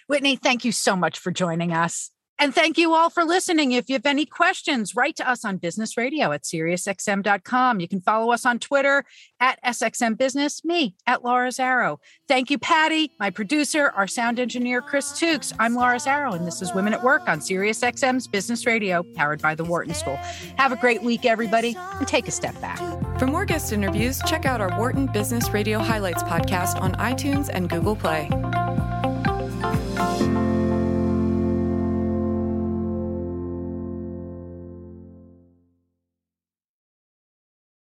Whitney, 0.08 0.38
thank 0.38 0.64
you 0.64 0.72
so 0.72 0.96
much 0.96 1.20
for 1.20 1.32
joining 1.32 1.74
us. 1.74 2.12
And 2.42 2.56
thank 2.56 2.80
you 2.80 2.96
all 2.96 3.12
for 3.12 3.24
listening. 3.24 3.74
If 3.74 3.88
you 3.88 3.94
have 3.94 4.06
any 4.08 4.26
questions, 4.26 4.96
write 4.96 5.16
to 5.18 5.30
us 5.30 5.46
on 5.46 5.58
business 5.58 5.96
radio 5.96 6.32
at 6.32 6.42
SiriusXM.com. 6.42 7.80
You 7.80 7.88
can 7.88 8.02
follow 8.02 8.32
us 8.32 8.48
on 8.48 8.58
Twitter 8.58 9.06
at 9.40 9.64
SXM 9.64 10.18
Business, 10.18 10.66
me 10.66 10.96
at 11.06 11.24
Laura 11.24 11.50
Zarrow. 11.50 12.00
Thank 12.28 12.50
you, 12.50 12.58
Patty, 12.58 13.12
my 13.20 13.30
producer, 13.30 13.92
our 13.96 14.08
sound 14.08 14.40
engineer, 14.40 14.82
Chris 14.82 15.12
Tukes. 15.12 15.54
I'm 15.60 15.76
Laura 15.76 15.98
Zarrow, 15.98 16.34
and 16.34 16.48
this 16.48 16.64
is 16.64 16.74
Women 16.74 16.94
at 16.94 17.04
Work 17.04 17.30
on 17.30 17.42
SiriusXM's 17.42 18.28
Business 18.28 18.66
Radio, 18.66 19.04
powered 19.14 19.40
by 19.40 19.54
the 19.54 19.64
Wharton 19.64 19.94
School. 19.94 20.16
Have 20.58 20.72
a 20.72 20.78
great 20.78 21.04
week, 21.04 21.26
everybody, 21.26 21.78
and 21.78 22.08
take 22.08 22.28
a 22.28 22.32
step 22.32 22.60
back. 22.60 22.80
For 23.20 23.28
more 23.28 23.46
guest 23.46 23.72
interviews, 23.72 24.20
check 24.26 24.48
out 24.48 24.62
our 24.62 24.76
Wharton 24.80 25.06
Business 25.06 25.52
Radio 25.52 25.78
Highlights 25.78 26.24
podcast 26.24 26.82
on 26.82 26.94
iTunes 26.94 27.52
and 27.54 27.70
Google 27.70 27.96
Play. 27.96 28.30